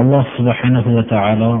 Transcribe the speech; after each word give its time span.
alloh 0.00 0.24
subhanahu 0.36 0.88
va 0.96 1.04
taolo 1.14 1.52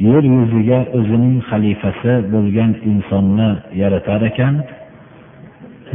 yer 0.00 0.22
yuziga 0.34 0.78
o'zining 0.98 1.36
xalifasi 1.50 2.14
bo'lgan 2.32 2.70
insonni 2.90 3.50
yaratar 3.80 4.22
ekan 4.30 4.54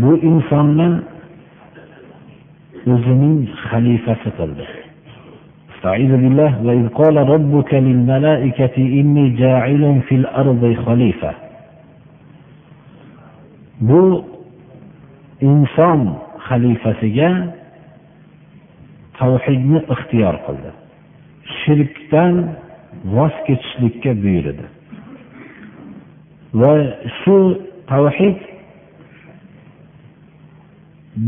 bu 0.02 0.12
insonni 0.32 0.90
o'zining 2.94 3.38
xalifasi 3.70 4.30
qildi 4.40 4.68
استعيذ 5.80 6.12
بالله 6.24 6.52
وإذ 6.68 6.86
قال 7.00 7.16
ربك 7.36 7.72
للملائكة 7.74 8.76
إني 9.00 9.26
جاعل 9.44 9.84
في 10.08 10.16
الأرض 10.22 10.64
خليفة 10.86 11.32
bu 13.80 14.26
inson 15.42 16.20
xalifasiga 16.48 17.30
tavhidni 19.19 19.81
ixtiyor 19.95 20.37
qildi. 20.47 20.71
Shirkdan 21.59 22.35
voz 23.17 23.35
kechishlikka 23.47 24.13
buyurdi. 24.23 24.67
Va 26.61 26.73
shu 27.19 27.37
tavhid 27.93 28.39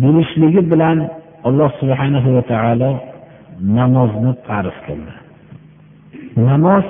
bo'lishligi 0.02 0.62
bilan 0.72 0.98
alloh 1.48 1.70
subhanahu 1.80 2.28
va 2.36 2.42
taolo 2.52 2.90
namozni 3.78 4.32
farz 4.46 4.76
qildi. 4.86 5.14
Namoz 6.48 6.86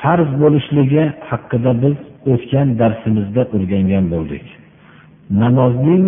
farz 0.00 0.30
bo'lishligi 0.42 1.04
haqida 1.30 1.72
biz 1.82 1.96
o'tgan 2.32 2.68
darsimizda 2.80 3.42
o'rgangan 3.56 4.04
bo'ldik. 4.14 4.46
Namozning 5.42 6.06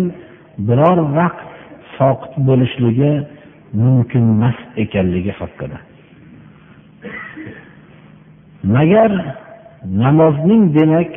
biror 0.67 0.97
vaqt 1.19 1.49
soqit 1.97 2.33
bo'lishligi 2.49 3.11
mumkinemas 3.73 4.57
ekanligi 4.83 5.33
haqida. 5.39 5.77
Magar 8.75 9.11
namozning 10.03 10.63
demak 10.77 11.11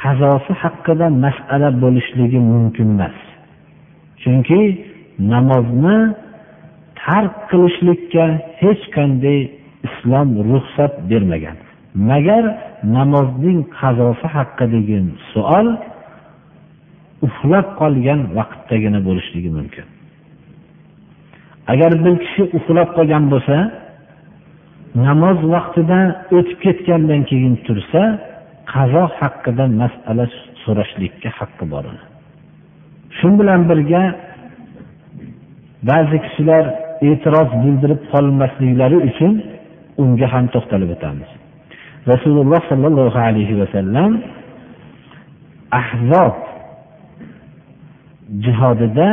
qazosi 0.00 0.52
haqida 0.62 1.06
masala 1.24 1.68
bo'lishligi 1.82 2.38
mumkin 2.52 2.88
emas. 2.94 3.16
Chunki 4.22 4.60
namozni 5.32 5.98
tark 7.00 7.34
qilishlikka 7.50 8.24
hech 8.62 8.82
qanday 8.96 9.38
islom 9.88 10.28
ruxsat 10.50 10.94
bermagan. 11.10 11.56
Magar 12.10 12.44
namozning 12.96 13.60
qazosi 13.78 14.26
haqidagi 14.36 14.98
savol 15.32 15.68
uxlab 17.26 17.66
qolgan 17.80 18.20
vaqtdagina 18.38 19.00
bo'lishligi 19.08 19.50
mumkin. 19.58 19.86
Agar 21.72 21.92
bir 22.04 22.14
kishi 22.24 22.42
uxlab 22.56 22.88
qolgan 22.96 23.24
bo'lsa 23.32 23.56
namoz 25.06 25.38
vaqtida 25.54 25.98
o'tib 26.36 26.58
ketgandan 26.64 27.22
keyin 27.30 27.54
tursa 27.66 28.02
qazo 28.72 29.04
haqida 29.18 29.64
masala 29.80 30.24
so'rashlikka 30.62 31.30
haqqi 31.38 31.64
bor 31.72 31.84
uni. 31.90 32.02
Shu 33.18 33.28
bilan 33.40 33.60
birga 33.70 34.02
ba'zi 35.90 36.16
kishilar 36.24 36.64
e'tiroz 37.08 37.50
bildirib 37.62 38.00
qolmasliklari 38.12 38.98
uchun 39.08 39.32
unga 40.02 40.26
ham 40.34 40.44
to'xtalib 40.54 40.90
o'tamiz. 40.96 41.30
Rasululloh 42.12 42.60
sollallohu 42.70 43.18
alayhi 43.28 43.54
vasallam 43.60 44.10
ahzob 45.80 46.36
jihodida 48.44 49.08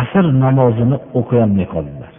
asr 0.00 0.24
namozini 0.44 0.96
o'qiyolmay 1.18 1.66
qoldilar. 1.74 2.12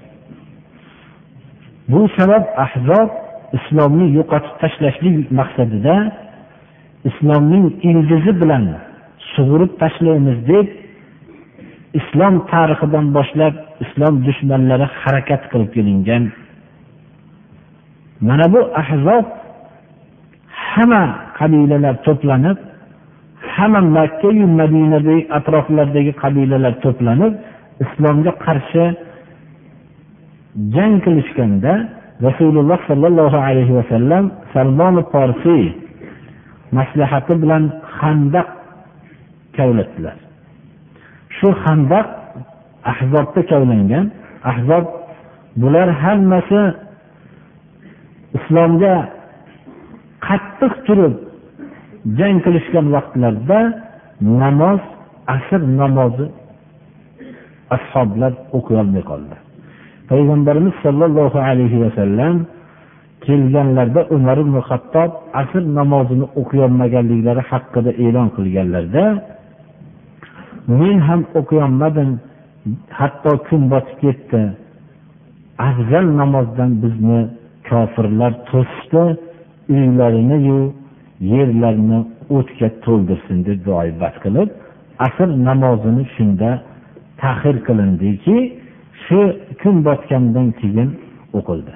Bu 1.91 1.99
sabab 2.17 2.43
ahzob 2.65 3.09
islomni 3.57 4.07
yo'qotib 4.17 4.55
tashlashlik 4.61 5.15
maqsadida 5.39 5.95
islomning 7.09 7.65
ildizi 7.89 8.31
bilan 8.41 8.63
sug'urib 9.33 9.71
tashlaymiz 9.81 10.39
deb 10.51 10.67
islom 11.99 12.35
tarixidan 12.51 13.05
boshlab 13.17 13.55
islom 13.85 14.13
dushmanlari 14.27 14.87
harakat 15.01 15.41
qilib 15.51 15.69
kelingan. 15.75 16.23
Mana 18.27 18.45
bu 18.53 18.59
ahzob 18.81 19.25
hamma 20.73 21.03
qabilalar 21.39 21.95
to'planib 22.07 22.57
hamma 23.55 23.81
makkayu 23.97 24.45
madinadagi 24.59 25.23
atroflardagi 25.37 26.11
qabilalar 26.23 26.73
to'planib 26.85 27.33
islomga 27.85 28.31
qarshi 28.45 28.85
jang 30.75 30.95
qilishganda 31.05 31.73
rasululloh 32.27 32.79
sollallohu 32.89 33.37
alayhi 33.47 33.73
vasallam 33.79 34.23
salmon 34.53 34.95
forsiy 35.11 35.65
maslahati 36.77 37.33
bilan 37.41 37.63
handaq 37.99 38.47
kavlatdilar. 39.57 40.17
Shu 41.37 41.47
handaq 41.65 42.07
ahzobda 42.91 43.41
kavlangan. 43.51 44.05
Ahzob 44.51 44.85
bular 45.61 45.89
hammasi 46.03 46.61
islomga 48.37 48.95
qattiq 50.25 50.73
turib 50.87 51.13
jang 52.19 52.37
qilishgan 52.45 52.85
vaqtlarda 52.95 53.59
namoz 54.41 54.81
asr 55.35 55.61
namozi 55.81 56.25
ashoblar 57.75 58.31
o'qiyolmay 58.57 59.03
qoldi. 59.11 59.35
Payg'ambarimiz 60.09 60.75
sollallohu 60.85 61.39
alayhi 61.49 61.77
vasallam 61.83 62.35
kelganlarida 63.25 64.01
umar 64.15 64.37
ibn 64.43 64.55
hattob 64.69 65.11
asr 65.41 65.63
namozini 65.79 66.25
o'qiyolmaganliklari 66.41 67.43
haqida 67.51 67.91
e'lon 68.05 68.27
qilganlarda 68.37 69.05
men 70.79 70.97
ham 71.07 71.21
o'qiyolmadim 71.39 72.09
hatto 72.99 73.31
kun 73.47 73.61
botib 73.73 73.97
ketdi. 74.03 74.41
Afzal 75.69 76.05
namozdan 76.21 76.71
bizni 76.83 77.19
kofirlar 77.69 78.31
to'sishdi 78.49 79.03
uylariniyu 79.75 80.61
yerlarni 81.33 81.99
o'tga 82.37 82.69
to'ldirsin 82.85 83.37
deb 83.47 83.59
duoibat 83.67 84.15
qilib 84.23 84.49
asr 85.07 85.29
namozini 85.49 86.03
shunda 86.15 86.49
tahir 87.23 87.55
qilindiki 87.67 88.37
shu 89.03 89.19
kun 89.61 89.75
botgandan 89.87 90.47
keyin 90.59 90.89
o'qildi. 91.37 91.73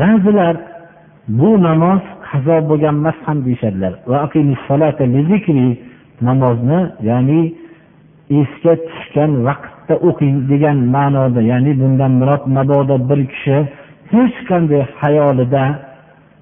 Ba'zilar 0.00 0.54
bu 1.38 1.50
namoz 1.68 2.02
qazo 2.28 2.56
bo'lgan 2.68 2.94
emas 3.00 3.18
ham 3.26 3.38
deyishadilar. 3.46 3.92
Namozni 6.28 6.80
ya'ni 7.08 7.40
esga 8.40 8.74
tushgan 8.86 9.32
vaqtda 9.46 9.94
o'qing 10.08 10.36
degan 10.50 10.78
ma'noda 10.94 11.40
ya'ni 11.52 11.72
bundan 11.80 12.12
murod 12.20 12.44
mabodo 12.56 12.96
bir 13.08 13.20
kishi 13.32 13.56
hech 14.12 14.36
qanday 14.48 14.82
hayolida 15.00 15.64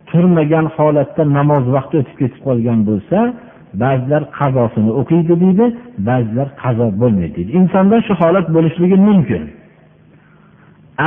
turmagan 0.08 0.66
holatda 0.76 1.22
namoz 1.38 1.64
vaqti 1.76 1.94
o'tib 2.00 2.16
ketib 2.20 2.40
qolgan 2.46 2.78
bo'lsa 2.88 3.18
ba'zilar 3.82 4.22
qazosini 4.38 4.90
o'qiydi 5.00 5.34
deydi 5.44 5.66
ba'zilar 6.08 6.48
qazo 6.62 6.86
bo'lmaydi 7.00 7.34
deydi. 7.36 7.50
Insonda 7.60 7.96
shu 8.06 8.12
holat 8.22 8.46
bo'lishligi 8.56 8.96
mumkin. 9.08 9.42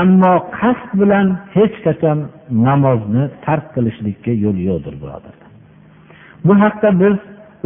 Ammo 0.02 0.34
qasd 0.60 0.90
bilan 1.02 1.28
hech 1.56 1.76
qachon 1.86 2.18
namozni 2.68 3.24
tark 3.46 3.66
qilishlikka 3.76 4.32
yo'l 4.44 4.58
yo'qdir 4.70 4.96
birodarlar 5.02 5.48
bu 6.48 6.54
haqda 6.64 6.90
biz 7.02 7.16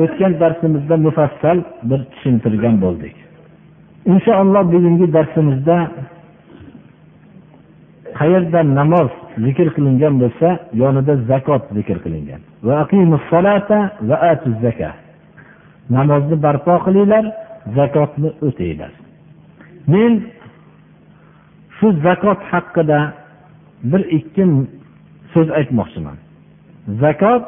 o'tgan 0.04 0.34
darsimizda 0.42 0.96
mufassal 0.98 1.58
bir 1.90 2.00
tushuntirgan 2.12 2.76
bo'ldik. 2.82 3.16
Inshaalloh 4.14 4.64
bugungi 4.74 5.08
darsimizda 5.14 5.78
qayerda 8.20 8.60
namoz 8.80 9.12
zikr 9.46 9.68
qilingan 9.76 10.14
bo'lsa 10.22 10.48
yonida 10.82 11.14
zakot 11.30 11.64
zikr 11.78 11.98
qilingan. 12.06 12.42
Namozni 15.96 16.36
barpo 16.46 16.74
qilinglar 16.86 17.26
zakotni 17.78 18.30
o'tinglar. 18.48 18.92
Men 19.94 20.12
shu 21.78 21.88
zakot 22.06 22.40
haqida 22.52 23.00
bir 23.92 24.02
ikki 24.18 24.44
so'z 25.34 25.48
aytmoqchiman. 25.60 26.18
Zakot 27.04 27.44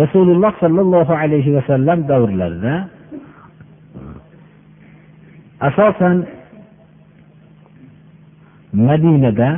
rasululloh 0.00 0.52
sollallohu 0.62 1.12
alayhi 1.22 1.50
vasallam 1.56 1.98
davrlarida 2.10 2.74
asosan 5.68 6.16
madinada 8.88 9.50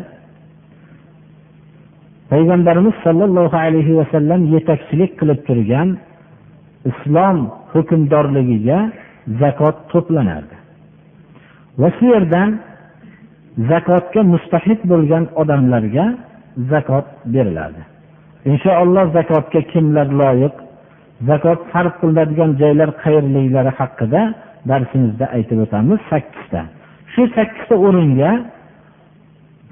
payg'ambarimiz 2.30 2.94
sollallohu 3.04 3.56
alayhi 3.66 3.92
vasallam 4.00 4.40
yetakchilik 4.54 5.12
qilib 5.20 5.40
turgan 5.48 5.88
islom 6.90 7.38
hukmdorligiga 7.72 8.78
zakot 9.42 9.76
to'planardi. 9.92 10.56
Va 11.80 11.88
shu 11.96 12.04
yerdan 12.14 12.50
zakotga 13.70 14.20
mustahiq 14.34 14.80
bo'lgan 14.92 15.24
odamlarga 15.42 16.06
zakot 16.72 17.06
beriladi. 17.34 17.82
Inshaalloh 18.50 19.04
zakotga 19.18 19.60
kimlar 19.72 20.06
loyiq 20.20 20.54
zakot 21.30 21.60
sarf 21.72 21.94
qilinadigan 22.00 22.50
joylar 22.62 22.90
qayerliklari 23.02 23.72
haqida 23.80 24.22
darsimizda 24.70 25.26
aytib 25.36 25.58
o'tamiz 25.64 26.00
sakkizta. 26.10 26.60
Shu 27.12 27.22
sakkizta 27.36 27.74
o'ringa 27.86 28.30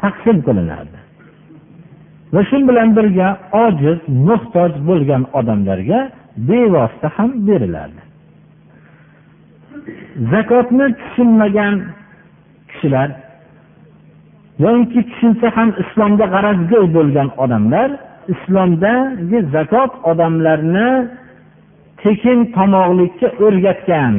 taqsim 0.03 0.37
qilinadi 0.47 1.02
va 2.35 2.41
shu 2.49 2.59
bilan 2.69 2.89
birga 2.97 3.29
ojiz 3.65 3.99
muhtoj 4.29 4.73
bo'lgan 4.89 5.23
odamlarga 5.39 6.01
bevosita 6.49 7.09
ham 7.17 7.31
beriladi 7.47 8.01
zakotni 10.33 10.87
tushunmagan 11.01 11.75
kishilar 12.71 13.09
yoki 14.65 15.01
tushunsa 15.11 15.47
ham 15.57 15.69
islomga 15.83 16.27
g'arazgo'y 16.35 16.87
bo'lgan 16.97 17.29
odamlar 17.45 17.91
islomdagi 18.35 19.39
zakot 19.55 19.93
odamlarni 20.11 20.91
tekin 22.03 22.39
tomoqlikka 22.57 23.29
o'rgatgan 23.45 24.15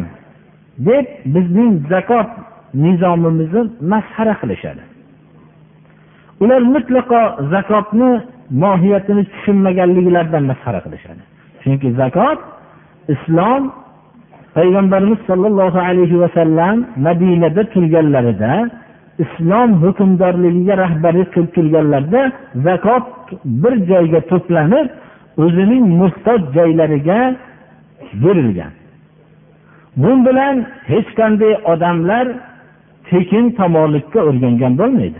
deb 0.87 1.05
bizning 1.33 1.73
zakot 1.93 2.29
nizomimizni 2.83 3.63
masxara 3.91 4.33
qilishadi. 4.41 4.83
Ular 6.43 6.61
mutlaqo 6.75 7.21
zakotni 7.53 8.11
mohiyatini 8.63 9.23
tushunmaganliklaridan 9.31 10.43
masxara 10.51 10.79
qilishadi. 10.85 11.21
Chunki 11.61 11.89
zakot 12.01 12.39
islom 13.13 13.61
payg'ambarimiz 14.57 15.19
sollallohu 15.29 15.79
alayhi 15.89 16.17
vasallam 16.23 16.75
madinada 17.07 17.63
turganlarida 17.73 18.51
islom 19.23 19.69
hukmdorligiga 19.83 20.75
rahbarlik 20.83 21.29
qilib 21.33 21.51
turganlarida 21.57 22.21
zakot 22.67 23.05
bir 23.61 23.73
joyga 23.91 24.19
to'planib 24.31 24.87
o'zining 25.43 25.83
muhtoj 26.01 26.39
joylariga 26.57 27.19
berilgan. 28.23 28.73
Bu 30.03 30.11
bilan 30.25 30.55
hech 30.91 31.09
qanday 31.19 31.53
odamlar 31.73 32.25
tekin 33.09 33.45
tomonlikka 33.59 34.19
o'rgangan 34.29 34.73
bo'lmaydi. 34.81 35.19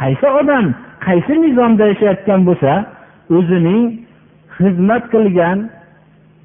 Qaysi 0.00 0.26
odam 0.40 0.64
qaysi 1.06 1.34
nizomda 1.44 1.84
yashayotgan 1.92 2.40
bo'lsa 2.48 2.72
o'zining 3.36 3.82
xizmat 4.56 5.04
qilgan 5.14 5.58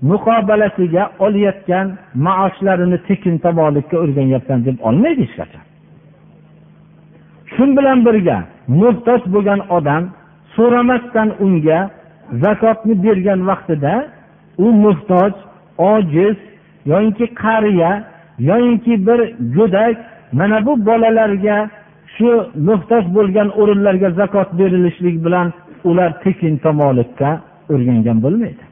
muqobalasiga 0.09 1.03
olayotgan 1.25 1.88
maoshlarini 2.25 2.97
tekin 3.07 3.35
tomonlikka 3.45 3.95
o'rganyapman 4.03 4.59
deb 4.67 4.77
olmaydi 4.88 5.21
hech 5.25 5.35
qachon. 5.39 5.63
Shu 7.53 7.63
bilan 7.77 7.99
birga 8.07 8.38
muhtoj 8.81 9.21
bo'lgan 9.33 9.61
odam 9.77 10.03
so'ramasdan 10.55 11.29
unga 11.45 11.79
zakotni 12.43 12.93
bergan 13.05 13.39
vaqtida 13.50 13.93
u 14.65 14.67
muhtoj 14.83 15.31
ojiz 15.91 16.38
yoyinki 16.91 17.25
qariya 17.43 17.91
yoyinki 18.50 18.93
bir 19.07 19.19
go'dak 19.55 19.97
mana 20.39 20.65
bu 20.65 20.85
bolalarga 20.85 21.57
shu 22.17 22.29
muhtoj 22.69 23.03
bo'lgan 23.17 23.49
o'rinlarga 23.61 24.09
zakot 24.19 24.49
berilishlik 24.59 25.15
bilan 25.25 25.47
ular 25.89 26.11
tekin 26.23 26.53
tamolikka 26.65 27.29
o'rgangan 27.73 28.17
bo'lmaydi. 28.25 28.63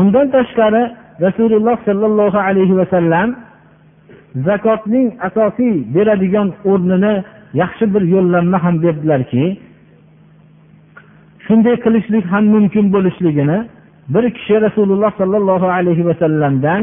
Undan 0.00 0.26
tashqari 0.36 0.82
rasululloh 1.26 1.76
sollallohu 1.88 2.38
alayhi 2.48 2.74
vasallam 2.80 3.28
zakotning 4.48 5.08
asosiy 5.28 5.74
beradigan 5.94 6.48
o'rnini 6.70 7.14
yaxshi 7.62 7.84
bir 7.94 8.02
yo'llanma 8.14 8.58
ham 8.64 8.74
berdilarki 8.84 9.44
shunday 11.46 11.76
qilishlik 11.84 12.24
ham 12.32 12.44
mumkin 12.54 12.86
bo'lishligini 12.94 13.58
bir 14.14 14.24
kishi 14.36 14.54
rasululloh 14.66 15.12
sollallohu 15.20 15.68
alayhi 15.78 16.06
vasallamdan 16.10 16.82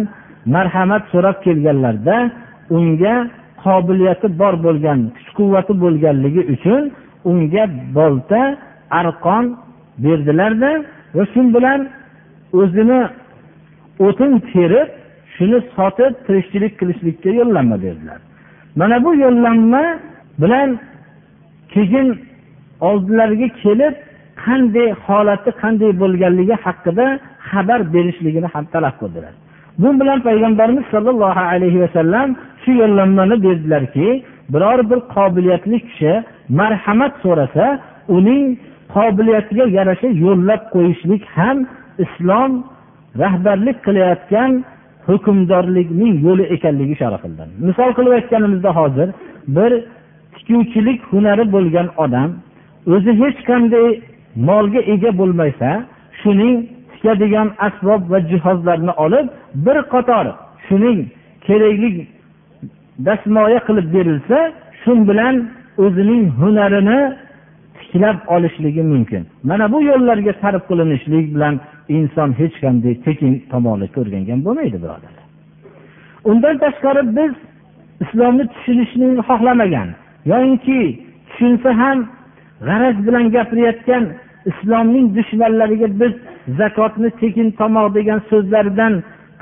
marhamat 0.56 1.04
so'rab 1.14 1.38
kelganlarida 1.46 2.18
unga 2.78 3.16
qobiliyati 3.64 4.28
bor 4.42 4.54
bo'lgan 4.66 5.00
kuch 5.16 5.30
quvvati 5.38 5.74
bo'lganligi 5.84 6.42
uchun 6.54 6.82
unga 7.30 7.64
bolta 7.98 8.42
arqon 9.00 9.46
berdilarda 10.04 10.72
va 11.16 11.24
shu 11.32 11.42
bilan 11.56 11.80
o'zini 12.62 13.02
o'tin 14.08 14.32
terib 14.52 14.90
shuni 15.36 15.60
sotib 15.76 16.14
tirikchilik 16.26 16.74
qilishlikka 16.80 17.30
yo'llanma 17.40 17.78
berdilar. 17.86 18.20
Mana 18.80 18.98
bu 19.06 19.12
yo'llanma 19.24 19.84
bilan 20.42 20.70
keyin 21.74 22.08
oldilariga 22.90 23.48
kelib 23.64 23.96
qanday 24.46 24.90
holati 25.06 25.50
qanday 25.62 25.92
bo'lganligi 26.02 26.56
haqida 26.66 27.06
xabar 27.50 27.80
berishligini 27.94 28.48
ham 28.54 28.66
talab 28.74 28.96
qildilar. 29.02 29.34
Bu 29.80 30.00
bilan 30.00 30.20
payg'ambarimiz 30.22 30.86
sollallohu 30.92 31.40
alayhi 31.40 31.82
vasallam 31.82 32.36
shu 32.64 32.72
yo'llanmani 32.82 33.44
berdilarki 33.44 34.24
biror 34.54 34.80
bir 34.90 35.00
qobiliyatli 35.16 35.80
kishi 35.88 36.24
marhamat 36.50 37.14
so'rasa 37.24 37.66
uning 38.18 38.46
qobiliyatiga 38.96 39.66
yarasha 39.78 40.08
yo'llab 40.26 40.62
qo'yishlik 40.74 41.24
ham 41.38 41.58
islom 42.06 42.52
rahbarlik 43.22 43.78
qilayotgan 43.88 44.52
hukmdorlikning 45.08 46.14
yo'li 46.26 46.44
ekanligi 46.56 46.92
ishora 46.98 47.18
misol 47.68 47.90
qilib 47.98 48.14
aytganimizda 48.20 48.72
hozir 48.80 49.08
bir 49.56 49.72
tikuvchilik 50.36 51.00
hunari 51.12 51.46
bo'lgan 51.56 51.88
odam 52.04 52.30
o'zi 52.94 53.12
hech 53.22 53.40
qanday 53.50 53.88
molga 54.50 54.82
ega 54.94 55.12
bo'lmasa 55.20 55.70
shuning 56.22 56.56
tikadigan 57.00 57.52
asbob 57.68 58.02
va 58.12 58.20
jihozlarni 58.32 58.92
olib 59.06 59.28
bir 59.66 59.78
qator 59.94 60.26
shuning 60.68 61.00
kerakli 61.48 62.08
dastmoya 63.06 63.60
qilib 63.68 63.88
berilsa 63.96 64.38
shu 64.82 64.92
bilan 65.10 65.36
o'zining 65.84 66.24
hunarini 66.40 67.00
tiklab 67.80 68.18
olishligi 68.36 68.84
mumkin. 68.94 69.24
Mana 69.44 69.72
bu 69.74 69.82
yo'llarga 69.82 70.34
sarf 70.42 70.64
qilinishlik 70.70 71.36
bilan 71.36 71.56
inson 71.90 72.30
hech 72.40 72.56
qanday 72.64 72.94
tekin 73.06 73.34
tomonlikka 73.52 73.98
o'rgangan 74.02 74.40
bo'lmaydi 74.46 74.78
birodarlar 74.84 75.26
undan 76.32 76.56
tashqari 76.64 77.04
biz 77.18 77.34
islomni 78.04 78.44
tushunishni 78.54 79.08
xohlamagan 79.30 79.90
yoyinki 80.32 80.80
tushunsa 81.30 81.70
ham 81.82 81.98
g'araz 82.68 82.98
bilan 83.08 83.26
gapirayotgan 83.36 84.04
islomning 84.52 85.06
dushmanlariga 85.18 85.88
biz 86.02 86.14
zakotni 86.58 87.10
tekin 87.22 87.52
tomoq 87.60 87.88
degan 87.98 88.20
so'zlaridan 88.30 88.94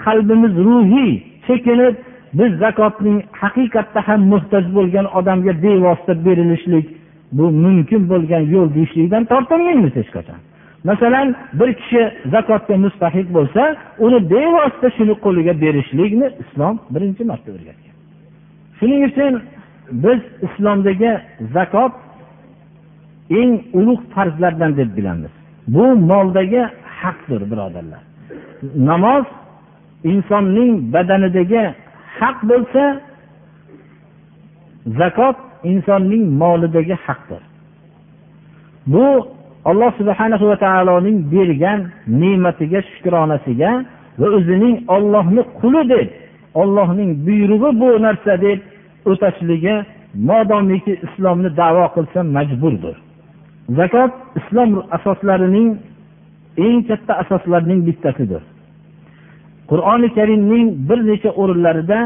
qalbimiz 0.06 0.54
ruhiy 0.68 1.14
chekinib 1.48 1.96
biz 2.40 2.52
zakotning 2.64 3.18
haqiqatda 3.42 4.00
ham 4.08 4.22
muhtoj 4.34 4.66
bo'lgan 4.78 5.06
odamga 5.20 5.54
bevosita 5.64 6.14
berilishlik 6.26 6.86
bu 7.32 7.46
mumkin 7.64 8.10
bo'lgan 8.10 8.44
yo'l 8.54 8.74
deyishlikdan 8.76 9.24
tortinmaymiz 9.32 9.96
hech 10.00 10.12
qachon. 10.16 10.40
Masalan 10.84 11.36
bir 11.60 11.74
kishi 11.80 12.02
zakotga 12.34 12.76
mustahiq 12.86 13.28
bo'lsa 13.38 13.62
uni 14.06 14.20
bevosita 14.34 14.90
shuni 14.98 15.16
qo'liga 15.26 15.54
berishlikni 15.64 16.28
islom 16.44 16.76
birinchi 16.94 17.24
marta 17.32 17.50
o'rgatgan. 17.56 17.96
Shuning 18.80 19.02
uchun 19.10 19.34
biz 20.04 20.20
islomdagi 20.48 21.12
zakot 21.56 21.94
eng 23.40 23.52
ulug' 23.80 24.04
farzlardan 24.14 24.72
deb 24.78 24.90
bilamiz. 24.98 25.32
Bu 25.68 25.86
moldagi 25.96 26.64
haqdir 27.02 27.42
birodarlar. 27.52 28.02
Namoz 28.90 29.26
insonning 30.12 30.72
badanidagi 30.94 31.64
haq 32.20 32.38
bo'lsa 32.50 32.84
zakot 35.00 35.38
insonning 35.72 36.24
molidagi 36.42 36.96
haqdir. 37.06 37.42
Bu 38.94 39.08
alloh 39.70 39.92
subhana 40.00 40.38
va 40.50 40.56
taoloning 40.66 41.18
bergan 41.34 41.80
ne'matiga 42.22 42.80
shukronasiga 42.92 43.72
va 44.20 44.28
o'zining 44.38 44.76
ollohni 44.96 45.44
quli 45.60 45.82
deb 45.94 46.10
ollohning 46.62 47.12
buyrug'i 47.26 47.70
bu 47.82 47.90
narsa 48.06 48.34
deb 48.46 48.60
o'tashligi 49.12 49.76
modomiki 50.30 50.94
islomni 51.06 51.50
davo 51.62 51.86
qilsa 51.96 52.20
majburdir. 52.36 52.96
Zakot 53.80 54.12
islom 54.40 54.72
asoslarining 54.98 55.70
eng 56.66 56.80
katta 56.88 57.14
asoslarining 57.22 57.82
bittasidir. 57.88 58.42
Qur'oni 59.70 60.10
karimning 60.18 60.66
bir 60.90 61.00
necha 61.10 61.30
o'rinlarida 61.42 62.00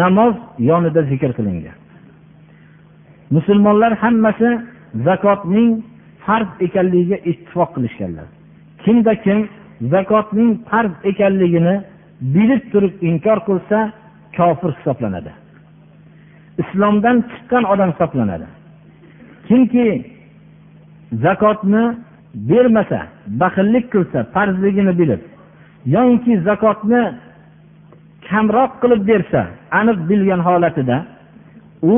namoz 0.00 0.34
yonida 0.58 1.02
zikr 1.10 1.30
qilingan. 1.38 1.76
Musulmonlar 3.34 3.92
hammasi 4.02 4.50
zakotning 5.06 5.70
farz 6.24 6.48
ekanligiga 6.66 7.18
ittifoq 7.30 7.70
qilishganlar. 7.76 8.26
Kimda 8.84 9.14
kim 9.24 9.38
zakotning 9.94 10.50
farz 10.70 10.92
ekanligini 11.10 11.74
bilib 12.34 12.62
turib 12.72 12.94
inkor 13.10 13.38
qilsa 13.48 13.78
kofir 14.36 14.70
hisoblanadi. 14.78 15.32
Islomdan 16.62 17.16
chiqqan 17.30 17.64
odam 17.72 17.90
hisoblanadi. 17.92 18.46
Kimki 19.48 19.86
zakotni 21.24 21.84
bermasa 22.34 23.00
baxillik 23.26 23.92
qilsa 23.92 24.18
farzligini 24.34 24.92
bilib 25.00 25.20
yoinki 25.94 26.32
zakotni 26.48 27.02
kamroq 28.28 28.72
qilib 28.82 29.02
bersa 29.10 29.40
aniq 29.80 29.98
bilgan 30.10 30.40
holatida 30.48 30.96
u 31.94 31.96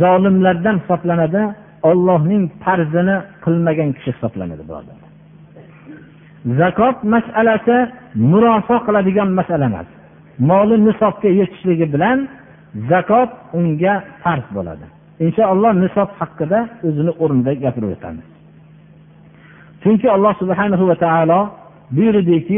zolimlardan 0.00 0.76
hisoblanadi 0.82 1.42
ollohning 1.90 2.42
farzini 2.64 3.16
qilmagan 3.44 3.90
kishi 3.96 4.10
hisoblanadi 4.16 4.62
zakot 6.60 6.96
masalasi 7.14 7.76
murosa 8.14 8.76
qiladigan 8.86 9.30
masala 9.38 9.66
emas. 9.70 9.88
Moli 10.38 10.76
nisobga 10.86 11.28
yetishligi 11.40 11.86
bilan 11.94 12.18
zakot 12.90 13.30
unga 13.58 13.94
farz 14.22 14.46
bo'ladi. 14.56 14.86
Inshaalloh 15.26 15.72
nisob 15.84 16.08
haqida 16.20 16.58
o'zini 16.86 17.12
o'rnida 17.22 17.52
gapirib 17.64 17.90
o'tamiz 17.96 18.35
chunki 19.82 20.06
alloh 20.10 20.32
subhanahu 20.38 20.84
va 20.90 20.96
taolo 21.04 21.40
buyurdiki 21.90 22.56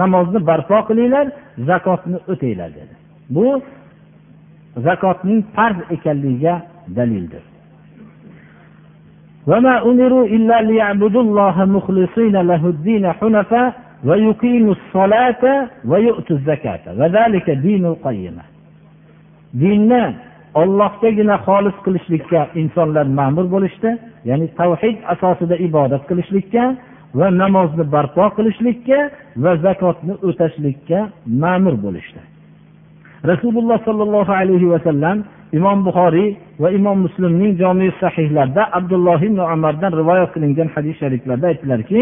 namozni 0.00 0.38
barpo 0.46 0.76
qilinglar 0.88 1.26
zakotni 1.68 2.16
o'tinglar 2.32 2.70
dedi 2.78 2.94
bu 3.34 3.44
zakotning 4.86 5.40
farz 5.56 5.76
ekanligiga 5.96 6.54
dalildir 6.96 7.44
وما 9.50 9.74
أمروا 9.90 10.26
إلا 10.36 10.62
ليعبدوا 10.62 11.22
الله 11.22 11.56
مخلصين 11.64 12.36
له 12.50 12.62
الدين 12.74 13.04
حنفاء 13.12 13.68
ويقيموا 14.04 14.74
الصلاة 14.78 15.42
ويؤتوا 15.90 16.36
الزكاة 16.36 16.80
وذلك 16.98 17.50
دين 17.50 17.84
القيمة 17.86 18.42
dinni 19.54 20.14
ollohgagina 20.54 21.36
xolis 21.46 21.76
qilishlikka 21.84 22.40
insonlar 22.60 23.06
ma'mur 23.18 23.46
bo'lishdi 23.54 23.90
ya'ni 24.28 24.46
tavhid 24.60 24.96
asosida 25.14 25.56
ibodat 25.66 26.02
qilishlikka 26.10 26.64
va 27.18 27.26
namozni 27.42 27.84
barpo 27.94 28.24
qilishlikka 28.36 28.98
va 29.44 29.52
zakotni 29.66 30.14
o'tashlikka 30.28 30.98
ma'mur 31.42 31.74
bo'lishdi. 31.84 32.20
Rasululloh 33.30 33.78
sollallohu 33.88 34.32
alayhi 34.40 34.66
vasallam 34.74 35.16
imom 35.58 35.78
buxoriy 35.86 36.28
va 36.62 36.68
imom 36.78 36.98
muslimning 37.06 37.52
jomi 37.62 37.88
sahihlarida 38.00 38.62
abdulloh 38.78 39.20
ibn 39.28 39.38
umardan 39.54 39.92
rivoyat 40.00 40.30
qilingan 40.34 40.68
hadis 40.74 40.94
shariflarda 41.02 41.46
aytdilarki 41.52 42.00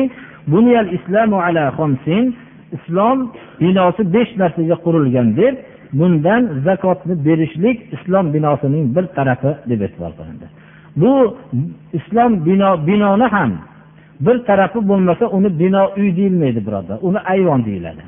islom 2.77 3.19
binosi 3.61 4.03
besh 4.15 4.33
narsaga 4.41 4.77
qurilgan 4.85 5.29
deb 5.41 5.55
bundan 5.93 6.43
zakotni 6.65 7.25
berishlik 7.25 7.93
islom 7.93 8.35
binosining 8.35 8.97
bir 8.97 9.05
tarafi 9.17 9.53
deb 9.71 9.81
e'tibor 9.81 10.13
qilindi. 10.19 10.47
Bu 10.97 11.37
islom 11.93 12.47
bino 12.47 12.87
binoni 12.87 13.25
ham 13.25 13.53
bir 14.21 14.37
tarafi 14.49 14.89
bo'lmasa 14.89 15.25
uni 15.37 15.59
bino 15.59 15.83
uy 15.97 16.17
deyilmaydi 16.17 16.67
birodar. 16.67 16.99
Uni 17.03 17.19
ayvon 17.19 17.65
deyiladi. 17.65 18.03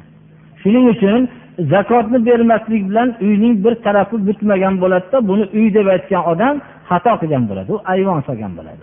Shuning 0.62 0.88
uchun 0.94 1.28
zakotni 1.58 2.26
bermaslik 2.26 2.82
bilan 2.90 3.08
uyning 3.20 3.64
bir 3.64 3.75
tarafi 3.75 4.26
bitmagan 4.26 4.80
bo'ladida 4.82 5.28
buni 5.28 5.44
uy 5.54 5.75
deb 5.75 5.87
aytgan 5.87 6.22
odam 6.32 6.54
xato 6.88 7.12
qilgan 7.20 7.44
bo'ladi. 7.49 7.68
U 7.72 7.78
ayvon 7.84 8.20
solgan 8.28 8.52
bo'ladi. 8.58 8.82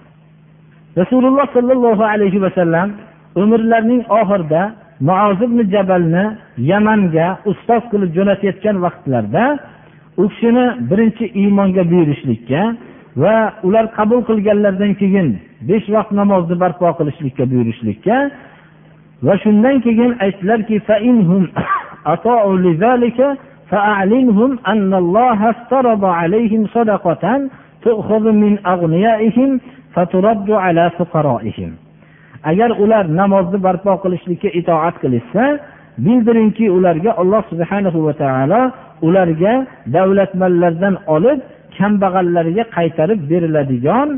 Rasululloh 0.97 1.47
sollallohu 1.55 2.03
alayhi 2.13 2.41
vasallam 2.45 2.89
umrlarining 3.41 4.01
oxirida 4.19 4.61
muoz 5.08 5.38
ibn 5.46 5.58
jabalni 5.74 6.24
yamanga 6.70 7.26
ustoz 7.50 7.82
qilib 7.92 8.10
jo'natayotgan 8.16 8.76
vaqtlarida 8.84 9.44
u 10.22 10.24
kishini 10.28 10.64
birinchi 10.90 11.24
iymonga 11.42 11.82
buyurishlikka 11.90 12.62
va 13.22 13.34
ular 13.66 13.86
qabul 13.98 14.20
qilganlaridan 14.28 14.92
keyin 15.00 15.28
besh 15.68 15.86
vaqt 15.96 16.10
namozni 16.20 16.56
barpo 16.62 16.86
qilishlikka 16.98 17.44
buyurishlikka 17.52 18.16
va 19.26 19.34
shundan 19.42 19.76
keyin 19.86 20.10
aytdilarki 20.24 20.76
فأعلنهم 23.72 24.58
أن 24.72 24.94
الله 24.94 25.50
افترض 25.50 26.04
عليهم 26.04 26.66
صدقة 26.66 27.24
تؤخذ 27.82 28.24
من 28.32 28.66
أغنيائهم 28.66 29.60
فترد 29.94 30.50
على 30.50 30.90
فقرائهم 30.98 31.70
agar 32.43 32.69
ular 32.83 33.05
namozni 33.19 33.57
barpo 33.67 33.91
qilishlikka 34.03 34.49
itoat 34.59 34.95
qilishsa 35.03 35.43
bildiringki 36.05 36.65
ularga 36.77 37.11
alloh 37.21 37.41
subhanahu 37.51 37.99
va 38.07 38.13
taolo 38.23 38.61
ularga 39.07 39.53
davlatmanlardan 39.95 40.95
olib 41.15 41.39
kambag'allarga 41.77 42.63
qaytarib 42.77 43.19
beriladigan 43.31 44.09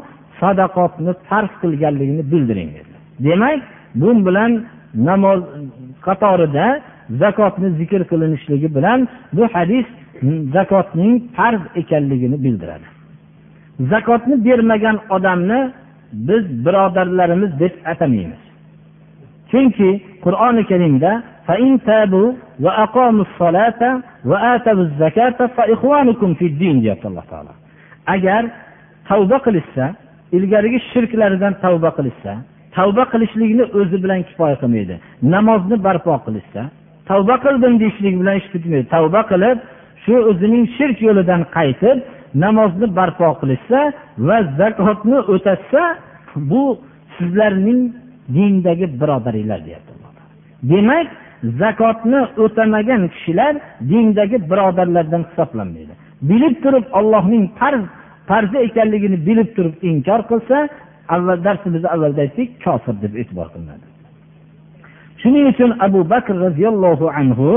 sadaqotni 0.42 1.12
farz 1.28 1.52
qilganligini 1.62 2.24
bildiring 2.32 2.70
dedilar 2.78 3.02
demak 3.28 3.60
bu 4.02 4.10
bilan 4.28 4.52
namoz 5.10 5.40
qatorida 6.08 6.68
zakotni 7.22 7.70
zikr 7.80 8.02
qilinishligi 8.12 8.68
bilan 8.78 9.00
bu 9.38 9.44
hadis 9.54 9.88
zakotning 10.54 11.24
farz 11.36 11.62
ekanligini 11.76 12.44
bildiradi. 12.44 12.88
Zakotni 13.80 14.46
bermagan 14.46 14.98
odamni 15.10 15.72
biz 16.14 16.66
birodarlarimiz 16.66 17.60
deb 17.60 17.74
atamaymiz. 17.92 18.42
Chunki 19.52 19.90
qur'oni 20.24 20.64
karimda 20.72 21.12
deyapti 26.84 27.08
alloh 27.08 27.26
taolo. 27.32 27.54
Agar 28.16 28.44
tavba 29.10 29.38
qilishsa 29.46 29.86
ilgarigi 30.38 30.80
shirklaridan 30.92 31.54
tavba 31.64 31.90
qilishsa 31.98 32.32
tavba 32.78 33.04
qilishlikni 33.14 33.64
o'zi 33.80 33.98
bilan 34.04 34.22
kifoya 34.30 34.56
qilmaydi. 34.62 34.96
Namozni 35.34 35.78
barpo 35.88 36.14
qilishsa 36.26 36.62
tavba 37.10 37.36
qildim 37.46 37.74
deyishlik 37.82 38.16
bilan 38.22 38.36
ish 38.42 38.50
bitmaydi. 38.54 38.86
Tavba 38.96 39.22
qilib 39.32 39.58
shu 40.04 40.14
o'zining 40.30 40.64
shirk 40.78 40.98
yo'lidan 41.08 41.42
qaytib 41.58 41.98
namozni 42.34 42.88
barpo 43.00 43.28
qilishsa 43.42 43.80
va 44.28 44.38
zakotni 44.60 45.18
o'tatsa 45.34 45.84
bu 46.36 46.64
sizlarning 47.18 47.82
dindagi 48.36 48.86
birodaringlar 49.02 49.60
deyapti 49.68 50.00
demak 50.64 51.08
zakotni 51.44 52.20
o'tamagan 52.38 53.08
kishilar 53.14 53.54
dindagi 53.90 54.38
birodarlardan 54.52 55.24
hisoblanmaydi. 55.30 55.94
Bilib 56.30 56.56
turib 56.64 56.86
ollohning 57.00 57.46
farz 57.60 57.84
farzi 58.30 58.58
ekanligini 58.68 59.18
bilib 59.28 59.50
turib 59.56 59.76
inkor 59.92 60.22
qilsa 60.32 60.58
avval 61.16 61.40
darsimizda 61.48 61.88
avvalda 61.96 62.22
aytdik 62.26 62.50
kofir 62.66 62.96
deb 63.04 63.14
e'tibor 63.22 63.48
qilinadi. 63.54 63.86
Shuning 65.22 65.46
uchun 65.52 65.72
abu 65.88 66.00
bakr 66.14 66.36
roziyallohu 66.46 67.06
anhu 67.20 67.50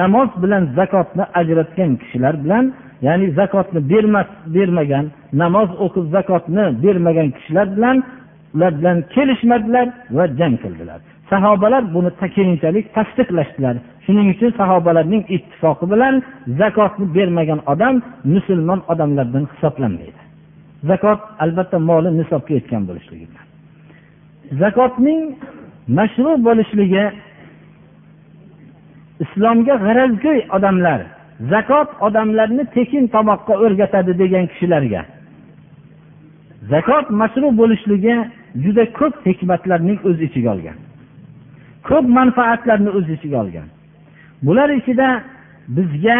namoz 0.00 0.30
bilan 0.42 0.62
zakotni 0.78 1.24
ajratgan 1.40 1.90
kishilar 2.02 2.34
bilan 2.44 2.64
ya'ni 3.06 3.26
zakotni 3.38 3.80
bermas 3.92 4.28
bermagan 4.56 5.06
namoz 5.42 5.68
o'qib 5.84 6.04
zakotni 6.16 6.64
bermagan 6.84 7.28
kishilar 7.36 7.66
bilan 7.76 7.96
ular 8.54 8.72
bilan 8.78 8.98
kelishmadilar 9.14 9.86
va 10.16 10.24
jang 10.38 10.54
qildilar. 10.62 11.00
Sahobalar 11.30 11.82
buni 11.94 12.10
keyinchalik 12.36 12.84
tasdiqlashdilar. 12.96 13.76
Shuning 14.04 14.26
uchun 14.34 14.50
sahobalarning 14.60 15.22
ittifoqi 15.36 15.84
bilan 15.92 16.14
zakotni 16.60 17.06
bermagan 17.16 17.60
odam 17.72 17.94
musulmon 18.34 18.80
odamlardan 18.92 19.44
hisoblanmaydi. 19.52 20.20
Zakot 20.90 21.20
albatta 21.44 21.78
moli 21.88 22.10
nisobga 22.20 22.52
yetgan 22.58 22.82
bo'lishligi 22.88 23.26
bilan 23.30 23.46
zakotning 24.58 25.22
mashru 25.98 26.32
bo'lishligi 26.46 27.04
islomga 29.24 29.74
g'arazgo'y 29.84 30.40
odamlar 30.56 31.00
zakot 31.48 31.88
odamlarni 32.00 32.64
tekin 32.74 33.06
tomoqqa 33.14 33.54
o'rgatadi 33.64 34.18
degan 34.18 34.46
kishilarga. 34.52 35.02
Zakot 36.72 37.10
mashru 37.10 37.48
bo'lishligi 37.60 38.16
juda 38.64 38.84
ko'p 38.98 39.14
hikmatlarning 39.26 39.98
o'z 40.08 40.18
ichiga 40.26 40.50
olgan. 40.54 40.78
Ko'p 41.88 42.06
manfaatlarni 42.18 42.90
o'z 42.98 43.06
ichiga 43.16 43.36
olgan. 43.44 43.68
Bular 44.46 44.68
ichida 44.80 45.08
bizga 45.76 46.18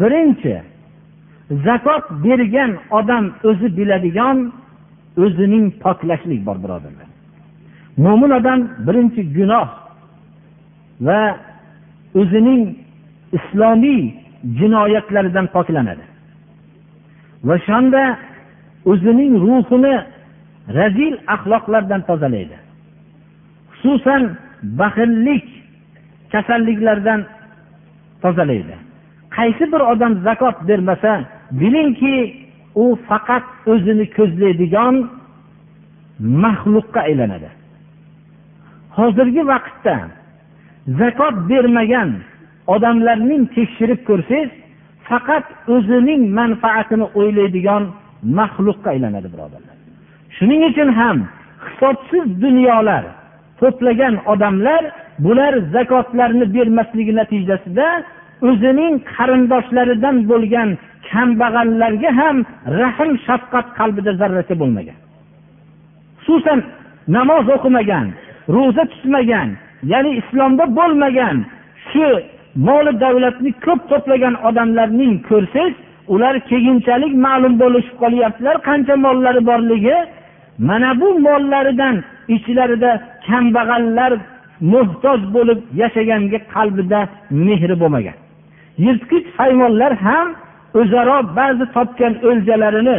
birinchi 0.00 0.54
zakot 1.66 2.04
bergan 2.24 2.72
odam 2.98 3.24
o'zi 3.48 3.68
biladigan 3.78 4.38
o'zining 5.24 5.64
poklashlik 5.84 6.40
bor 6.46 6.56
birodarlar. 6.64 7.08
Mo'min 8.04 8.30
odam 8.38 8.60
birinchi 8.86 9.22
gunoh 9.36 9.68
va 11.06 11.20
o'zining 12.20 12.62
islomiy 13.38 14.25
jinoyatlaridan 14.58 15.46
poklanadi. 15.56 16.04
Va 17.44 17.56
shunda 17.66 18.02
o'zining 18.90 19.32
ruhini 19.44 19.94
razil 20.78 21.14
axloqlardan 21.34 22.00
tozalaydi. 22.08 22.56
Xususan 23.78 24.22
baxillik 24.80 25.46
kasalliklardan 26.32 27.20
tozalaydi. 28.22 28.76
Qaysi 29.36 29.64
bir 29.72 29.80
odam 29.92 30.12
zakot 30.26 30.56
bermasa 30.68 31.12
bilingki 31.60 32.16
u 32.74 32.84
faqat 33.08 33.44
o'zini 33.72 34.06
ko'zlaydigan 34.16 34.94
maxluqqa 36.44 37.00
aylanadi. 37.08 37.50
Hozirgi 38.98 39.42
vaqtda 39.52 39.96
zakot 41.00 41.36
bermagan 41.50 42.10
odamlarning 42.74 43.42
tekshirib 43.56 44.00
ko'rsangiz 44.08 44.50
faqat 45.08 45.44
o'zining 45.74 46.22
manfaatini 46.38 47.06
o'ylaydigan 47.18 47.82
maxluqqa 48.38 48.88
aylanadi 48.94 49.28
birodarlar. 49.34 49.76
Shuning 50.36 50.62
uchun 50.70 50.88
ham 51.00 51.16
hisobsiz 51.66 52.24
dunyolar 52.44 53.04
to'plagan 53.60 54.14
odamlar 54.32 54.82
bular 55.24 55.54
zakotlarni 55.74 56.46
bermasligi 56.56 57.12
natijasida 57.20 57.88
o'zining 58.48 58.94
qarindoshlaridan 59.14 60.16
bo'lgan 60.30 60.68
kambag'allarga 61.10 62.10
ham 62.20 62.36
rahm 62.80 63.10
shafqat 63.26 63.66
qalbida 63.78 64.12
zarracha 64.20 64.54
bo'lmagan. 64.62 64.98
Xususan 66.24 66.58
namoz 67.16 67.46
o'qimagan 67.56 68.06
ro'za 68.56 68.84
tutmagan 68.92 69.48
ya'ni 69.92 70.10
islomda 70.20 70.64
bo'lmagan 70.78 71.36
shu 71.88 72.08
moli 72.56 72.92
davlatni 73.04 73.50
ko'p 73.66 73.80
to'plagan 73.90 74.34
odamlarning 74.48 75.12
ko'rsangiz 75.28 75.74
ular 76.14 76.34
keyinchalik 76.50 77.12
ma'lum 77.26 77.54
bo'lishib 77.62 77.96
qolyaptilar. 78.02 78.56
Qancha 78.68 78.94
mollari 79.06 79.40
borligi 79.50 79.96
mana 80.68 80.90
bu 81.00 81.08
mollaridan 81.26 81.96
ichlarida 82.36 82.90
kambag'allar 83.26 84.12
muhtoj 84.72 85.20
bo'lib 85.34 85.60
yashaganga 85.82 86.38
qalbida 86.54 87.00
mehri 87.46 87.76
bo'lmagan. 87.82 88.16
Yirtqich 88.84 89.26
hayvonlar 89.38 89.92
ham 90.06 90.28
o'zaro 90.80 91.18
ba'zi 91.38 91.64
topgan 91.76 92.14
o'ljalarini 92.28 92.96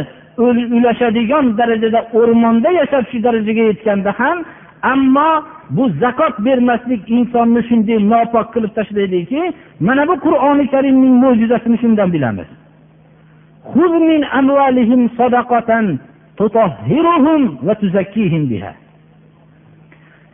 ulashadigan 0.76 1.44
darajada 1.58 2.00
o'rmonda 2.18 2.70
yashab 2.80 3.04
shu 3.10 3.18
darajaga 3.26 3.62
yetganda 3.70 4.10
ham 4.20 4.36
ammo 4.82 5.44
bu 5.70 5.88
zakot 6.00 6.34
bermaslik 6.44 7.10
insonni 7.10 7.62
shunday 7.68 7.98
nopok 8.10 8.46
qilib 8.54 8.72
tashlaydiki 8.78 9.52
mana 9.80 10.08
bu 10.08 10.14
qur'oni 10.26 10.64
karimning 10.70 11.14
mo'jizasini 11.24 11.78
shundan 11.82 12.12
bilamiz. 12.12 12.48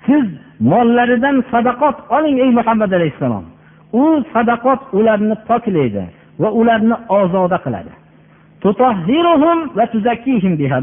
Siz 0.06 0.24
mollaridan 0.60 1.36
sadaqot 1.52 1.96
oling 2.16 2.38
ey 2.44 2.50
muhammad 2.58 2.92
alayhissalom. 2.92 3.44
U 3.92 4.24
sadaqot 4.34 4.80
ularni 4.92 5.34
poklaydi 5.48 6.04
va 6.42 6.48
ularni 6.60 6.94
ozoda 7.08 7.58
qiladi. 7.64 7.92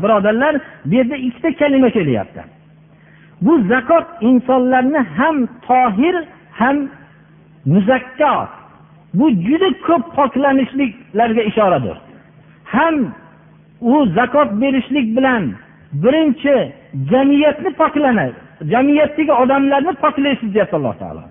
Birodarlar 0.03 0.55
bu 0.85 0.95
yerda 0.95 1.15
ikkita 1.27 1.49
kalima 1.61 1.89
kelyapti. 1.89 2.41
Bu 3.41 3.61
zakot 3.71 4.07
insonlarni 4.21 5.01
ham 5.17 5.47
tohir 5.67 6.15
ham 6.51 6.77
muzakko 7.65 8.33
bu 9.13 9.31
juda 9.31 9.69
ko'p 9.87 10.15
poklanishliklarga 10.15 11.41
ishoradir. 11.41 11.97
Ham 12.65 12.95
u 13.81 14.05
zakot 14.17 14.49
berishlik 14.61 15.17
bilan 15.17 15.43
birinchi 15.93 16.73
jamiyatni 17.11 17.69
poklanadi 17.81 18.33
jamiyatdagi 18.61 19.31
odamlarni 19.31 19.93
poklaysiz 20.03 20.53
deyapti 20.53 20.75
alloh 20.75 20.95
taolo. 20.99 21.23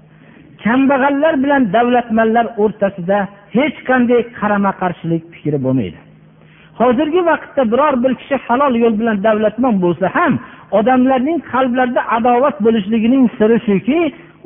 Kambag'allar 0.64 1.34
bilan 1.44 1.72
davlatmanlar 1.72 2.46
o'rtasida 2.62 3.18
hech 3.56 3.76
qanday 3.88 4.20
qarama 4.38 4.72
qarshilik 4.80 5.22
fikri 5.34 5.58
bo'lmaydi. 5.64 5.98
Hozirgi 6.80 7.20
vaqtda 7.30 7.62
biror 7.72 7.94
bir 8.02 8.12
kishi 8.20 8.36
halol 8.46 8.74
yo'l 8.82 8.94
bilan 9.00 9.16
davlatmon 9.26 9.74
bo'lsa 9.84 10.06
ham 10.16 10.32
odamlarning 10.78 11.38
qalblarida 11.52 12.02
adovat 12.16 12.56
bo'lishligining 12.64 13.24
siri 13.38 13.59
shuki 13.66 14.00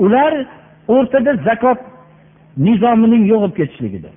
ular 0.05 0.33
o'rtada 0.95 1.33
zakot 1.49 1.79
nizomining 2.67 3.23
yo'q 3.33 3.41
bo'lib 3.43 3.57
ketishligidir. 3.61 4.15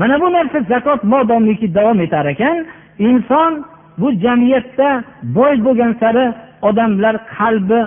Mana 0.00 0.20
bu 0.20 0.32
narsa 0.32 0.58
zakot 0.72 1.00
modomiki 1.04 1.74
davom 1.74 2.00
etar 2.00 2.26
ekan. 2.34 2.56
Inson 2.98 3.52
bu 3.98 4.12
jamiyatda 4.24 4.88
boy 5.22 5.54
bo'lgan 5.66 5.92
sari 6.00 6.24
odamlar 6.68 7.14
qalbi 7.36 7.80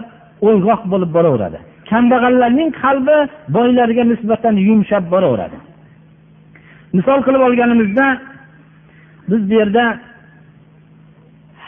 o'yg'oq 0.48 0.82
bo'lib 0.92 1.12
boraveradi. 1.18 1.60
Kambag'allarning 1.90 2.70
qalbi 2.84 3.18
boylarga 3.56 4.04
nisbatan 4.12 4.56
yumshab 4.68 5.04
boraveradi. 5.14 5.58
Misol 6.94 7.20
qilib 7.26 7.42
olganimizda 7.48 8.06
biz 9.30 9.42
bu 9.50 9.54
yerda 9.54 9.84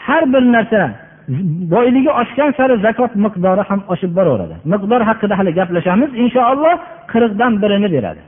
har 0.06 0.32
bir 0.32 0.44
narsa 0.52 1.03
boyligi 1.28 2.10
oshgan 2.10 2.50
sari 2.58 2.74
zakot 2.86 3.12
miqdori 3.24 3.62
ham 3.68 3.80
oshib 3.92 4.12
boraveradi. 4.18 4.54
Miqdor 4.72 5.00
haqida 5.08 5.34
hali 5.38 5.52
gaplashamiz 5.58 6.10
inshaalloh 6.22 6.74
qirqdan 7.12 7.52
birini 7.62 7.88
beradi. 7.94 8.22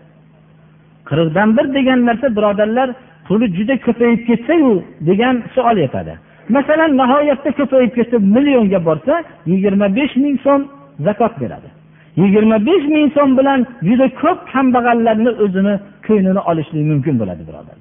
Qirqdan 1.09 1.49
bir 1.57 1.67
degan 1.77 1.99
narsa 2.09 2.27
birodarlar 2.37 2.89
puli 3.27 3.47
juda 3.59 3.75
ko'payib 3.87 4.21
ketsayu 4.29 4.73
degan 5.09 5.35
savol 5.55 5.77
yetadi. 5.85 6.15
Masalan 6.57 6.91
nihoyatda 7.01 7.51
ko'payib 7.59 7.93
ketsa 7.99 8.17
millionga 8.35 8.81
borsa 8.89 9.15
yigirma 9.53 9.87
besh 9.99 10.15
ming 10.25 10.37
so'm 10.45 10.61
zakot 11.07 11.35
beradi. 11.43 11.69
Yigirma 12.23 12.57
besh 12.69 12.87
ming 12.95 13.09
so'm 13.17 13.31
bilan 13.39 13.61
juda 13.89 14.07
ko'p 14.23 14.39
kambag'allarni 14.53 15.31
o'zini 15.45 15.75
ko'nglini 16.07 16.43
olishlik 16.51 16.85
mumkin 16.91 17.15
bo'ladi 17.21 17.43
birodarlar 17.49 17.76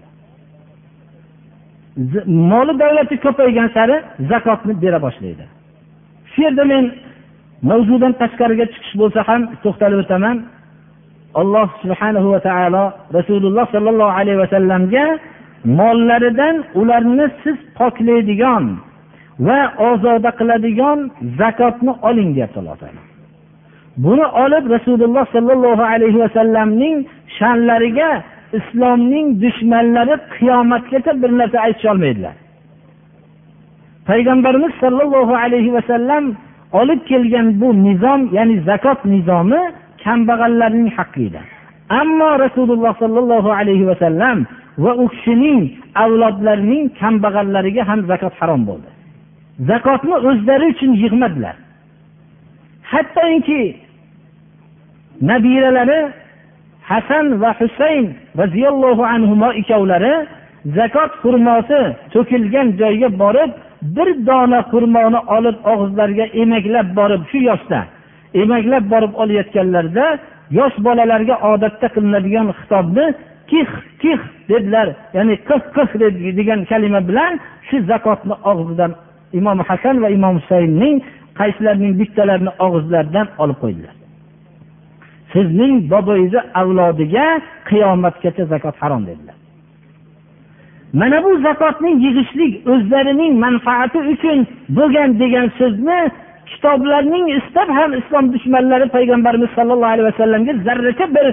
moli 2.51 2.73
davlati 2.81 3.15
ko'paygan 3.25 3.69
sari 3.75 3.95
zakotni 4.31 4.73
bera 4.84 4.99
boshlaydi. 5.05 5.45
Shu 6.31 6.39
yerda 6.45 6.63
men 6.71 6.84
mavzudan 7.69 8.13
tashqariga 8.21 8.65
chiqish 8.73 8.95
bo'lsa 9.01 9.19
ham 9.29 9.41
to'xtalib 9.63 9.99
o'taman. 10.03 10.38
Alloh 11.41 11.67
subhanahu 11.84 12.27
va 12.34 12.39
taolo 12.47 12.84
rasululloh 13.17 13.65
sollallohu 13.75 14.13
alayhi 14.19 14.39
vasallamga 14.43 15.05
mollaridan 15.79 16.55
ularni 16.79 17.27
siz 17.43 17.58
poklaydigan 17.79 18.65
va 19.47 19.60
ozoda 19.89 20.31
qiladigan 20.39 20.99
zakotni 21.39 21.93
oling 22.10 22.29
deyapti 22.36 22.58
alloh 22.62 22.77
taolo 22.84 23.01
buni 24.05 24.25
olib 24.43 24.65
rasululloh 24.75 25.25
sollallohu 25.36 25.84
alayhi 25.93 26.17
vasallamning 26.25 26.95
sha'nlariga 27.38 28.12
islomning 28.59 29.27
dushmanlari 29.43 30.15
qiyomatgacha 30.35 31.11
bir 31.21 31.31
narsa 31.39 31.57
aytisholmaydilar 31.67 32.35
payg'ambarimiz 34.09 34.73
sollallohu 34.83 35.33
alayhi 35.43 35.73
vasallam 35.77 36.23
olib 36.79 37.01
kelgan 37.09 37.47
bu 37.61 37.69
nizom 37.87 38.21
ya'ni 38.37 38.55
zakot 38.69 38.99
nizomi 39.13 39.61
kambag'allarning 40.03 40.89
haqqi 40.97 41.21
edi. 41.29 41.41
Ammo 42.01 42.29
rasululloh 42.43 42.93
sollallohu 43.03 43.49
alayhi 43.59 43.85
vasallam 43.91 44.37
va 44.83 44.91
u 45.03 45.05
kishining 45.13 45.61
avlodlarining 46.03 46.83
kambag'allariga 47.01 47.83
ham 47.89 47.99
zakot 48.11 48.33
harom 48.39 48.61
bo'ldi. 48.69 48.89
Zakotni 49.69 50.15
o'zlari 50.29 50.65
uchun 50.73 50.91
yig'madilar. 51.03 51.55
Hattoki 52.91 53.63
nabiralari 55.29 55.99
hasan 56.91 57.25
va 57.41 57.51
husayn 57.59 58.05
roziyallohu 58.41 59.03
anhu 59.15 59.33
ikkovlari 59.61 60.13
zakot 60.77 61.11
xurmosi 61.21 61.81
to'kilgan 62.13 62.67
joyga 62.81 63.09
borib 63.23 63.51
bir 63.95 64.09
dona 64.27 64.59
xurmoni 64.71 65.19
olib 65.37 65.57
og'izlariga 65.71 66.25
emaklab 66.41 66.87
borib 66.99 67.21
shu 67.31 67.39
yoshda 67.49 67.79
emaklab 68.41 68.83
borib 68.93 69.13
olayotganlarida 69.21 70.07
yosh 70.59 70.77
bolalarga 70.87 71.35
odatda 71.51 71.87
qilinadigan 71.95 72.47
xitobni 72.59 73.05
kih 73.51 73.69
kih 74.01 74.19
dedilar 74.49 74.87
ya'ni 75.15 75.35
qih 75.49 75.61
qih 75.75 75.89
degan 76.39 76.59
kalima 76.71 77.01
bilan 77.09 77.33
shu 77.67 77.77
zakotni 77.91 78.35
og'zidan 78.51 78.91
imom 79.39 79.59
hasan 79.69 79.95
va 80.03 80.09
imom 80.17 80.35
husaynning 80.39 80.95
qaysilarining 81.39 81.93
bittalarini 82.01 82.51
og'izlaridan 82.65 83.27
olib 83.43 83.57
qo'ydilar. 83.63 83.94
Sizning 85.35 85.73
boboyingizni 85.93 86.41
avlodiga 86.61 87.25
qiyomatgacha 87.69 88.43
zakot 88.53 88.75
harom 88.81 89.03
dedilar. 89.09 89.35
Mana 90.99 91.17
bu 91.23 91.31
zakotni 91.47 91.91
yig'ishlik 92.05 92.53
o'zlarining 92.73 93.33
manfaati 93.45 93.99
uchun 94.13 94.37
bo'lgan 94.77 95.09
degan 95.21 95.47
so'zni 95.59 95.99
kitoblarning 96.51 97.25
istab 97.39 97.69
ham 97.77 97.91
islom 97.99 98.25
dushmanlari 98.33 98.87
payg'ambarimiz 98.95 99.49
sollallohu 99.57 99.91
alayhi 99.95 100.07
vasallamga 100.11 100.53
zarracha 100.67 101.05
bir 101.15 101.27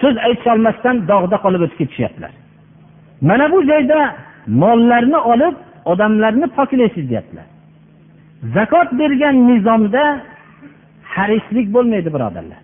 so'z 0.00 0.16
aytolmasdan 0.28 0.96
dog'da 1.10 1.36
qolib 1.44 1.60
o'tib 1.64 1.78
ketishyaptilar. 1.80 2.32
Mana 3.28 3.46
bu 3.52 3.58
joyda 3.70 3.98
mollarni 4.62 5.18
olib 5.32 5.54
odamlarni 5.92 6.46
poklaysiz 6.58 7.04
deyaptilar. 7.10 7.46
Zakot 8.56 8.88
bergan 9.00 9.36
nizomda 9.48 10.04
harislik 11.14 11.66
bo'lmaydi 11.74 12.10
birodarlar. 12.16 12.60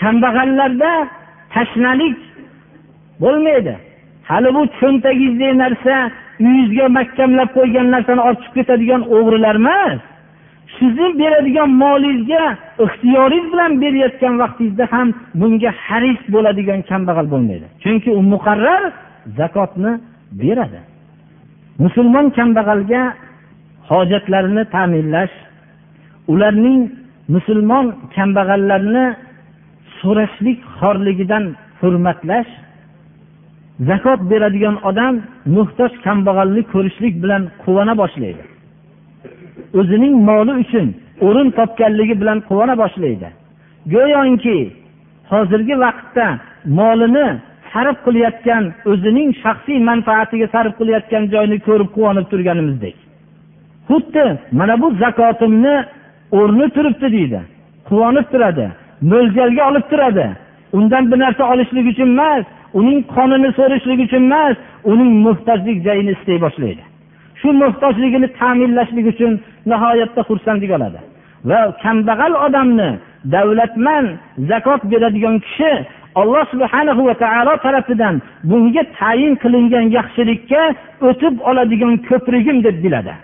Kambag'allarda 0.00 0.92
tashnalik 1.54 2.18
bo'lmaydi. 3.22 3.74
Hali 4.30 4.48
bu 4.56 4.62
cho'ntagingizdagi 4.80 5.58
narsa 5.64 5.94
uyingizga 6.40 6.86
mahkamlab 6.98 7.50
qo'ygan 7.58 7.86
narsani 7.94 8.20
olib 8.28 8.40
chiqib 8.44 8.54
ketadigan 8.58 9.02
o'g'rilar 9.16 9.56
emas. 9.62 10.00
Sizni 10.76 11.08
beradigan 11.20 11.70
molingizga 11.82 12.44
ixtiyoringiz 12.84 13.46
bilan 13.52 13.72
berayotgan 13.82 14.34
vaqtingizda 14.42 14.84
ham 14.94 15.08
bunga 15.40 15.70
haris 15.86 16.20
bo'ladigan 16.34 16.80
kambag'al 16.90 17.26
bo'lmaydi. 17.32 17.66
Chunki 17.82 18.10
u 18.18 18.20
muqarrar 18.32 18.82
zakotni 19.38 19.92
beradi. 20.42 20.80
Musulmon 21.84 22.26
kambag'alga 22.38 23.02
hojatlarini 23.90 24.64
ta'minlash 24.74 25.34
ularning 26.32 26.80
musulmon 27.34 27.86
kambag'allarni 28.16 29.06
so'rashlik 30.00 30.58
xorligidan 30.78 31.44
hurmatlash 31.80 32.50
zakot 33.88 34.20
beradigan 34.30 34.76
odam 34.90 35.14
muhtoj 35.56 35.92
kambag'alni 36.06 36.62
ko'rishlik 36.72 37.14
bilan 37.22 37.42
quvona 37.62 37.94
boshlaydi. 38.02 38.42
O'zining 39.78 40.14
moli 40.28 40.52
uchun 40.62 40.86
o'rin 41.26 41.48
topganligi 41.58 42.14
bilan 42.22 42.38
quvona 42.48 42.74
boshlaydi. 42.82 43.28
Go'yoki 43.92 44.58
hozirgi 45.32 45.74
vaqtda 45.84 46.26
molini 46.78 47.26
sarf 47.72 47.96
qilayotgan 48.06 48.64
o'zining 48.92 49.30
shaxsiy 49.42 49.78
manfaatiga 49.90 50.46
sarf 50.54 50.72
qilayotgan 50.80 51.24
joyini 51.32 51.58
ko'rib 51.68 51.88
quvonib 51.96 52.26
turganimizdek. 52.32 52.96
Xuddi 53.88 54.26
mana 54.58 54.74
bu 54.82 54.88
zakotimni 55.02 55.76
o'rni 56.38 56.66
turibdi 56.76 57.08
deydi 57.16 57.40
quvonib 57.88 58.26
turadi. 58.32 58.66
Mo'ljalga 59.02 59.62
olib 59.70 59.84
turadi. 59.90 60.26
Undan 60.72 61.12
bir 61.12 61.18
narsa 61.18 61.52
olishlik 61.52 61.86
uchun 61.92 62.08
emas 62.16 62.44
uning 62.74 62.98
qonini 63.14 63.50
so'rashlik 63.58 64.00
uchun 64.06 64.22
emas 64.28 64.56
uning 64.84 65.10
muhtojlik 65.26 65.78
joyini 65.86 66.10
istay 66.16 66.38
boshlaydi. 66.44 66.82
Shu 67.40 67.48
muhtojligini 67.62 68.28
ta'minlashlik 68.40 69.06
uchun 69.12 69.32
nihoyatda 69.70 70.20
xursandlik 70.28 70.70
oladi. 70.76 71.00
Va 71.48 71.60
kambag'al 71.82 72.32
odamni 72.46 72.90
davlatman 73.34 74.04
zakot 74.50 74.82
beradigan 74.92 75.36
kishi 75.46 75.72
alloh 76.20 76.44
subhanahu 76.52 77.02
va 77.08 77.14
taolo 77.24 77.54
tarafidan 77.64 78.14
bunga 78.50 78.82
tayin 78.98 79.34
qilingan 79.42 79.86
yaxshilikka 79.98 80.62
o'tib 81.08 81.34
oladigan 81.50 81.92
ko'prigim 82.08 82.58
deb 82.66 82.76
biladi. 82.84 83.14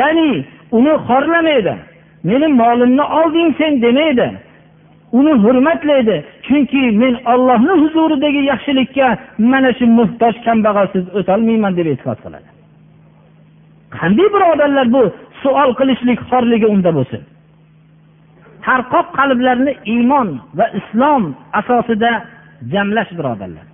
Ya'ni 0.00 0.28
uni 0.78 0.94
xorlamaydi. 1.08 1.74
Meni 2.24 2.46
molimni 2.60 3.02
olding 3.02 3.56
sen 3.58 3.82
demaydi. 3.82 4.28
Uni 5.12 5.32
hurmatlaydi. 5.44 6.24
Chunki 6.46 6.82
men 7.02 7.14
ollohni 7.32 7.74
huzuridagi 7.82 8.42
yaxshilikka 8.50 9.18
mana 9.38 9.70
shu 9.78 9.86
muhtoj 9.98 10.34
kambag'alsiz 10.46 11.04
o'tolmayman 11.18 11.72
deb 11.78 11.86
e'tiqod 11.92 12.18
qiladi. 12.24 12.48
Qanday 13.96 14.28
birodarlar 14.34 14.86
bu 14.96 15.02
savol 15.42 15.70
qilishlik 15.78 16.18
xorligi 16.30 16.66
unda 16.74 16.90
bo'lsin? 16.98 17.22
Tarqoq 18.64 19.06
qalblarni 19.18 19.72
iymon 19.94 20.28
va 20.58 20.66
islom 20.78 21.22
asosida 21.60 22.10
jamlash 22.72 23.10
birodarlar. 23.18 23.66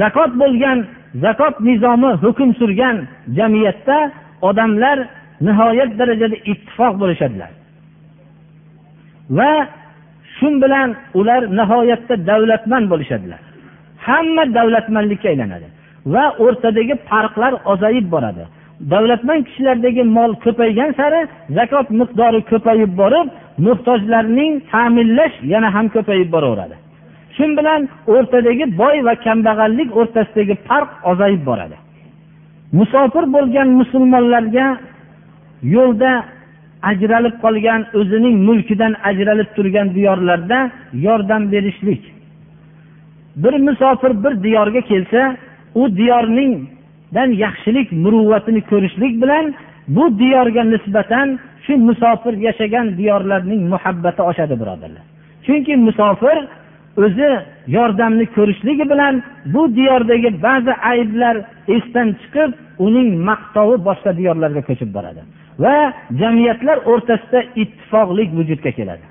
Zakot 0.00 0.32
bo'lgan 0.42 0.78
zakot 1.24 1.54
nizomi 1.68 2.10
hukm 2.22 2.50
surgan 2.60 2.96
jamiyatda 3.38 3.98
odamlar 4.48 4.98
nihoyat 5.46 5.90
darajada 5.98 6.36
ittifoq 6.52 6.94
bo'lishadilar. 7.02 7.50
Va 9.38 9.52
shu 10.36 10.48
bilan 10.62 10.88
ular 11.18 11.42
nihoyatda 11.58 12.14
davlatmand 12.30 12.86
bo'lishadilar. 12.92 13.40
Hamma 14.06 14.44
davlatmandlikka 14.58 15.28
aylanadi 15.32 15.68
va 16.14 16.24
o'rtadagi 16.44 16.94
farqlar 17.08 17.52
ozayib 17.72 18.06
boradi. 18.14 18.44
Davlatmand 18.92 19.42
kishilardagi 19.48 20.02
mol 20.16 20.30
ko'paygan 20.44 20.90
sari 20.98 21.20
zakot 21.58 21.86
miqdori 22.00 22.40
ko'payib 22.50 22.92
borib 23.00 23.26
muhtojlarning 23.66 24.52
ta'minlash 24.72 25.36
yana 25.52 25.68
ham 25.76 25.86
ko'payib 25.96 26.28
boraveradi. 26.34 26.76
Shu 27.36 27.44
bilan 27.58 27.80
o'rtadagi 28.14 28.64
boy 28.80 28.96
va 29.06 29.14
kambag'allik 29.26 29.88
o'rtasidagi 30.00 30.54
farq 30.68 30.90
ozayib 31.10 31.42
boradi. 31.50 31.76
Musofir 32.78 33.24
bo'lgan 33.36 33.68
musulmonlarga 33.80 34.66
yo'lda 35.62 36.24
ajralib 36.82 37.34
qolgan 37.44 37.86
o'zining 38.00 38.36
mulkidan 38.48 38.94
ajralib 39.10 39.48
turgan 39.56 39.94
diyorlarda 39.94 40.70
yordam 40.92 41.52
berishlik. 41.52 42.02
Bir 43.36 43.54
musofir 43.66 44.12
bir 44.24 44.42
diyorga 44.42 44.80
kelsa 44.80 45.36
u 45.74 45.96
diyorningdan 45.96 47.30
yaxshilik 47.44 47.92
muruvvatini 47.92 48.60
ko'rishlik 48.60 49.22
bilan 49.22 49.54
bu 49.88 50.18
diyorga 50.18 50.64
nisbatan 50.64 51.38
shu 51.64 51.76
musofir 51.76 52.34
yashagan 52.46 52.96
diyorlarning 52.98 53.62
muhabbati 53.72 54.22
oshadi 54.22 54.54
birodarlar. 54.60 55.04
Chunki 55.46 55.76
musofir 55.76 56.38
o'zi 57.04 57.30
yordamni 57.66 58.26
ko'rishligi 58.36 58.84
bilan 58.92 59.22
bu 59.54 59.62
diyordagi 59.76 60.42
ba'zi 60.42 60.72
ayblar 60.92 61.36
esdan 61.76 62.08
chiqib 62.20 62.50
uning 62.86 63.08
maqtovi 63.28 63.76
boshqa 63.88 64.10
diyorlarga 64.16 64.62
ko'chib 64.68 64.90
boradi. 64.96 65.20
Va 65.64 65.92
jamiyatlar 66.20 66.78
o'rtasida 66.92 67.40
ittifoqlik 67.62 68.28
vujudga 68.38 68.70
keladi. 68.78 69.04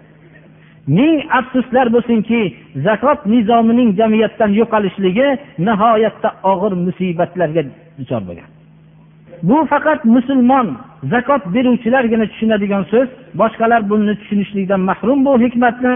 Ming 0.98 1.18
afsuslar 1.40 1.88
bo'lsinki 1.96 2.42
zakot 2.88 3.20
nizomining 3.34 3.90
jamiyatdan 4.00 4.52
yo'qolishligi 4.60 5.28
nihoyatda 5.68 6.30
og'ir 6.52 6.74
musibatlarga 6.86 7.64
duchor 8.00 8.22
bo'lgan. 8.28 8.50
Bu 9.50 9.58
faqat 9.72 10.06
musulmon 10.16 10.68
zakot 11.14 11.44
beruvchilargina 11.56 12.26
tushunadigan 12.32 12.84
so'z 12.92 13.10
boshqalar 13.42 13.82
buni 13.90 14.14
tushunishlikdan 14.22 14.82
mahrum 14.90 15.20
bu 15.26 15.34
hikmatni 15.44 15.94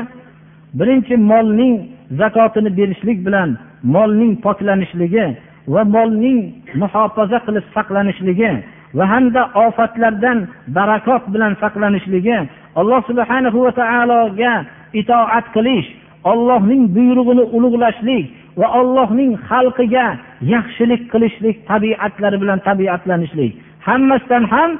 birinchi 0.79 1.15
molning 1.31 1.73
zakotini 2.21 2.69
berishlik 2.77 3.17
bilan 3.27 3.49
molning 3.95 4.33
poklanishligi 4.45 5.25
va 5.73 5.83
molning 5.95 6.39
muhofaza 6.81 7.37
qilib 7.45 7.65
saqlanishligi 7.75 8.51
va 8.97 9.05
hamda 9.13 9.41
ofatlardan 9.65 10.37
barakot 10.77 11.23
bilan 11.33 11.53
saqlanishligi 11.63 12.37
alloh 12.79 13.01
subhanahu 13.09 13.57
va 13.65 13.71
taologa 13.81 14.53
itoat 15.01 15.45
qilish 15.55 15.87
ollohning 16.31 16.83
buyrug'ini 16.95 17.43
ulug'lashlik 17.57 18.25
va 18.59 18.67
ollohning 18.79 19.31
xalqiga 19.49 20.05
yaxshilik 20.53 21.01
qilishlik 21.13 21.55
tabiatlari 21.71 22.37
bilan 22.43 22.59
tabiatlanishlik. 22.67 23.51
Hammasidan 23.87 24.43
ham 24.53 24.71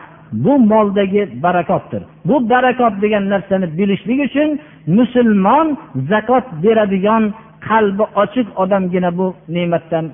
bu 0.46 0.54
moldagi 0.72 1.24
barakotdir. 1.44 2.02
Bu 2.28 2.36
barakot 2.50 2.94
degan 3.04 3.24
narsani 3.34 3.68
bilishlik 3.80 4.20
uchun 4.28 4.50
musulmon 4.98 5.68
zakot 6.12 6.46
beradigan 6.64 7.24
qalbi 7.70 8.06
ochiq 8.24 8.48
odamgina 8.64 9.10
bu 9.20 9.28
ne'matdan 9.56 10.06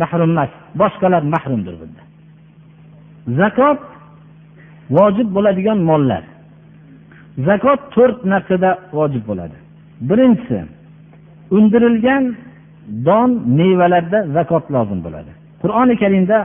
mahrum 0.00 0.30
emas. 0.34 0.50
Boshqalar 0.80 1.22
mahrumdir 1.34 1.74
bunda 1.80 2.03
zakot 3.39 3.79
vojib 4.97 5.27
bo'ladigan 5.35 5.79
mollar 5.89 6.23
zakot 7.47 7.79
to'rt 7.95 8.19
narsada 8.33 8.71
vojib 8.97 9.23
bo'ladi 9.29 9.57
birinchisi 10.09 10.59
undirilgan 11.57 12.23
don 13.07 13.29
mevalarda 13.59 14.19
zakot 14.37 14.63
lozim 14.75 14.99
bo'ladi 15.05 15.31
qur'oni 15.61 15.93
karimda 16.01 16.37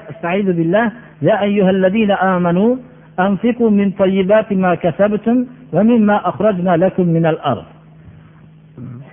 يا 1.23 1.43
أيها 1.43 1.71
الذين 1.71 2.11
آمنوا 2.11 2.77
أنفقوا 3.21 3.71
من 3.71 3.91
طيبات 3.91 4.53
ما 4.53 4.75
كسبتم 4.75 5.47
ومما 5.73 6.29
أخرجنا 6.29 6.77
لكم 6.77 7.07
من 7.09 7.27
الأرض 7.27 7.65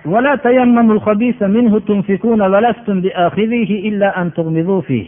ولا 0.06 0.34
تيمموا 0.36 0.94
الخبيث 0.94 1.42
منه 1.42 1.78
تنفقون 1.78 2.42
ولستم 2.42 3.00
بآخذيه 3.00 3.88
إلا 3.88 4.22
أن 4.22 4.32
تغمضوا 4.32 4.80
فيه 4.80 5.06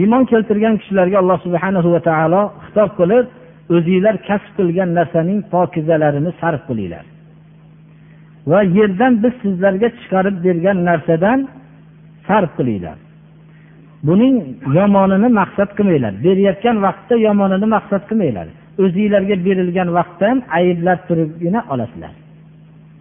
iymon 0.00 0.22
keltirgan 0.30 0.74
kishilarga 0.80 1.16
alloh 1.22 1.38
subhana 1.46 1.80
va 1.94 2.00
taolo 2.08 2.42
xitob 2.64 2.90
qilib 2.98 3.26
o'zinglar 3.74 4.14
kasb 4.28 4.50
qilgan 4.58 4.90
narsaning 4.98 5.40
pokizalarini 5.52 6.30
sarf 6.40 6.62
qilinglar 6.68 7.04
va 8.50 8.60
yerdan 8.76 9.12
biz 9.22 9.34
sizlarga 9.42 9.88
chiqarib 9.98 10.36
bergan 10.46 10.78
narsadan 10.88 11.38
sarf 12.28 12.50
qilinglar 12.58 12.98
buning 14.08 14.34
yomonini 14.78 15.28
maqsad 15.40 15.70
qilmanglar 15.78 16.14
berayotgan 16.24 16.76
vaqtda 16.86 17.14
yomonini 17.26 17.66
maqsad 17.76 18.02
qilmanglar 18.10 18.46
o'zinglarga 18.84 19.36
berilgan 19.46 19.88
vaqtdan 19.98 20.36
ayblab 20.58 21.00
turibgina 21.08 21.60
olasizlar 21.72 22.14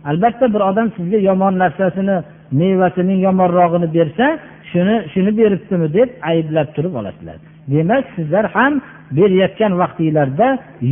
albatta 0.10 0.46
bir 0.54 0.62
odam 0.70 0.88
sizga 0.98 1.20
yomon 1.30 1.54
narsasini 1.64 2.18
mevasining 2.52 3.20
yomonrog'ini 3.28 3.88
bersa 3.98 4.26
shuni 4.72 4.96
shuni 5.14 5.32
beribdimi 5.40 5.88
deb 5.98 6.10
ayblab 6.32 6.68
turib 6.76 6.94
olasizlar. 7.00 7.38
Demak 7.74 8.06
sizlar 8.16 8.46
ham 8.56 8.74
berayotgan 9.18 9.74
vaqtinglarda 9.82 10.48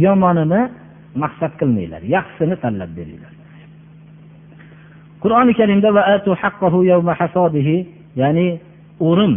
yomonini 0.05 0.61
maqsad 1.23 1.51
qilmanglar 1.59 2.01
yaxshisini 2.15 2.55
tanlab 2.63 2.91
beringlar. 2.97 3.33
Qur'oni 5.23 5.53
karimda 5.59 5.89
ya'ni 8.21 8.47
o'rim 9.09 9.33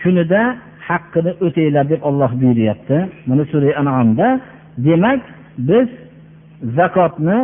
kunida 0.00 0.42
haqqini 0.88 1.32
o'tanglar 1.44 1.84
deb 1.92 2.00
olloh 2.08 2.30
buyuryapti. 2.40 2.96
Mana 3.28 3.44
sura 3.52 3.70
anomda 3.80 4.28
demak 4.86 5.20
biz 5.68 5.88
zakotni 6.78 7.38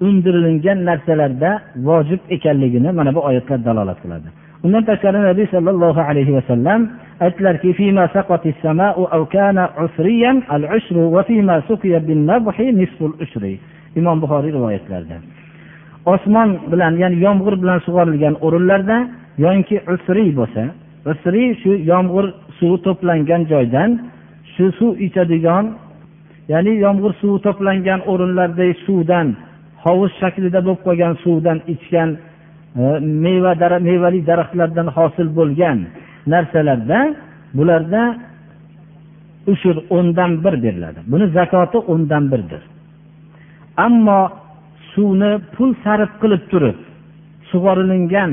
undirilgan 0.00 0.78
narsalarda 0.88 1.50
vojib 1.88 2.20
ekanligini 2.36 2.90
mana 2.98 3.14
bu 3.14 3.20
oyatlar 3.28 3.64
dalolat 3.64 3.98
qiladi. 4.02 4.28
Undan 4.64 4.84
tashqari 4.90 5.20
nabiy 5.30 5.46
sollallohu 5.54 6.00
alayhi 6.10 6.32
vasallam 6.38 6.80
aytdilarki 7.20 7.68
imom 13.96 14.16
buxoriy 14.22 14.52
rivoyatlarida. 14.56 15.16
Osmon 16.12 16.48
bilan 16.72 16.92
ya'ni 17.02 17.16
yomg'ir 17.26 17.54
bilan 17.62 17.78
sug'orilgan 17.86 18.34
o'rinlarda 18.46 18.98
yoinki 19.44 19.76
usriy 19.94 20.30
bo'lsa 20.40 20.62
usriy 21.12 21.48
shu 21.62 21.72
yomg'ir 21.92 22.26
suvi 22.58 22.76
to'plangan 22.86 23.42
joydan 23.52 23.90
shu 24.54 24.66
suv 24.78 24.92
ichadigan 25.06 25.64
ya'ni 26.52 26.72
yomg'ir 26.84 27.12
suvi 27.20 27.38
to'plangan 27.46 28.00
o'rinlardagi 28.12 28.74
suvdan 28.86 29.26
hovuz 29.86 30.12
shaklida 30.20 30.60
bo'lib 30.66 30.80
qolgan 30.86 31.14
suvdan 31.24 31.58
ichgan 31.74 32.10
e, 32.16 32.84
meva 33.24 33.52
mevali 33.88 34.20
daraxtlardan 34.30 34.88
hosil 34.96 35.28
bo'lgan 35.38 35.78
narsalarda 36.32 37.00
bularda 37.56 38.02
ushur 39.52 39.76
o'ndan 39.96 40.30
bir 40.44 40.54
beriladi. 40.64 41.00
Buni 41.12 41.26
zakoti 41.38 41.78
o'ndan 41.92 42.24
birdir. 42.32 42.62
Ammo 43.86 44.20
suvni 44.92 45.32
pul 45.54 45.70
sarf 45.84 46.10
qilib 46.22 46.42
turib 46.52 46.78
sug'orilingan 47.50 48.30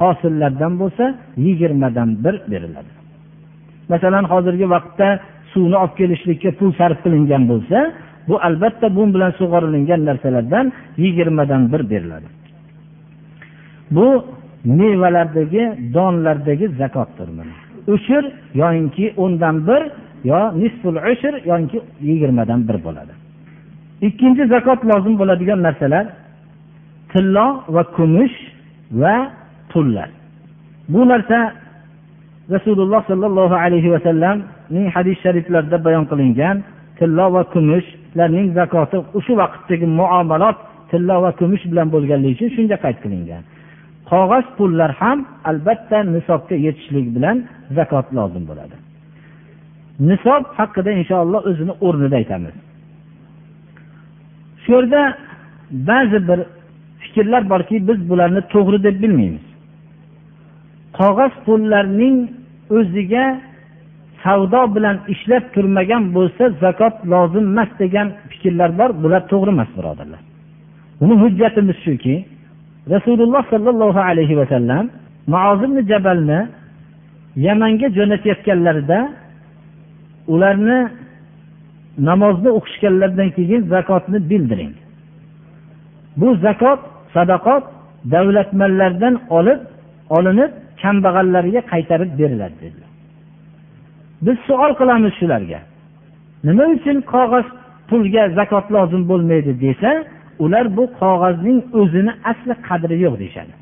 hosillardan 0.00 0.72
bo'lsa 0.80 1.04
yigirmadan 1.46 2.08
bir 2.24 2.34
beriladi. 2.52 2.92
Masalan 3.92 4.24
hozirgi 4.32 4.66
vaqtda 4.74 5.08
suvni 5.52 5.76
olib 5.82 5.94
kelishlikka 6.00 6.50
pul 6.58 6.70
sarf 6.80 6.98
qilingan 7.04 7.42
bo'lsa 7.52 7.78
bu 8.28 8.34
albatta 8.48 8.96
bu 8.96 9.14
bilan 9.14 9.30
sug'orilingan 9.30 10.04
narsalardan 10.04 10.72
yigirmadan 10.96 11.72
bir 11.72 11.90
beriladi. 11.90 12.28
Bu 13.90 14.24
mevalardagi 14.64 15.62
donlardagi 15.94 16.68
zakotdir 16.68 17.28
ushur 17.86 18.24
yoinki 18.54 19.14
o'ndan 19.16 19.66
bir 19.66 19.82
yo 20.24 20.40
nisful 20.62 20.96
ushur 21.12 21.34
yoinki 21.50 21.80
yigirmadan 22.00 22.68
bir 22.68 22.84
bo'ladi. 22.84 23.12
Ikkinchi 24.08 24.44
zakot 24.54 24.80
lozim 24.90 25.14
bo'ladigan 25.20 25.62
narsalar 25.62 26.06
tillo 27.12 27.46
va 27.68 27.82
kumush 27.96 28.36
va 28.92 29.16
pullar. 29.70 30.08
Bu 30.88 31.08
narsa 31.08 31.38
rasululloh 32.54 33.00
sollallohu 33.10 33.54
alayhi 33.64 33.92
vasallamning 33.94 34.86
hadis 34.96 35.16
shariflarida 35.24 35.84
bayon 35.86 36.04
qilingan 36.10 36.56
tillo 36.98 37.26
va 37.34 37.42
kumush 37.54 37.88
kumushlarning 38.16 38.54
zakoti 38.54 38.96
o'sha 39.18 39.34
vaqtdagi 39.42 39.86
muomalot 40.00 40.56
tilla 40.90 41.16
va 41.22 41.30
kumush 41.40 41.64
bilan 41.70 41.88
bo'lganligi 41.94 42.34
uchun 42.36 42.50
shunga 42.56 42.76
qayd 42.84 42.98
qilingan. 43.04 43.42
Qog'oz 44.10 44.44
pullar 44.58 44.90
ham 45.00 45.18
albatta 45.50 45.98
nisobga 46.16 46.56
yetishlik 46.66 47.06
bilan 47.16 47.36
zakot 47.76 48.06
lozim 48.16 48.44
bo'ladi. 48.50 48.76
Nisob 50.08 50.42
haqida 50.58 50.90
inshaalloh 51.00 51.40
o'zini 51.50 51.74
o'rnida 51.86 52.16
aytamiz. 52.22 52.54
Shu 54.62 54.70
yerda 54.76 55.02
ba'zi 55.88 56.18
bir 56.28 56.40
fikrlar 57.02 57.42
borki 57.52 57.76
biz 57.88 57.98
bularni 58.10 58.42
to'g'ri 58.52 58.78
deb 58.86 58.96
bilmaymiz. 59.02 59.44
Qog'oz 60.98 61.32
pullarning 61.46 62.16
o'ziga 62.78 63.24
savdo 64.26 64.60
bilan 64.74 64.96
ishlab 65.14 65.44
turmagan 65.54 66.02
bo'lsa 66.16 66.44
zakot 66.64 66.94
lozim 67.12 67.44
emas 67.52 67.70
degan 67.82 68.08
fikrlar 68.30 68.70
bor 68.78 68.90
bular 69.02 69.22
to'g'ri 69.32 69.50
emas 69.56 69.70
birodarlar. 69.76 70.22
Buni 71.00 71.14
hujjatimiz 71.22 71.78
shuki 71.86 72.14
rasululloh 72.94 73.42
sollallohu 73.52 74.00
alayhi 74.10 74.34
vasallam 74.40 74.84
maozimni 75.34 75.82
jabalni 75.90 76.40
yamanga 77.46 77.88
jo'natayotganlarida 77.98 78.98
ularni 80.34 80.78
namozni 82.08 82.50
o'qishganlaridan 82.58 83.28
keyin 83.36 83.60
zakotni 83.74 84.18
bildiring. 84.30 84.72
Bu 86.20 86.28
zakot 86.46 86.80
sadaqot 87.14 87.64
davlatmanlardan 88.14 89.14
olib 89.38 89.60
olinib 90.16 90.52
kambag'allarga 90.82 91.60
qaytarib 91.72 92.10
beriladi 92.20 92.56
dedilar. 92.64 92.85
Biz 94.26 94.36
savol 94.48 94.72
qilamiz 94.80 95.12
shularga. 95.20 95.60
Nima 96.46 96.64
uchun 96.76 96.96
qog'oz 97.14 97.46
pulga 97.88 98.24
zakot 98.38 98.66
lozim 98.74 99.02
bo'lmaydi 99.10 99.52
desa 99.64 99.90
ular 100.44 100.66
bu 100.76 100.84
qog'ozning 101.00 101.58
o'zini 101.80 102.12
asli 102.30 102.54
qadri 102.68 102.96
yo'q 103.04 103.14
deyishadi. 103.22 103.52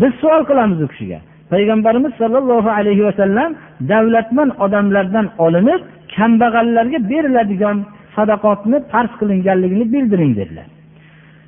Biz 0.00 0.12
savol 0.22 0.42
qilamiz 0.50 0.78
u 0.84 0.88
kishiga. 0.92 1.18
Payg'ambarimiz 1.52 2.12
sollallohu 2.20 2.70
alayhi 2.78 3.04
vasallam 3.08 3.50
davlatmand 3.92 4.52
odamlardan 4.64 5.26
olinib 5.44 5.80
kambag'allarga 6.16 6.98
beriladigan 7.10 7.76
sadaqotni 8.16 8.78
farz 8.92 9.12
qilinganligini 9.20 9.86
bildiring 9.94 10.32
dedilar. 10.40 10.68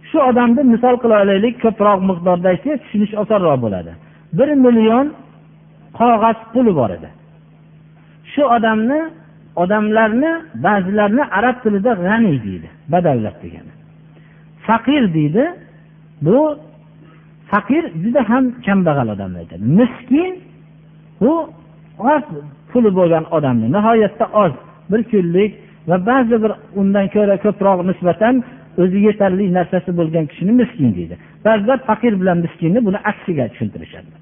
Shu 0.09 0.19
odamni 0.31 0.63
misol 0.75 0.95
qila 1.03 1.17
olaylik 1.25 1.55
ko'proq 1.65 1.99
miqdorda 2.11 2.47
aytsak 2.53 2.79
tushunish 2.83 3.15
osonroq 3.23 3.59
bo'ladi. 3.65 3.93
Bir 4.39 4.49
million 4.65 5.07
qog'oz 5.99 6.39
puli 6.53 6.73
bor 6.81 6.91
edi. 6.99 7.09
Shu 8.33 8.43
odamni 8.57 9.01
odamlarni 9.63 10.33
ba'zilarni 10.67 11.23
arab 11.39 11.57
tilida 11.63 11.93
g'aniy 12.05 12.39
deydi 12.47 12.69
badavlat 12.93 13.37
degani. 13.45 13.73
Faqir 14.67 15.03
deydi 15.17 15.45
bu 16.27 16.39
faqir 17.51 17.85
juda 18.03 18.21
ham 18.31 18.45
kambag'al 18.67 19.09
odamni 19.15 19.39
aytadi 19.43 19.65
miskin 19.81 20.33
bu 21.21 21.33
oz 22.13 22.25
puli 22.71 22.91
bo'lgan 22.99 23.25
odamni 23.37 23.67
nihoyatda 23.77 24.27
oz 24.43 24.53
bir 24.91 25.01
kunlik 25.11 25.53
va 25.89 25.97
ba'zi 26.11 26.37
bir 26.43 26.53
undan 26.81 27.07
ko'ra 27.15 27.37
ko'proq 27.45 27.79
nisbatan 27.91 28.35
o'zi 28.83 28.99
yetarli 29.09 29.45
narsasi 29.59 29.91
bo'lgan 29.99 30.25
kishini 30.31 30.53
miskin 30.61 30.91
deydi. 30.99 31.15
Ba'zilar 31.47 31.79
faqir 31.89 32.13
bilan 32.21 32.39
miskinni 32.45 32.81
buni 32.87 32.99
aksiga 33.11 33.45
tushuntirishadi. 33.53 34.22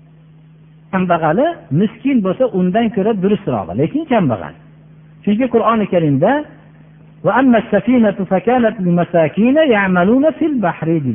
Kambag'ali 0.92 1.46
miskin 1.80 2.16
bo'lsa 2.26 2.44
undan 2.58 2.86
ko'ra 2.96 3.12
durustrog'i 3.22 3.78
lekin 3.80 4.04
kambag'al. 4.12 4.54
Chunki 5.24 5.46
qur'oni 5.54 5.86
karimda 5.94 6.30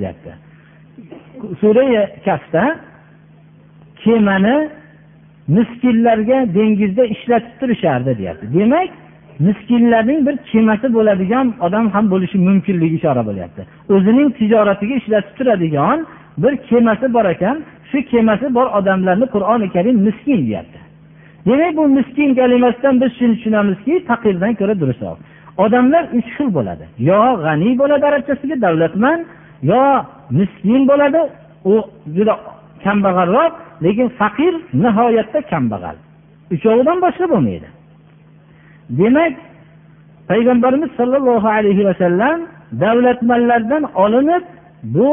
deyapti 0.03 0.31
kafda 2.25 2.63
kemani 4.03 4.69
miskinlarga 5.47 6.37
dengizda 6.55 7.03
ishlatib 7.05 7.53
turishardi 7.59 8.17
deyapti. 8.17 8.45
Demak 8.59 8.89
miskinlarning 9.39 10.19
bir 10.27 10.35
kemasi 10.51 10.93
bo'ladigan 10.93 11.53
odam 11.65 11.85
ham 11.89 12.05
bo'lishi 12.13 12.37
mumkinligi 12.47 12.95
ishora 12.95 13.23
bo'lyapti. 13.29 13.61
O'zining 13.95 14.29
tijoratiga 14.39 14.95
ishlatib 15.01 15.33
turadigan 15.37 15.97
bir 16.43 16.53
kemasi 16.69 17.13
bor 17.13 17.25
ekan 17.25 17.57
shu 17.95 18.05
kemasi 18.11 18.53
bor 18.57 18.67
odamlarni 18.79 19.25
qur'oni 19.35 19.67
karim 19.75 19.95
miskin 20.07 20.47
deyapti. 20.47 20.79
Demak 21.45 21.77
bu 21.77 21.87
miskin 21.87 22.35
kalimasidan 22.35 23.01
biz 23.01 23.11
shuni 23.19 23.35
tushunamizki 23.35 23.93
faqirdan 24.09 24.53
ko'ra 24.59 24.79
durustroq 24.81 25.17
odamlar 25.57 26.03
uch 26.17 26.29
xil 26.35 26.49
bo'ladi. 26.57 26.85
Yo 27.09 27.21
g'aniy 27.43 27.73
bo'ladi 27.81 28.05
arabchasiga 28.11 28.55
davlatman 28.65 29.19
yo 29.71 29.83
miskin 30.39 30.81
bo'ladi 30.89 31.21
u 31.71 31.73
juda 32.15 32.35
kambag'alroq 32.83 33.53
lekin 33.85 34.07
faqir 34.19 34.53
nihoyatda 34.83 35.39
kambag'al. 35.51 35.95
Uchovidan 36.55 36.97
boshqa 37.05 37.25
bo'lmaydi. 37.33 37.67
Demak 38.99 39.33
payg'ambarimiz 40.29 40.91
sollallohu 40.99 41.47
alayhi 41.57 41.83
vasallam 41.89 42.37
davlatmanlardan 42.83 43.83
olinib 44.03 44.43
bu 44.95 45.09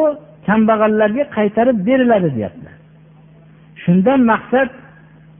kambag'allarga 0.46 1.24
qaytarib 1.36 1.78
beriladi 1.86 2.28
deyapti. 2.36 2.71
Shundan 3.84 4.20
maqsad 4.32 4.68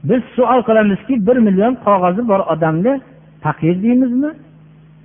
biz 0.09 0.21
savol 0.35 0.61
qilamizki 0.67 1.13
bir 1.27 1.37
million 1.47 1.73
qog'ozi 1.85 2.21
bor 2.31 2.41
odamni 2.53 2.93
faqir 3.43 3.75
deymizmi 3.83 4.31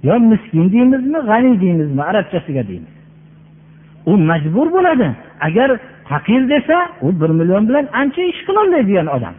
yo 0.02 0.14
miskin 0.20 0.72
deymizmi 0.72 1.18
g'aniy 1.30 1.60
deymizmi 1.60 2.02
arabchasiga 2.10 2.62
deymiz. 2.68 2.94
U 4.06 4.16
majbur 4.30 4.66
bo'ladi. 4.76 5.08
Agar 5.40 5.70
faqir 6.10 6.48
desa 6.52 6.76
u 7.02 7.20
bir 7.20 7.30
million 7.38 7.68
bilan 7.68 7.86
ancha 8.00 8.22
ish 8.22 8.40
qilolmaydigan 8.46 9.06
odam. 9.16 9.34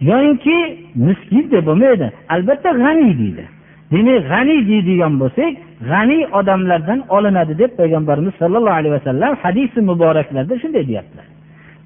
Yoyinki 0.00 0.56
miskin 0.94 1.44
deb 1.50 1.66
bo'lmaydi 1.66 2.06
albatta 2.34 2.70
g'aniy 2.82 3.12
deydi. 3.22 3.44
Demak 3.92 4.22
g'aniy 4.30 4.60
deydigan 4.70 5.14
bo'lsak 5.22 5.52
g'aniy 5.90 6.22
odamlardan 6.38 7.00
olinadi 7.16 7.58
deb 7.62 7.70
payg'ambarimiz 7.80 8.34
sollallohu 8.40 8.76
alayhi 8.80 8.94
vasallam 8.98 9.32
hadisi 9.42 9.80
muboraklarda 9.90 10.54
shunday 10.62 10.84
deyaptilar. 10.90 11.26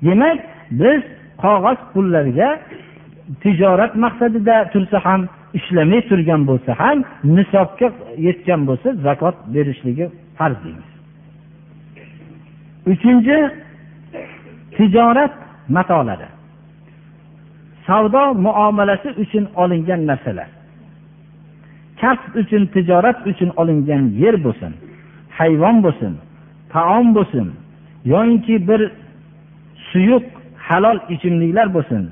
Demak 0.06 0.38
biz 0.70 1.02
qog'oz 1.42 1.78
pullarga 1.92 2.48
tijorat 3.42 3.92
maqsadida 4.04 4.56
tursa 4.72 4.98
ham 5.06 5.20
ishlamay 5.58 6.00
turgan 6.08 6.42
bo'lsa 6.50 6.70
ham 6.80 6.98
nisobga 7.36 7.88
yetgan 8.26 8.60
bo'lsa 8.68 8.88
zakot 9.06 9.36
berishligi 9.54 10.06
farz 10.38 10.56
deymiz. 10.64 10.88
Uchinchi 12.92 13.36
tijorat 14.76 15.34
matolari. 15.76 16.28
Savdo 17.86 18.22
muomalasi 18.46 19.08
uchun 19.22 19.44
olingan 19.62 20.00
narsalar. 20.10 20.48
Kasb 22.00 22.32
uchun 22.40 22.62
tijorat 22.74 23.18
uchun 23.30 23.50
olingan 23.60 24.02
yer 24.22 24.36
bo'lsin 24.44 24.72
hayvon 25.38 25.76
bo'lsin 25.84 26.12
taom 26.72 27.06
bo'lsin 27.16 27.46
yoinki 28.12 28.68
bir 28.68 28.80
suyuq 29.90 30.26
halol 30.68 30.98
ichimliklar 31.14 31.68
bo'lsin 31.76 32.02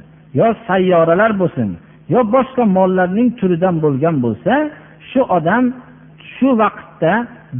yo 0.41 0.47
sayyoralar 0.69 1.33
bo'lsin 1.43 1.69
yo 2.15 2.21
boshqa 2.35 2.65
mollarning 2.77 3.29
turidan 3.39 3.77
bo'lgan 3.85 4.17
bo'lsa 4.25 4.53
shu 5.11 5.21
odam 5.37 5.65
shu 6.35 6.49
vaqtda 6.63 7.13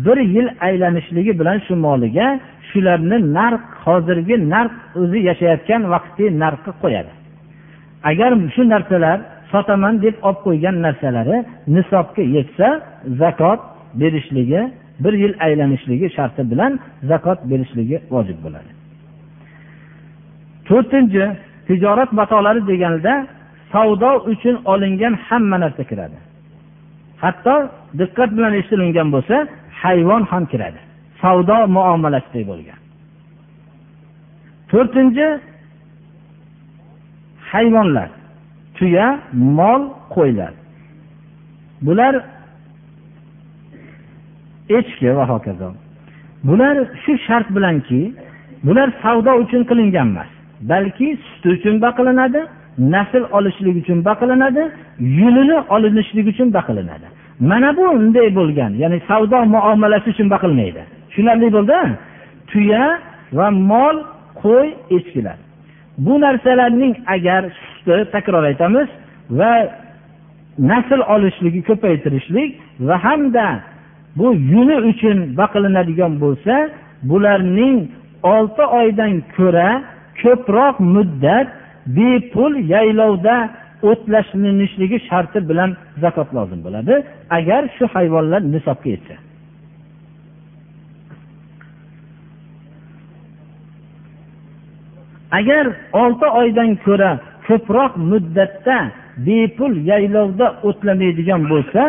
bir 0.07 0.19
yil 0.35 0.49
aylanishligi 0.69 1.33
bilan 1.41 1.59
shu 1.67 1.75
moliga 1.87 2.27
shularni 2.71 3.19
narx 3.39 3.63
hozirgi 3.85 4.37
narx 4.55 4.73
o'zi 5.01 5.19
yashayotgan 5.29 5.83
vaqtdagi 5.95 6.29
narxga 6.43 6.73
qo'yadi. 6.83 7.13
Agar 8.11 8.31
shu 8.55 8.63
narsalar 8.75 9.19
sotaman 9.53 9.95
deb 10.05 10.17
olib 10.29 10.41
qo'ygan 10.47 10.77
narsalari 10.87 11.37
nisobga 11.77 12.23
yetsa 12.37 12.69
zakot 13.21 13.61
berishligi 14.01 14.63
bir 15.05 15.15
yil 15.23 15.35
aylanishligi 15.47 16.07
sharti 16.17 16.43
bilan 16.51 16.73
zakot 17.11 17.39
berishligi 17.51 17.97
vojib 18.15 18.39
bo'ladi. 18.45 18.71
To'rtinchi 20.69 21.25
tijorat 21.67 22.11
matolari 22.21 22.61
deganida 22.71 23.15
savdo 23.73 24.11
uchun 24.33 24.57
olingan 24.73 25.15
hamma 25.27 25.57
narsa 25.65 25.83
kiradi. 25.91 26.19
Hatto 27.23 27.55
diqqat 28.01 28.31
bilan 28.37 28.53
eshitilingan 28.59 29.09
bo'lsa 29.15 29.37
hayvon 29.83 30.23
ham 30.31 30.45
kiradi. 30.53 30.81
Savdo 31.23 31.57
muomalasida 31.77 32.43
bo'lgan. 32.51 32.79
To'rtinchi 34.71 35.27
hayvonlar 37.51 38.09
tuya 38.77 39.07
mol 39.59 39.83
qo'ylar. 40.15 40.53
Bular 41.87 42.15
echki 44.79 45.09
va 45.17 45.25
hokazo. 45.33 45.69
Bular 46.49 46.77
shu 47.03 47.13
shart 47.27 47.49
bilanki 47.57 48.01
bular 48.67 48.89
savdo 49.03 49.33
uchun 49.43 49.63
qilingan 49.71 50.09
emas. 50.13 50.34
Balki 50.61 51.19
suti 51.31 51.49
uchun 51.57 51.75
baqilinadi 51.87 52.41
nasl 52.79 53.23
olishlik 53.37 53.77
uchun 53.83 54.05
baqilinadi 54.09 54.63
yunini 54.99 55.57
olinishlik 55.75 56.27
uchun 56.33 56.49
baqilinadi 56.59 57.07
mana 57.41 57.77
bu 57.77 57.81
unday 57.81 58.29
bo'lgan 58.39 58.73
ya'ni 58.83 58.99
savdo 59.09 59.39
muomalasi 59.55 60.11
uchun 60.11 60.29
baqilmaydi. 60.35 60.83
Tushunarli 61.09 61.49
bo'ldi? 61.57 61.79
Tuya 62.51 62.85
va 63.33 63.51
mol 63.51 63.97
qo'y 64.43 64.69
echkilar. 64.97 65.39
Bu 66.05 66.21
narsalarning 66.25 66.95
agar 67.15 67.43
suti 67.85 68.11
takror 68.15 68.45
aytamiz 68.51 68.89
va 69.39 69.53
nasl 70.71 71.01
olishligi 71.15 71.61
ko'paytirishlik 71.69 72.51
va 72.89 72.97
hamda 73.05 73.49
bu 74.19 74.27
yuni 74.53 74.77
uchun 74.91 75.19
baqilinadigan 75.41 76.13
bo'lsa 76.25 76.55
bularning 77.11 77.79
olti 78.35 78.65
oydan 78.81 79.13
ko'ra 79.37 79.69
ko'proq 80.23 80.77
muddat 80.95 81.49
bepul 81.97 82.53
yaylovda 82.75 83.37
o'tlashlinishligi 83.91 84.99
sharti 85.09 85.39
bilan 85.49 85.71
zakot 86.03 86.29
lozim 86.37 86.61
bo'ladi 86.67 86.95
agar 87.39 87.63
shu 87.77 87.85
hayvonlar 87.95 88.41
nisobga 88.55 88.89
yetsa. 88.95 89.15
Agar 95.39 95.65
olti 96.03 96.27
oydan 96.41 96.71
ko'ra 96.87 97.11
ko'proq 97.47 97.93
muddatda 98.11 98.79
bepul 99.27 99.73
yaylovda 99.91 100.47
o'tlamaydigan 100.69 101.43
bo'lsa 101.53 101.83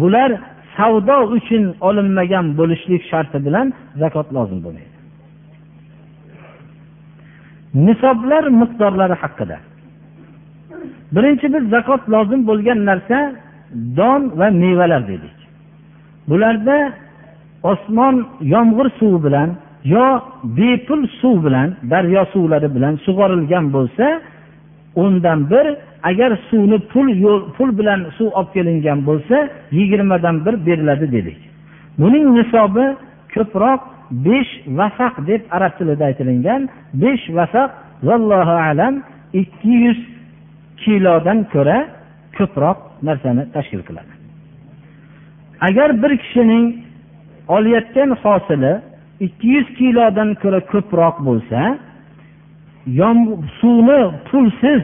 bular 0.00 0.30
savdo 0.76 1.16
uchun 1.36 1.64
olinmagan 1.88 2.46
bo'lishlik 2.58 3.02
sharti 3.10 3.38
bilan 3.46 3.66
zakot 4.02 4.28
lozim 4.36 4.60
bo'lmaydi. 4.64 4.89
Nisoblar 7.74 8.44
miqdorlari 8.60 9.16
haqida. 9.22 9.58
Birinchi 11.14 11.46
biz 11.54 11.64
zakot 11.74 12.02
lozim 12.14 12.40
bo'lgan 12.50 12.78
narsa 12.90 13.18
don 13.98 14.22
va 14.38 14.50
mevalar 14.62 15.02
dedik. 15.08 15.36
Bularda 16.28 16.76
osmon 17.62 18.14
yomg'ir 18.54 18.88
suvi 18.98 19.18
bilan 19.26 19.48
yo 19.84 20.20
bepul 20.44 21.06
suv 21.20 21.44
bilan 21.44 21.68
daryo 21.90 22.24
suvlari 22.32 22.68
bilan 22.76 22.94
sug'orilgan 23.06 23.72
bo'lsa 23.76 24.06
o'ndan 25.02 25.50
bir 25.50 25.66
agar 26.10 26.30
suvni 26.50 26.78
pul 26.92 27.08
yo'l 27.24 27.40
pul 27.56 27.70
bilan 27.78 28.00
suv 28.18 28.28
olib 28.38 28.50
kelingan 28.54 28.98
bo'lsa 29.08 29.36
yigirmadan 29.78 30.36
bir 30.46 30.54
beriladi 30.66 31.06
dedik. 31.16 31.38
Buning 32.00 32.26
nisobi 32.38 32.86
ko'proq 33.34 33.80
besh 34.10 34.52
vasaq 34.66 35.14
deb 35.26 35.42
arab 35.50 35.72
tilida 35.78 36.04
aytilingan 36.10 36.68
besh 37.02 37.24
vasaq 37.38 37.70
vallohu 38.02 38.56
alam 38.70 38.94
ikki 39.32 39.74
yuz 39.84 40.00
kilodan 40.82 41.38
ko'ra 41.52 41.78
ko'proq 42.38 42.78
narsani 43.08 43.42
tashkil 43.54 43.82
qiladi. 43.88 44.12
Agar 45.68 46.02
bir 46.02 46.12
kishining 46.22 46.66
olayotgan 47.48 48.10
hosili 48.22 48.72
ikki 49.26 49.46
yuz 49.56 49.68
kilodan 49.78 50.30
ko'ra 50.42 50.60
ko'proq 50.72 51.16
bo'lsa 51.28 51.60
suvni 53.60 54.00
pulsiz 54.28 54.82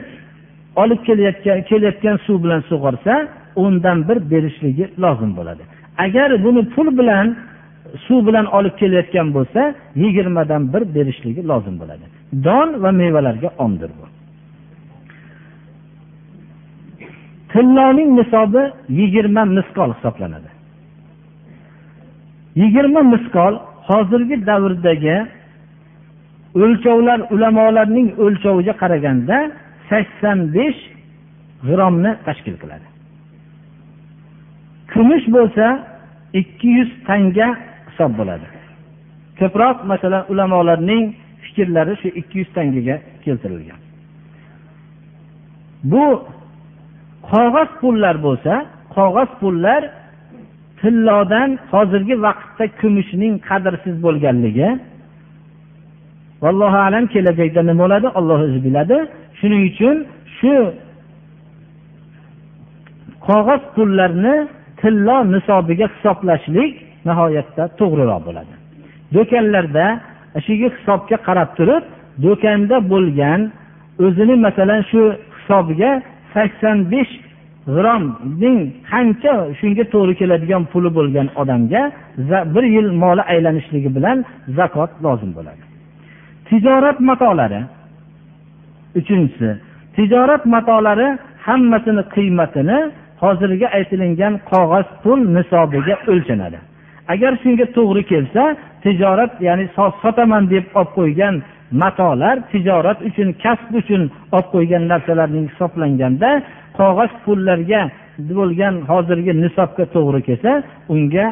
olib 0.82 1.00
kelayotgan 1.08 1.58
kelayotgan 1.68 2.16
suv 2.26 2.36
bilan 2.44 2.62
sug'orsa 2.70 3.14
o'ndan 3.62 3.98
bir 4.08 4.18
berishligi 4.30 4.84
lozim 5.02 5.36
bo'ladi. 5.38 5.62
Agar 6.04 6.44
buni 6.44 6.62
pul 6.74 6.88
bilan 6.98 7.26
suv 8.06 8.26
bilan 8.26 8.46
olib 8.56 8.74
kelayotgan 8.80 9.28
bo'lsa 9.36 9.74
yigirmadan 10.02 10.62
bir 10.72 10.82
berishligi 10.94 11.42
lozim 11.50 11.76
bo'ladi. 11.80 12.04
Don 12.46 12.68
va 12.82 12.90
mevalarga 12.92 13.50
omdir 13.64 13.90
bu. 13.98 14.06
Tilloning 17.52 18.10
nisobi 18.18 18.62
yigirma 18.88 19.44
misqol 19.56 19.90
hisoblanadi. 19.94 20.50
Yigirma 22.62 23.02
misqol 23.14 23.54
hozirgi 23.88 24.36
davrdagi 24.46 25.16
o'lchovlar 26.62 27.18
ulamolarning 27.34 28.08
o'lchoviga 28.24 28.74
qaraganda 28.82 29.36
sakson 29.90 30.38
besh 30.56 30.80
grammni 31.68 32.12
tashkil 32.26 32.56
qiladi. 32.62 32.86
Kumush 34.92 35.26
bo'lsa 35.36 35.66
ikki 36.40 36.68
yuz 36.78 36.90
tanga 37.06 37.48
hisob 37.96 38.12
bo'ladi. 38.20 38.46
Ko'proq 39.40 39.76
masalan 39.92 40.22
ulamolarning 40.32 41.04
fikrlari 41.44 41.94
shu 42.02 42.08
ikki 42.20 42.36
yuz 42.40 42.50
tangaga 42.56 42.96
keltirilgan. 43.24 43.80
Bu 45.92 46.04
qog'oz 47.30 47.70
pullar 47.80 48.16
bo'lsa 48.26 48.52
qog'oz 48.96 49.30
pullar 49.40 49.82
tillodan 50.80 51.50
hozirgi 51.72 52.14
vaqtda 52.26 52.64
kumushning 52.80 53.34
qadrsiz 53.48 53.96
bo'lganligi 54.06 54.68
vallohu 56.42 56.78
alam 56.88 57.04
kelajakda 57.14 57.60
nima 57.62 57.80
bo'ladi? 57.82 58.06
Olloh 58.18 58.38
o'zi 58.46 58.60
biladi. 58.66 58.96
Shuning 59.38 59.62
uchun 59.70 59.96
shu 60.38 60.54
qog'oz 63.28 63.62
pullarni 63.76 64.36
tillo 64.80 65.16
nisobiga 65.34 65.86
hisoblashlik 65.94 66.74
nihoyatda 67.08 67.62
to'g'riroq 67.78 68.20
bo'ladi. 68.28 68.54
Do'konlarda 69.14 69.86
shu 70.44 70.52
hisobga 70.62 71.16
qarab 71.28 71.50
turib 71.58 71.84
do'konda 72.24 72.76
bo'lgan 72.92 73.40
o'zini 74.04 74.34
masalan 74.46 74.80
shu 74.90 75.02
hisobiga 75.36 75.90
sakson 76.34 76.78
besh 76.92 77.12
g'iromning 77.74 78.58
qancha 78.90 79.34
shunga 79.58 79.84
to'g'ri 79.94 80.14
keladigan 80.20 80.62
puli 80.72 80.90
bo'lgan 80.98 81.26
odamga 81.40 81.82
bir 82.54 82.64
yil 82.76 82.88
moli 83.02 83.22
aylanishligi 83.32 83.90
bilan 83.96 84.18
zakot 84.58 84.90
lozim 85.04 85.30
bo'ladi. 85.38 85.62
Tijorat 86.48 86.98
matolari. 87.10 87.60
Uchinchisi 88.98 89.50
tijorat 89.96 90.42
matolari 90.54 91.08
hammasini 91.46 92.02
qiymatini 92.14 92.78
hozirgi 93.22 93.66
aytilingan 93.76 94.34
qog'oz 94.50 94.86
pul 95.02 95.20
nisobiga 95.36 95.94
o'lchanadi. 96.12 96.58
Agar 97.12 97.32
shunga 97.42 97.66
to'g'ri 97.76 98.02
kelsa 98.12 98.42
tijorat 98.84 99.32
ya'ni 99.48 99.66
sotaman 100.02 100.44
deb 100.54 100.64
olib 100.78 100.90
qo'ygan 100.98 101.34
matolar 101.82 102.36
tijorat 102.52 102.98
uchun 103.08 103.28
kasb 103.44 103.72
uchun 103.80 104.02
olib 104.36 104.48
qo'ygan 104.54 104.82
narsalarning 104.92 105.46
hisoblanganda 105.52 106.30
qog'oz 106.78 107.12
pullarga 107.24 107.82
bo'lgan 108.38 108.74
hozirgi 108.90 109.32
nisobga 109.44 109.84
to'g'ri 109.94 110.20
kelsa 110.28 110.50
unga 110.94 111.26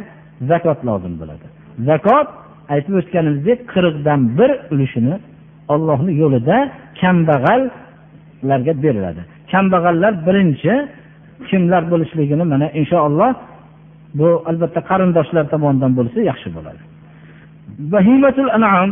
zakot 0.51 0.79
lozim 0.89 1.15
bo'ladi. 1.21 1.47
Zakot 1.89 2.29
aytib 2.75 2.95
o'tganimizdek 3.01 3.59
qirqdan 3.73 4.21
bir 4.39 4.51
ulushini 4.73 5.15
ollohni 5.75 6.13
yo'lida 6.23 6.57
kambag'allarga 7.01 8.73
beriladi. 8.85 9.23
Kambag'allar 9.53 10.13
birinchi 10.27 10.73
kimlar 11.49 11.83
bo'lishligini 11.93 12.45
mana 12.53 12.67
inshaalloh 12.81 13.31
bu 14.19 14.29
albatta 14.51 14.81
qarindoshlar 14.91 15.45
tomonidan 15.53 15.93
bo'lsa 15.99 16.19
yaxshi 16.31 16.49
bo'ladi. 16.57 16.83
Vahimatul 17.95 18.51
anam 18.59 18.89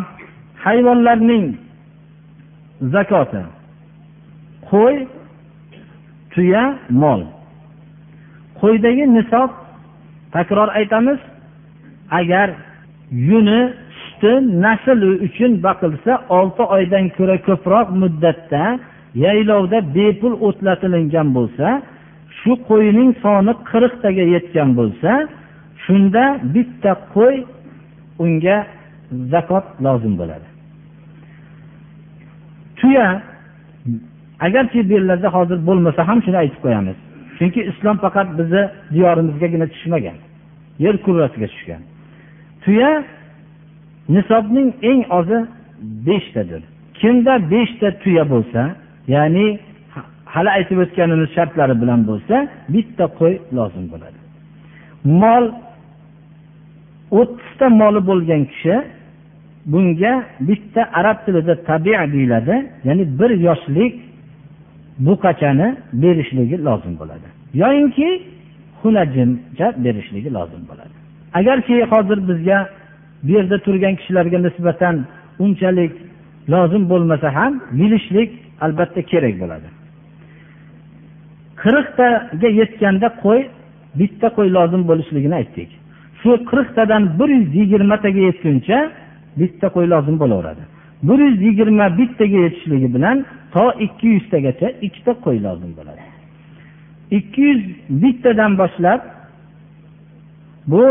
hayvonlarning 0.64 1.44
zakoti. 2.94 3.42
Qo'y 4.70 4.96
tuya 6.32 6.64
mol. 7.02 7.20
Qo'ydagi 8.60 9.04
nisob 9.16 9.50
takror 10.36 10.68
aytamiz 10.78 11.20
agar 12.20 12.48
yuni 13.30 13.60
suti 14.22 14.32
nasli 14.64 15.08
uchun 15.26 15.52
baqilsa 15.66 16.12
olti 16.38 16.62
oydan 16.76 17.04
ko'ra 17.16 17.36
ko'proq 17.48 17.86
muddatda 18.02 18.64
yaylovda 19.24 19.78
bepul 19.96 20.34
o'tlatilingan 20.48 21.28
bo'lsa 21.36 21.66
shu 22.42 22.52
qo'yning 22.68 23.10
soni 23.24 23.52
qirqtaga 23.70 24.24
yetgan 24.34 24.70
bo'lsa 24.78 25.10
shunda 25.84 26.24
bitta 26.54 26.92
qo'y 27.14 27.36
unga 28.24 28.58
zakot 29.32 29.66
lozim 29.84 30.14
bo'ladi. 30.20 30.46
Tuya 32.78 33.08
agarchi 34.46 34.78
bu 34.88 34.92
yerlarda 34.92 35.28
hozir 35.36 35.58
bo'lmasa 35.68 36.00
ham 36.08 36.18
shuni 36.24 36.38
aytib 36.42 36.60
qo'yamiz. 36.66 36.96
Chunki 37.38 37.60
islom 37.70 37.96
faqat 38.04 38.28
bizni 38.38 38.62
diyorimizgagina 38.94 39.66
tushmagan 39.72 40.16
yer 40.84 40.96
kurrasiga 41.04 41.46
tushgan. 41.54 41.82
Tuya 42.64 42.90
nisobning 44.14 44.68
eng 44.90 45.02
ozi 45.18 45.38
beshtadir. 46.06 46.62
Kimda 47.00 47.34
beshta 47.52 47.88
tuya 48.02 48.24
bo'lsa 48.32 48.62
ya'ni 49.14 49.46
hali 50.34 50.50
aytib 50.56 50.78
o'tganimiz 50.84 51.28
shartlari 51.36 51.74
bilan 51.82 52.00
bo'lsa 52.10 52.36
bitta 52.74 53.04
qo'y 53.18 53.34
lozim 53.58 53.84
bo'ladi. 53.92 54.18
Mol 55.22 55.44
o'ttizta 57.20 57.66
moli 57.80 58.00
bo'lgan 58.10 58.42
kishi 58.52 58.74
bunga 59.72 60.12
bitta 60.48 60.82
arab 60.98 61.18
tilida 61.24 61.54
tabi 61.68 61.92
deyiladi 62.14 62.54
ya'ni 62.88 63.04
bir 63.20 63.30
yoshlik 63.48 63.92
buqachani 65.06 65.68
berishligi 66.02 66.56
lozim 66.68 66.94
bo'ladi. 67.00 67.28
Yoyinki 67.62 68.08
xunajimcha 68.80 69.66
berishligi 69.84 70.30
lozim 70.38 70.62
bo'ladi. 70.70 70.94
Agarki 71.38 71.76
hozir 71.92 72.18
bizga 72.28 72.58
bu 73.22 73.30
yerda 73.36 73.56
turgan 73.66 73.94
kishilarga 74.00 74.38
nisbatan 74.46 74.94
unchalik 75.44 75.92
lozim 76.52 76.82
bo'lmasa 76.92 77.28
ham 77.38 77.52
bilishlik 77.78 78.30
albatta 78.64 79.02
kerak 79.12 79.34
bo'ladi. 79.42 79.68
Qirqtaga 81.62 82.48
yetganda 82.60 83.08
qo'y 83.24 83.40
bitta 84.00 84.28
qo'y 84.36 84.48
lozim 84.56 84.82
bo'lishligini 84.90 85.34
aytdik. 85.40 85.70
Shu 86.20 86.30
qirqtadan 86.50 87.02
bir 87.18 87.28
yuz 87.38 87.48
yigirmataga 87.60 88.20
yetguncha 88.28 88.78
bitta 89.40 89.66
qo'y 89.74 89.86
lozim 89.94 90.16
bo'laveradi. 90.22 90.62
Bir 91.08 91.18
yuz 91.26 91.38
yigirma 91.46 91.86
bittaga 91.98 92.38
yetishligi 92.46 92.94
bilan 92.94 93.16
to 93.54 93.64
ikki 93.86 94.06
yuztagacha 94.16 94.68
ikkita 94.86 95.12
qo'y 95.24 95.38
lozim 95.46 95.72
bo'ladi. 95.78 96.02
Ikki 97.18 97.40
yuz 97.50 97.62
bittadan 98.02 98.52
boshlab 98.60 99.00
bu 100.72 100.82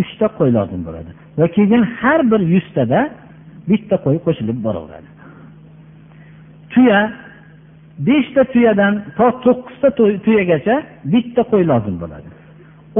uchta 0.00 0.26
qo'y 0.38 0.50
lozim 0.58 0.82
bo'ladi 0.86 1.10
va 1.38 1.46
keyin 1.56 1.82
har 2.00 2.20
bir 2.30 2.40
yuztada 2.54 3.00
bitta 3.70 3.96
qo'y 4.04 4.18
qo'shilib 4.26 4.58
boraveradi. 4.66 5.08
Tuya 6.72 7.00
beshta 8.06 8.42
tuyadan 8.52 8.94
to 9.18 9.26
to'qqizta 9.44 9.88
tuyagacha 10.24 10.76
bitta 11.12 11.42
qo'y 11.50 11.64
lozim 11.70 11.96
bo'ladi. 12.02 12.28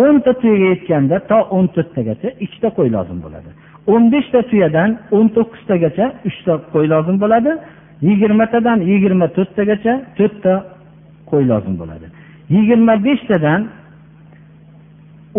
O'nta 0.02 0.32
tuyaga 0.40 0.66
yetganda 0.74 1.16
to 1.30 1.38
o'n 1.56 1.66
to'rttagacha 1.74 2.28
ikkita 2.44 2.68
qo'y 2.76 2.88
lozim 2.96 3.18
bo'ladi. 3.24 3.50
O'n 3.92 4.02
beshta 4.12 4.40
tuyadan 4.50 4.90
o'n 5.16 5.26
to'qqiztagacha 5.36 6.06
uchta 6.28 6.52
qo'y 6.72 6.86
lozim 6.92 7.16
bo'ladi. 7.22 7.50
Yigirmatadan 8.08 8.78
yigirma 8.90 9.26
to'rttagacha 9.36 9.92
to'rtta 10.18 10.52
qo'y 11.30 11.44
lozim 11.50 11.74
bo'ladi. 11.80 12.06
Yigirma 12.54 12.94
beshtadan 13.06 13.60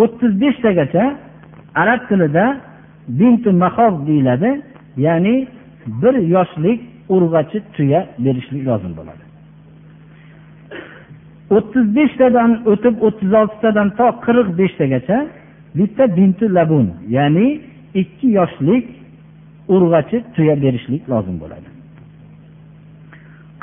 o'ttiz 0.03 0.31
beshtagacha 0.43 1.03
arab 1.81 2.01
tilida 2.09 2.45
bintu 3.19 3.49
mahob 3.63 3.93
deyiladi 4.07 4.49
ya'ni 5.05 5.35
bir 6.01 6.15
yoshlik 6.35 6.79
urg'achi 7.15 7.57
tuya 7.75 7.99
berishlik 8.25 8.63
lozim 8.69 8.93
bo'ladi. 8.99 9.30
O'ttiz 11.55 11.85
beshtadan 11.97 12.51
o'tib 12.71 12.95
o'ttiz 13.07 13.31
oltitadan 13.41 13.87
to 13.99 14.07
qirq 14.25 14.47
beshtagacha 14.59 15.17
bitta 15.77 16.03
bintu 16.17 16.45
labun 16.57 16.87
ya'ni 17.15 17.47
ikki 18.01 18.27
yoshlik 18.39 18.85
urg'achi 19.75 20.17
tuya 20.35 20.55
berishlik 20.63 21.03
lozim 21.11 21.37
bo'ladi. 21.43 21.69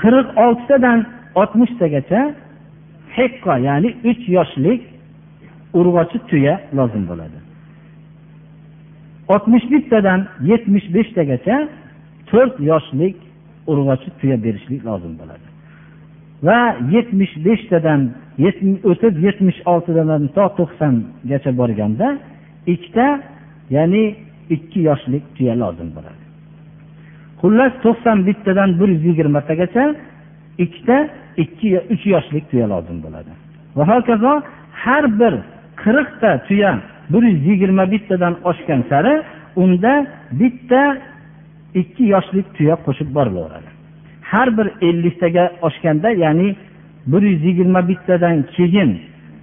qirq 0.02 0.28
oltitadan 0.44 0.98
oltmishtagacha 1.40 2.20
hekko 3.16 3.54
ya'ni 3.68 3.90
uch 4.10 4.22
yoshlik 4.36 4.80
urg'ochi 5.78 6.18
tuya 6.30 6.54
lozim 6.78 7.04
bo'ladi. 7.10 7.38
oltmish 9.32 9.66
bittadan 9.72 10.20
yetmish 10.50 10.86
beshtagacha 10.96 11.56
to'rt 12.30 12.54
yoshlik 12.70 13.16
urg'ochi 13.70 14.10
tuya 14.20 14.36
berishlik 14.44 14.80
lozim 14.88 15.14
bo'ladi. 15.20 15.47
Va 16.46 16.76
yetmish 16.94 17.34
beshtadan 17.46 18.00
o'tib 18.90 19.14
yetmish 19.26 19.58
oltidadan 19.72 20.22
to 20.36 20.44
to'qsongacha 20.58 21.50
borganda 21.60 22.08
ikkita 22.72 23.06
ya'ni 23.76 24.04
ikki 24.54 24.80
yoshlik 24.88 25.24
tuya 25.36 25.54
lozim 25.62 25.88
bo'ladi. 25.96 26.22
Xullas 27.40 27.72
to'qson 27.84 28.18
bittadan 28.28 28.70
bir 28.80 28.88
yuz 28.94 29.04
yigirmatagacha 29.10 29.84
ikkita 30.64 30.96
ikki 31.42 31.68
uch 31.92 32.04
yoshlik 32.14 32.44
tuya 32.50 32.66
lozim 32.74 32.98
bo'ladi. 33.04 33.32
Va 33.76 33.84
hokazo 33.92 34.32
har 34.82 35.04
bir 35.20 35.34
qirqta 35.82 36.30
tuya 36.48 36.72
bir 37.12 37.22
yuz 37.32 37.42
yigirma 37.50 37.84
bittadan 37.94 38.34
oshgan 38.50 38.82
sari 38.90 39.14
unda 39.62 39.92
bitta 40.40 40.82
ikki 41.80 42.04
yoshlik 42.14 42.46
tuya 42.56 42.74
qo'shib 42.86 43.08
borilaveradi. 43.16 43.77
Har 44.30 44.48
bir 44.58 44.68
elliktaga 44.88 45.44
oshganda 45.62 46.10
ya'ni 46.24 46.48
bir 47.06 47.22
yuz 47.22 47.44
yigirma 47.44 47.88
bittadan 47.88 48.36
keyin 48.56 48.90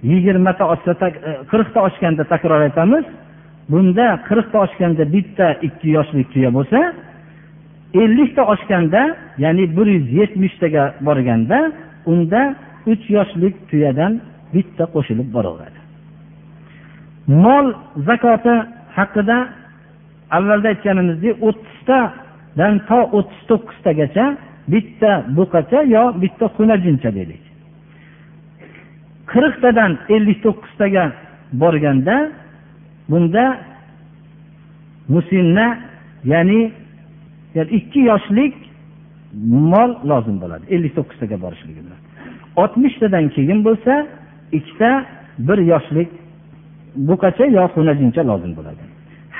yigirmata 0.02 0.64
ochsa 0.74 0.92
e, 1.08 1.10
qirqta 1.50 1.78
oshganda 1.88 2.24
takror 2.24 2.60
aytamiz. 2.60 3.04
Bunda 3.70 4.06
qirqta 4.28 4.56
oshganda 4.64 5.12
bitta 5.12 5.46
ikki 5.66 5.88
yoshlik 5.96 6.26
tuya 6.32 6.50
bo'lsa 6.56 6.78
ellikta 8.02 8.42
oshganda 8.52 9.16
ya'ni 9.38 9.64
bir 9.76 9.86
yuz 9.86 10.06
yetmishtaga 10.20 10.84
borganda 11.06 11.58
unda 12.12 12.54
uch 12.92 13.04
yoshlik 13.16 13.54
tuyadan 13.70 14.12
bitta 14.54 14.84
qo'shilib 14.94 15.28
boraveradi. 15.36 15.80
Mol 17.44 17.66
zakoti 18.08 18.54
haqida 18.98 19.38
avvalda 20.36 20.68
aytganimizdek 20.74 21.34
o'ttiztadan 21.48 22.74
to 22.88 22.98
o'ttiz 23.18 23.40
to'qqiztagacha 23.50 24.26
bitta 24.72 25.10
buqacha 25.36 25.80
yo 25.94 26.02
bitta 26.22 26.46
xunajincha 26.56 27.10
dedik. 27.18 27.42
Qirqtadan 29.32 29.92
ellik 30.14 30.38
to'qqiztaga 30.46 31.04
borganda 31.62 32.16
bunda 33.10 33.44
musinna 35.14 35.78
ya'ni 36.32 36.60
ikki 37.78 38.00
yoshlik 38.10 38.54
mol 39.72 39.90
lozim 40.10 40.36
bo'ladi 40.42 40.64
ellik 40.74 40.92
to'qqiztaga 40.98 41.36
borishligi 41.44 41.80
bilan 41.86 42.00
oltmishtadan 42.62 43.24
keyin 43.34 43.58
bo'lsa 43.66 43.94
ikkita 44.58 44.90
bir 45.48 45.58
yoshlik 45.72 46.10
buqacha 47.08 47.44
yo 47.56 47.64
xunajincha 47.74 48.22
lozim 48.30 48.52
bo'ladi. 48.58 48.82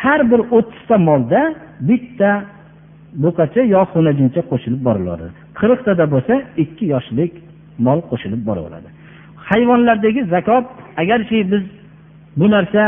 Har 0.01 0.21
bir 0.31 0.41
o'ttizta 0.57 0.97
molda 1.09 1.43
bitta 1.89 2.31
buqacha 3.23 3.63
yo 3.75 3.81
xunajincha 3.93 4.41
qo'shilib 4.51 4.81
boriladi. 4.89 5.27
Qirqtada 5.61 6.05
bo'lsa 6.15 6.35
ikki 6.63 6.85
yoshlik 6.95 7.33
mol 7.87 8.01
qo'shilib 8.11 8.43
boraveradi. 8.49 8.89
Hayvonlardagi 9.51 10.23
zakot 10.35 10.65
agarki 11.03 11.39
biz 11.53 11.63
bu 12.39 12.47
narsa 12.55 12.83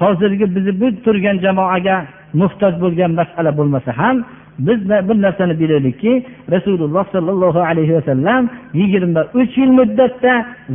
hozirgi 0.00 0.46
bizni 0.54 0.72
bu 0.80 0.86
turgan 1.04 1.36
jamoaga 1.44 1.96
muhtoj 2.40 2.74
bo'lgan 2.82 3.10
masala 3.20 3.50
bo'lmasa 3.58 3.90
ham 4.00 4.16
biz 4.66 4.78
bir 5.08 5.22
narsani 5.22 5.54
bilaylikki 5.60 6.12
rasululloh 6.54 7.04
sollallohu 7.14 7.60
alayhi 7.70 7.94
vasallam 7.98 8.42
yigirma 8.80 9.22
uch 9.40 9.58
yil 9.58 9.72
muddatda 9.80 10.32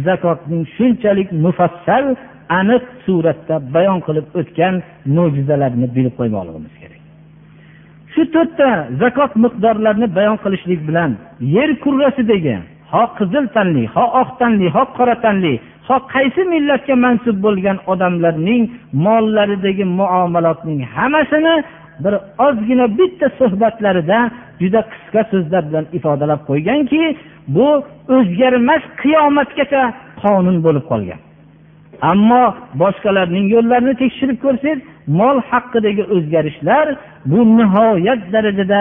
zakotning 0.07 0.63
shunchalik 0.77 1.29
mufassal 1.45 2.05
aniq 2.59 2.83
suratda 3.05 3.55
bayon 3.75 3.99
qilib 4.07 4.27
o'tgan 4.39 4.75
mo'jizalarni 5.17 5.87
bilib 5.95 6.13
qo'ymoqligimiz 6.19 6.73
kerak. 6.79 6.84
Shu 8.15 8.23
to'rtta 8.35 8.69
zakot 9.01 9.31
miqdorlarini 9.43 10.07
bayon 10.17 10.37
qilishlik 10.43 10.81
bilan 10.87 11.11
yer 11.55 11.69
kurrasidagi 11.83 12.55
ho 12.91 13.03
qizil 13.17 13.45
tanli 13.55 13.83
ho 13.95 14.03
oq 14.21 14.29
tanli 14.39 14.67
ho 14.75 14.83
qora 14.97 15.15
tanli 15.25 15.53
ho 15.87 15.95
qaysi 16.13 16.41
millatga 16.53 16.95
mansub 17.05 17.37
bo'lgan 17.45 17.77
odamlarning 17.91 18.63
mollaridagi 19.05 19.85
muomalotning 19.99 20.79
hammasini 20.95 21.55
bir 22.03 22.13
ozgina 22.47 22.85
bitta 22.99 23.27
suhbatlarida 23.39 24.19
juda 24.61 24.81
qisqa 24.91 25.21
so'zlar 25.31 25.63
bilan 25.69 25.85
ifodalab 25.97 26.41
qo'yganki 26.49 27.01
bu 27.55 27.67
o'zgarmas 28.15 28.83
qiyomatgacha 29.01 29.83
qonun 30.21 30.57
bo'lib 30.65 30.85
qolgan. 30.91 31.19
Ammo 32.11 32.43
boshqalarning 32.81 33.45
yo'llarini 33.55 33.95
tekshirib 34.03 34.37
ko'rsangiz 34.45 34.79
mol 35.19 35.37
haqidagi 35.49 36.03
o'zgarishlar 36.15 36.85
bu 37.29 37.39
nihoyat 37.57 38.21
darajada 38.33 38.79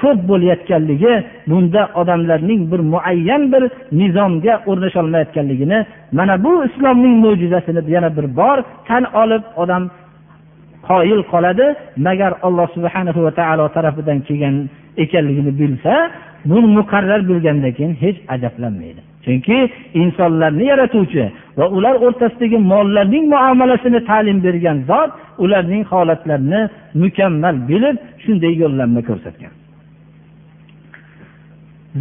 ko'p 0.00 0.18
bo'layotganligi 0.30 1.14
bunda 1.50 1.82
odamlarning 2.00 2.60
bir 2.72 2.80
muayyan 2.92 3.42
bir 3.52 3.62
nizomga 4.00 4.54
o'rnasholmayotganligini 4.70 5.78
mana 6.18 6.34
bu 6.44 6.52
islomning 6.68 7.14
mo'jizasini 7.24 7.80
yana 7.94 8.10
bir 8.16 8.26
bor 8.40 8.58
tan 8.88 9.04
olib 9.22 9.44
odam 9.62 9.82
qoyil 10.88 11.20
qoladi. 11.32 11.66
Magar 12.06 12.32
alloh 12.46 12.68
subhana 12.76 13.10
va 13.26 13.32
taolo 13.40 13.64
tarafidan 13.76 14.18
kelgan 14.26 14.56
ekanligini 15.02 15.52
bilsa 15.60 15.94
buni 16.50 16.68
muqarrar 16.78 17.20
bilgandan 17.28 17.72
keyin 17.76 17.94
hech 18.02 18.18
ajablanmaydi. 18.34 19.00
chunki 19.25 19.57
insonlarni 20.01 20.65
yaratuvchi 20.71 21.23
va 21.57 21.65
ular 21.77 21.95
o'rtasidagi 22.05 22.57
mollarning 22.71 23.25
muomalasini 23.33 23.99
ta'lim 24.09 24.37
bergan 24.45 24.77
zot 24.89 25.11
ularning 25.43 25.83
holatlarini 25.91 26.61
mukammal 27.03 27.55
bilib 27.69 27.97
shunday 28.23 28.53
yo'llanma 28.63 29.01
ko'rsatgan 29.09 29.53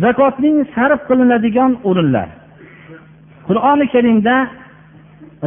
zakotning 0.05 0.57
sarf 0.75 1.01
qilinadigan 1.09 1.73
o'rinlar 1.89 2.29
qur'oni 3.49 3.87
karimda 3.95 4.37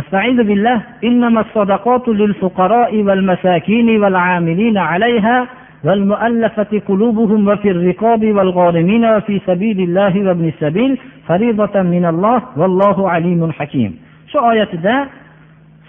استعيذ 0.02 0.38
بالله 0.50 0.78
إنما 1.10 1.40
الصدقات 1.46 2.06
للفقراء 2.22 2.92
والمساكين 3.08 3.88
والعاملين 4.02 4.78
عليها 4.78 5.48
والمؤلفة 5.84 6.72
قلوبهم 6.88 7.48
وفي 7.48 7.70
الرقاب 7.72 8.24
والغارمين 8.36 9.06
وفي 9.06 9.42
سبيل 9.48 9.80
الله 9.88 10.14
وابن 10.28 10.46
السبيل 10.48 10.92
فريضة 11.28 11.76
من 11.82 12.06
الله 12.06 12.40
والله 12.58 13.10
عليم 13.10 13.52
حكيم 13.52 13.94
shu 14.34 14.40
oyatida 14.40 14.96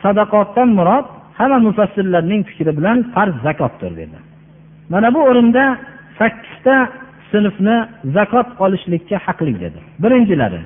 sadaqotdan 0.03 0.68
murod 0.79 1.07
hamma 1.39 1.59
mufassirlarning 1.66 2.43
fikri 2.49 2.72
bilan 2.79 2.99
farz 3.14 3.35
zakotdir 3.47 3.93
dedi 4.01 4.18
mana 4.93 5.09
bu 5.14 5.20
o'rinda 5.29 5.64
sakkizta 6.18 6.77
sinfni 7.31 7.77
zakot 8.16 8.49
olishlikka 8.64 9.16
haqli 9.27 9.55
dedi 9.64 9.81
birinchilari 10.03 10.61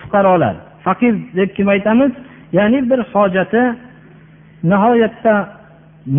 fuqarolar 0.00 0.54
faqir 0.86 1.14
deb 1.38 1.50
kim 1.56 1.68
aytamiz 1.74 2.12
ya'ni 2.58 2.78
bir 2.90 3.00
hojati 3.12 3.62
nihoyatda 4.70 5.34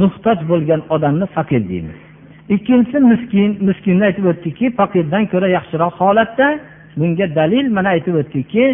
muhtoj 0.01 0.37
bo'lgan 0.51 0.81
odamni 0.95 1.25
faqir 1.35 1.61
deymiz 1.71 1.99
Ikkinchisi 2.48 3.00
miskin 3.00 3.50
miskinni 3.68 4.04
aytib 4.04 4.26
o'tdikki 4.32 4.70
faqirdan 4.78 5.24
ko'ra 5.32 5.48
yaxshiroq 5.56 5.94
holatda. 6.02 6.48
Bunga 6.96 7.26
dalil 7.34 7.66
mana 7.76 7.88
aytib 7.96 8.14
o'tdikki 8.22 8.64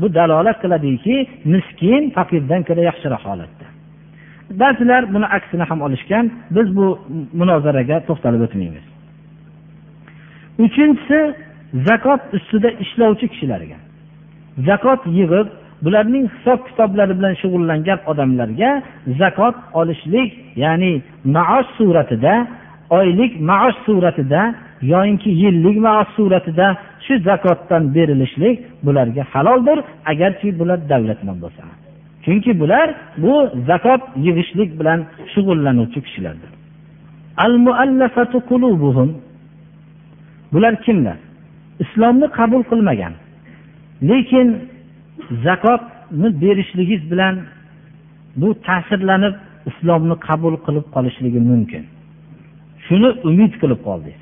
bu 0.00 0.14
dalolat 0.14 0.58
qiladiki 0.62 1.16
miskin 1.44 2.10
faqirdan 2.16 2.62
ko'ra 2.68 2.82
yaxshiroq 2.90 3.22
holatda. 3.30 3.66
Ba'zilar 4.60 5.02
buni 5.14 5.26
aksini 5.26 5.62
ham 5.62 5.82
olishgan. 5.82 6.30
Biz 6.50 6.76
bu 6.76 6.86
munozaraga 7.40 7.96
to'xtalib 8.08 8.40
o'tmaymiz. 8.46 8.84
Uchinchisi 10.64 11.20
zakot 11.88 12.20
ustida 12.36 12.70
ishlovchi 12.84 13.26
kishilarga. 13.32 13.78
Zakot 14.68 15.00
yig'ib 15.18 15.48
bularning 15.84 16.24
hisob 16.34 16.58
kitoblari 16.68 17.12
bilan 17.18 17.34
shug'ullangan 17.42 17.98
odamlarga 18.10 18.70
zakot 19.20 19.56
olishlik 19.80 20.30
ya'ni 20.64 20.92
maosh 21.36 21.70
suratida 21.78 22.34
oylik 22.98 23.32
maosh 23.50 23.78
suratida 23.86 24.40
yoyinki 24.92 25.30
yillik 25.42 25.76
maosh 25.86 26.10
suratida 26.16 26.66
shu 27.04 27.14
zakotdan 27.28 27.82
berilishlik 27.94 28.56
bularga 28.86 29.22
haloldir 29.32 29.78
agarki 30.12 30.58
bular 30.58 30.78
davlatmand 30.88 31.40
bo'lsa. 31.44 31.62
Chunki 32.24 32.60
bular 32.60 32.88
bu 33.22 33.34
zakot 33.70 34.02
yig'ishlik 34.26 34.70
bilan 34.80 35.00
shug'ullanuvchi 35.32 36.00
kishilardir. 36.06 36.50
Bular 40.52 40.82
kimlar? 40.82 41.16
Islomni 41.80 42.26
qabul 42.38 42.62
qilmagan. 42.70 43.12
Lekin 44.08 44.48
zakotni 45.46 46.28
berishligingiz 46.42 47.10
bilan 47.10 47.34
bu 48.36 48.48
ta'sirlanib 48.66 49.34
islomni 49.70 50.16
qabul 50.28 50.54
qilib 50.66 50.86
qolishligi 50.94 51.40
mumkin. 51.50 51.82
Shuni 52.86 53.08
umid 53.28 53.52
qilib 53.62 53.80
qoldik 53.88 54.16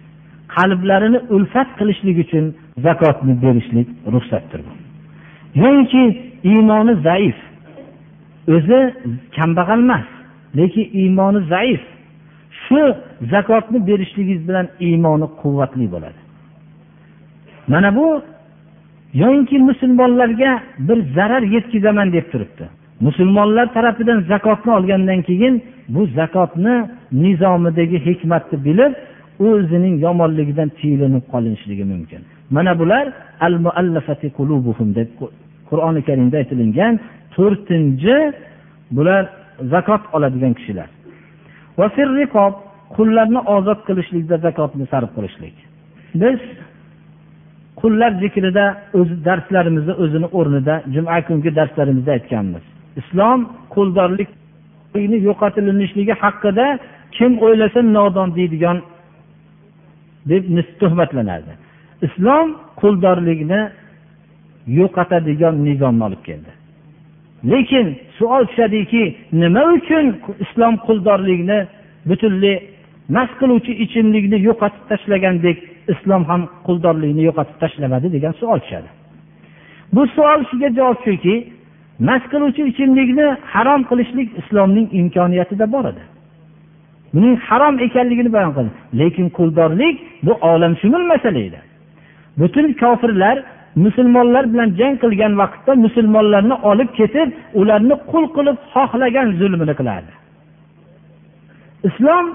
qalblarini 0.56 1.18
ulfat 1.34 1.68
qilishlik 1.78 2.16
uchun 2.24 2.44
zakotni 2.86 3.34
berishlik 3.44 3.88
ruxsatdir 4.14 4.60
yoinki 5.62 6.02
iymoni 6.50 6.94
zaif. 7.08 7.36
O'zi 8.54 8.80
kambag'al 9.36 9.80
emas 9.86 10.06
lekin 10.58 10.86
iymoni 11.00 11.40
zaif. 11.52 11.82
Shu 12.62 12.80
zakotni 13.32 13.78
berishligingiz 13.88 14.48
bilan 14.48 14.66
iymoni 14.88 15.26
quvvatli 15.40 15.86
bo'ladi. 15.94 16.20
Mana 17.72 17.96
bu 17.96 18.06
yoyinki 19.20 19.58
musulmonlarga 19.58 20.50
bir 20.88 20.98
zarar 21.16 21.42
yetkazaman 21.42 22.12
deb 22.12 22.26
turibdi. 22.32 22.64
Musulmonlar 23.00 23.66
tarafidan 23.76 24.20
zakotni 24.20 24.72
olgandan 24.72 25.20
keyin 25.22 25.54
bu 25.88 26.06
zakotni 26.06 26.74
nizomidagi 27.12 27.98
hikmatni 28.06 28.64
bilib 28.64 28.92
o'zining 29.48 29.94
yomonligidan 30.06 30.68
tiyilinib 30.78 31.24
qolinishligi 31.32 31.84
mumkin. 31.92 32.20
Mana 32.50 32.78
bular 32.80 33.06
al 33.46 33.54
muallafati 33.66 34.28
qulubuhum 34.38 34.88
deb 34.98 35.08
qur'oni 35.70 36.00
karimda 36.08 36.36
aytilingan 36.42 36.94
to'rtinchi 37.36 38.16
bular 38.96 39.22
zakot 39.72 40.02
oladigan 40.16 40.52
kishilar. 40.58 40.88
Qullarni 42.96 43.40
ozod 43.56 43.80
qilishlikda 43.88 44.36
zakotni 44.46 44.84
sarf 44.92 45.10
qilishlik. 45.16 45.56
Biz 46.22 46.38
qullar 47.80 48.10
zikrida 48.22 48.64
o'zi 48.98 49.14
darslarimizni 49.24 49.94
o'zini 50.02 50.28
o'rnida 50.38 50.74
juma 50.94 51.18
kungi 51.28 51.50
darslarimizda 51.58 52.10
aytganmiz. 52.18 52.64
Islom 53.00 53.40
quldorlik 53.74 54.28
yo'qotilishligi 55.28 56.14
haqida 56.22 56.66
kim 57.16 57.32
o'ylasa 57.46 57.80
nodon 57.96 58.28
deydigan 58.38 58.78
deb 60.30 60.44
tuhmatlanardi. 60.80 61.52
Islom 62.06 62.46
quldorlikni 62.80 63.60
yo'qotadigan 64.78 65.54
nizomni 65.66 66.02
olib 66.08 66.22
keldi. 66.28 66.50
Lekin 67.50 67.86
savol 68.18 68.44
tushadiki 68.50 69.16
nima 69.32 69.62
uchun 69.76 70.06
islom 70.44 70.74
quldorlikni 70.86 71.58
butunlay 72.08 72.56
mast 73.16 73.34
qiluvchi 73.40 73.72
ichimlikni 73.84 74.38
yo'qotib 74.48 74.82
tashlagandek 74.90 75.58
islom 75.92 76.22
ham 76.30 76.42
quldorlikni 76.66 77.22
yo'qotib 77.28 77.56
tashlamadi 77.62 78.06
degan 78.16 78.32
savol 78.40 78.58
tushadi. 78.64 78.88
Bu 79.94 80.02
savol 80.16 80.40
shunga 80.50 80.68
javob 80.78 80.98
shuki 81.06 81.34
mast 82.08 82.26
qiluvchi 82.32 82.62
ichimlikni 82.70 83.26
harom 83.52 83.80
qilishlik 83.90 84.28
islomning 84.40 84.86
imkoniyatida 85.00 85.66
bor 85.74 85.84
edi. 85.92 86.02
Buning 87.14 87.34
harom 87.48 87.74
ekanligini 87.86 88.30
bayon 88.36 88.52
qildi. 88.56 88.72
Lekin 89.00 89.26
quldorlik 89.38 89.96
bu 90.26 90.32
olamshumul 90.50 91.04
masala 91.12 91.40
edi. 91.48 91.60
Butun 92.38 92.66
kofirlar 92.82 93.36
musulmonlar 93.84 94.44
bilan 94.52 94.68
jang 94.80 94.94
qilgan 95.02 95.32
vaqtda 95.42 95.72
musulmonlarni 95.84 96.56
olib 96.70 96.90
ketib 96.98 97.28
ularni 97.60 97.96
qul 98.10 98.24
qilib 98.36 98.56
xohlagan 98.74 99.28
zulmini 99.40 99.74
qilardi. 99.80 100.12
Islom 101.88 102.26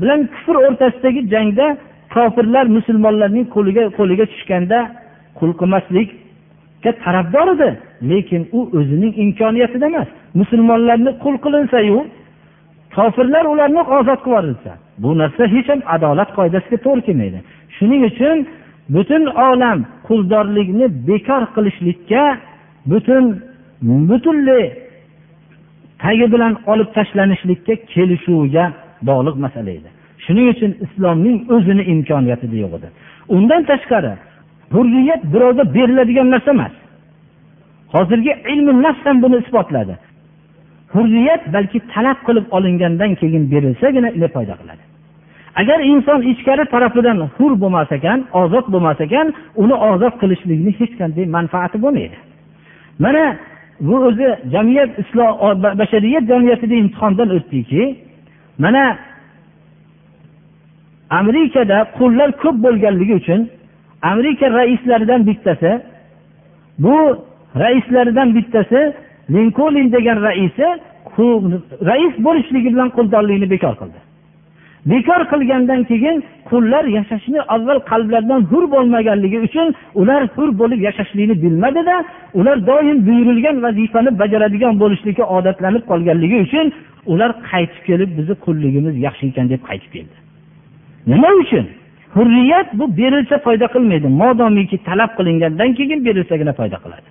bilan 0.00 0.20
kufr 0.34 0.56
o'rtasidagi 0.66 1.20
jangda 1.34 1.66
kofirlar 2.14 2.66
musulmonlarning 2.76 3.46
qo'liga 3.54 3.84
qo'liga 3.98 4.24
tushganda 4.32 4.78
qul 5.38 5.50
qilmaslikka 5.60 6.90
tarafdor 7.04 7.48
edi. 7.54 7.70
Lekin 8.10 8.42
u 8.58 8.60
o'zining 8.78 9.14
imkoniyatida 9.24 9.86
emas. 9.92 10.08
Musulmonlarni 10.40 11.10
qul 11.24 11.36
qilinsayu 11.44 11.98
kofirlar 12.96 13.44
ularni 13.52 13.82
ozod 13.98 14.20
qilib 14.24 14.26
yuborilsa 14.26 14.72
bu 15.02 15.10
narsa 15.20 15.42
hech 15.54 15.68
ham 15.72 15.80
adolat 15.94 16.30
qoidasiga 16.38 16.78
to'g'ri 16.86 17.02
kelmaydi. 17.08 17.38
Shuning 17.76 18.02
uchun 18.10 18.38
butun 18.94 19.22
olam 19.48 19.78
quldorlikni 20.08 20.86
bekor 21.08 21.42
qilishlikka 21.54 22.22
butun 22.90 23.24
butunlay 24.10 24.64
tagi 26.02 26.26
bilan 26.34 26.52
olib 26.72 26.88
tashlanishlikka 26.96 27.74
kelishuviga 27.92 28.64
bog'liq 29.08 29.36
masala 29.44 29.70
edi. 29.78 29.93
Shuning 30.24 30.46
uchun 30.54 30.72
islomning 30.84 31.36
o'zini 31.54 31.82
imkoniyatida 31.92 32.56
yo'q 32.64 32.72
edi. 32.78 32.88
Undan 33.36 33.62
tashqari 33.70 34.12
hurriyat 34.74 35.22
birovga 35.32 35.64
beriladigan 35.76 36.28
narsa 36.34 36.50
emas. 36.56 36.74
Hozirgi 37.94 38.32
ilmi 38.52 38.72
nafs 38.82 39.02
ham 39.06 39.16
buni 39.24 39.36
isbotladi. 39.42 39.94
Hurriyat 40.94 41.42
balki 41.54 41.78
talab 41.94 42.18
qilib 42.26 42.46
olingandan 42.56 43.10
keyin 43.20 43.44
berilsagina 43.52 44.28
foyda 44.36 44.54
qiladi. 44.60 44.84
Agar 45.60 45.78
inson 45.92 46.20
ichkari 46.32 46.64
tarafidan 46.74 47.18
hur 47.36 47.52
bo'lmas 47.62 47.90
ekan 47.98 48.18
ozod 48.42 48.66
bo'lmas 48.74 49.00
ekan 49.06 49.26
uni 49.62 49.74
ozod 49.90 50.14
qilishlikni 50.20 50.72
hech 50.80 50.92
qanday 51.00 51.26
manfaati 51.36 51.76
bo'lmaydi. 51.84 52.16
Mana 53.04 53.24
bu 53.80 53.94
o'zi 54.08 54.28
jamiyat 54.54 54.90
islom 55.02 55.32
bashariyat 55.80 56.24
jamiyatida 56.32 56.74
imtihondan 56.82 57.28
o'tdiki 57.36 57.82
mana 58.64 58.84
amerikada 61.10 61.78
qullar 61.98 62.32
ko'p 62.42 62.56
bo'lganligi 62.64 63.14
uchun 63.14 63.50
amerika 64.02 64.50
raislaridan 64.50 65.26
bittasi 65.26 65.80
bu 66.78 66.96
raislaridan 67.56 68.34
bittasi 68.34 68.92
linkolin 69.30 69.92
degan 69.92 70.22
raisi 70.22 70.66
rais 71.88 72.14
bo'lishligi 72.24 72.72
bilan 72.74 72.90
quldorlikni 72.96 73.50
bekor 73.50 73.74
qildi. 73.80 73.98
Bekor 74.86 75.20
qilgandan 75.32 75.84
keyin 75.90 76.16
qullar 76.50 76.84
yashashni 76.84 77.40
avval 77.54 77.78
qalblaridan 77.90 78.40
hur 78.50 78.64
bo'lmaganligi 78.74 79.38
uchun 79.46 79.74
ular 80.00 80.22
hur 80.36 80.48
bo'lib 80.60 80.80
yashashlikni 80.88 81.42
bilmadida 81.42 81.96
ular 82.38 82.66
doim 82.66 82.98
buyurilgan 83.06 83.56
vazifani 83.62 84.18
bajaradigan 84.18 84.74
bo'lishlikka 84.82 85.24
odatlanib 85.36 85.82
qolganligi 85.90 86.36
uchun 86.46 86.66
ular 87.12 87.30
qaytib 87.50 87.80
kelib 87.88 88.10
bizni 88.18 88.34
qulligimiz 88.44 88.94
yaxshi 89.06 89.24
ekan 89.30 89.46
deb 89.52 89.60
qaytib 89.68 89.90
keldi. 89.96 90.23
Nima 91.06 91.30
uchun? 91.42 91.66
Hurriyat 92.14 92.68
bu 92.78 92.96
berilsa 92.96 93.38
foyda 93.38 93.66
qilmaydi. 93.74 94.08
Modomiki 94.22 94.78
talab 94.88 95.10
qilingandan 95.18 95.70
keyin 95.78 96.00
berilsagina 96.06 96.52
foyda 96.60 96.78
qiladi. 96.84 97.08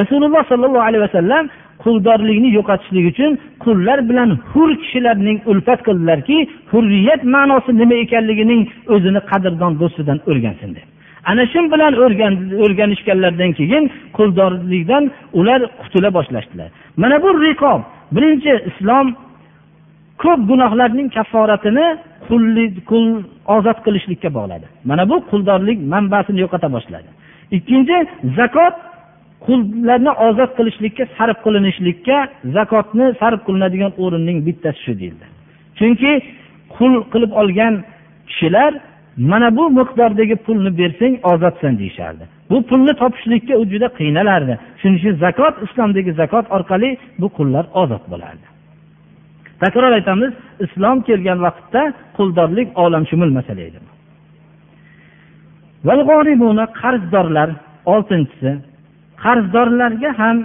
Rasululloh 0.00 0.42
sollallohu 0.50 0.86
alayhi 0.88 1.02
vasallam 1.08 1.44
quldorlikni 1.84 2.50
yo'qotishlik 2.58 3.04
uchun 3.12 3.30
qullar 3.64 3.98
bilan 4.08 4.30
hur 4.52 4.70
kishilarning 4.82 5.38
ulfat 5.50 5.80
qildilarki 5.88 6.36
hurriyat 6.72 7.22
ma'nosi 7.34 7.70
nima 7.80 7.96
ekanligining 8.04 8.62
o'zini 8.94 9.20
qadrdon 9.30 9.72
do'stidan 9.80 10.18
o'rgansin 10.30 10.70
deb. 10.76 10.86
Ana 11.30 11.44
shu 11.52 11.60
bilan 11.72 11.92
o'rganishganlaridan 12.64 13.52
keyin 13.58 13.84
quldorlikdan 14.16 15.04
ular 15.38 15.60
qutula 15.82 16.10
boshlashdilar. 16.16 16.68
Mana 17.02 17.16
bu 17.24 17.30
riqob 17.46 17.80
birinchi 18.14 18.52
islom 18.70 19.06
ko'p 20.22 20.40
gunohlarning 20.50 21.08
kafforatini 21.16 21.86
qul 22.90 23.06
ozod 23.56 23.78
qilishlikka 23.86 24.28
bog'ladi. 24.38 24.66
Mana 24.84 25.08
bu 25.10 25.16
quldorlik 25.30 25.78
manbasini 25.94 26.40
yo'qota 26.44 26.68
boshladi. 26.76 27.08
Ikkinchi 27.56 27.96
zakot 28.38 28.74
qullarni 29.46 30.12
ozod 30.28 30.50
qilishlikka 30.58 31.04
sarf 31.16 31.36
qilinishlikka 31.44 32.16
zakotni 32.56 33.06
sarf 33.20 33.40
qilinadigan 33.46 33.92
o'rinning 34.04 34.38
bittasi 34.46 34.80
shu 34.84 34.92
deyildi. 35.00 35.26
Chunki 35.78 36.12
qul 36.76 36.92
qilib 37.12 37.32
olgan 37.40 37.74
kishilar 38.30 38.72
mana 39.30 39.48
bu 39.56 39.64
miqdordagi 39.78 40.36
pulni 40.46 40.70
bersang 40.80 41.14
ozodsan 41.32 41.72
deyishardi. 41.80 42.24
Bu 42.50 42.56
pulni 42.68 42.92
topishlikka 43.02 43.54
u 43.62 43.64
juda 43.72 43.88
qiynalardi. 43.98 44.54
Shuning 44.80 44.96
uchun 45.00 45.14
zakot 45.24 45.54
islomdagi 45.66 46.12
zakot 46.22 46.46
orqali 46.56 46.90
bu 47.20 47.28
qullar 47.36 47.64
ozod 47.82 48.04
bo'lardi. 48.12 48.46
Takror 49.62 49.92
aytamiz 49.98 50.32
islom 50.64 50.98
kelgan 51.08 51.38
vaqtda 51.46 51.82
quldorlik 52.16 52.68
olamshumul 52.84 53.32
masala 53.38 53.62
edi. 53.68 53.78
Qarzdorlar 56.82 57.48
oltinchisi 57.94 58.52
qarzdorlarga 59.24 60.10
ham 60.20 60.36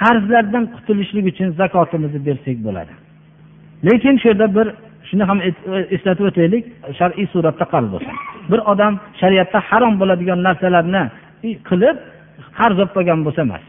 qarzlardan 0.00 0.64
qutulishlik 0.74 1.24
uchun 1.32 1.48
zakotimizni 1.60 2.20
bersak 2.28 2.58
bo'ladi. 2.66 2.92
Lekin 3.86 4.14
shu 4.20 4.26
yerda 4.30 4.46
bir 4.56 4.66
shuni 5.08 5.24
ham 5.30 5.38
e, 5.48 5.50
eslatib 5.96 6.24
o'taylik 6.30 6.64
shar'iy 6.98 7.26
suratda 7.34 7.64
qarz 7.72 7.88
bo'lsin. 7.94 8.14
Bir 8.50 8.60
odam 8.72 8.94
shariatda 9.20 9.58
harom 9.68 9.94
bo'ladigan 10.00 10.40
narsalarni 10.48 11.02
qilib 11.68 11.96
qarz 12.58 12.76
olib 12.82 12.92
qolgan 12.96 13.20
bo'lsa 13.26 13.40
emas. 13.48 13.64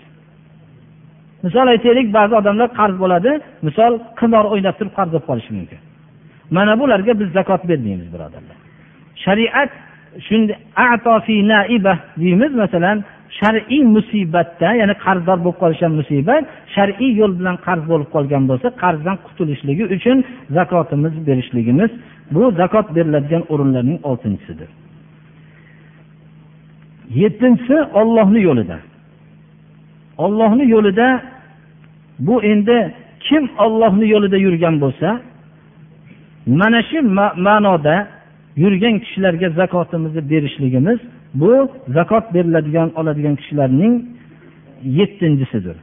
Misol 1.45 1.67
aytaylik 1.73 2.07
ba'zi 2.17 2.33
odamlar 2.41 2.69
qarz 2.79 2.95
bo'ladi 3.03 3.31
misol 3.67 3.93
qimor 4.19 4.45
o'ynab 4.53 4.75
turib 4.79 4.93
qarz 4.99 5.09
bo'lib 5.13 5.27
qolishi 5.29 5.51
mumkin. 5.57 5.79
Mana 6.55 6.73
bularga 6.81 7.13
biz 7.21 7.29
zakot 7.37 7.61
bermaymiz 7.69 8.07
birodarlar. 8.13 8.57
Shariat 9.25 9.71
deymiz 12.21 12.51
masalan 12.63 12.97
shar'iy 13.39 13.83
musibatda 13.95 14.69
ya'ni 14.81 14.95
qarzdor 15.05 15.37
bo'lib 15.45 15.59
qolish 15.61 15.81
ham 15.85 15.93
musibat 16.01 16.43
shar'iy 16.75 17.11
yo'l 17.19 17.33
bilan 17.39 17.57
qarz 17.67 17.83
bo'lib 17.91 18.09
qolgan 18.15 18.43
bo'lsa 18.49 18.67
qarzdan 18.83 19.17
qutulishligi 19.25 19.83
uchun 19.95 20.17
zakotimiz 20.57 21.13
berishligimiz 21.27 21.91
bu 22.33 22.43
zakot 22.61 22.87
beriladigan 22.95 23.43
o'rinlarning 23.51 23.99
oltinchisidir. 24.09 24.69
Yettinchisi 27.21 27.77
ollohni 27.99 28.39
yo'lida 28.49 28.77
ollohni 30.24 30.65
yo'lida 30.76 31.07
bu 32.28 32.36
endi 32.51 32.78
kim 33.26 33.43
ollohni 33.65 34.05
yo'lida 34.13 34.38
yurgan 34.45 34.76
bo'lsa 34.84 35.09
mana 36.59 36.80
shu 36.89 36.99
ma'noda 37.47 37.95
yurgan 38.63 38.95
kishilarga 39.03 39.47
zakotimizni 39.59 40.22
berishligimiz 40.32 40.99
bu 41.34 41.51
zakot 41.88 42.26
beriladigan 42.34 42.89
oladigan 42.99 43.36
kishilarning 43.36 43.93
yettinchisidir. 44.84 45.78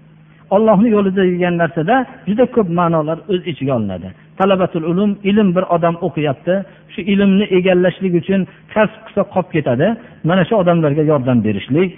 Ollohni 0.51 0.89
yo'lida 0.97 1.23
degan 1.33 1.55
narsada 1.63 2.07
juda 2.29 2.45
ko'p 2.57 2.69
ma'nolar 2.79 3.19
o'z 3.33 3.43
ichiga 3.51 3.73
olinadi. 3.79 4.09
Talabatul 4.39 4.85
ulum 4.91 5.11
ilm 5.31 5.49
bir 5.57 5.65
odam 5.77 5.97
o'qiyapti 6.07 6.55
shu 6.93 7.01
ilmni 7.13 7.45
egallashlik 7.59 8.15
uchun 8.21 8.41
kasb 8.75 9.01
qilsa 9.07 9.23
qolib 9.35 9.51
ketadi 9.57 9.87
mana 10.29 10.43
shu 10.49 10.55
odamlarga 10.63 11.03
yordam 11.13 11.39
berishlik 11.47 11.89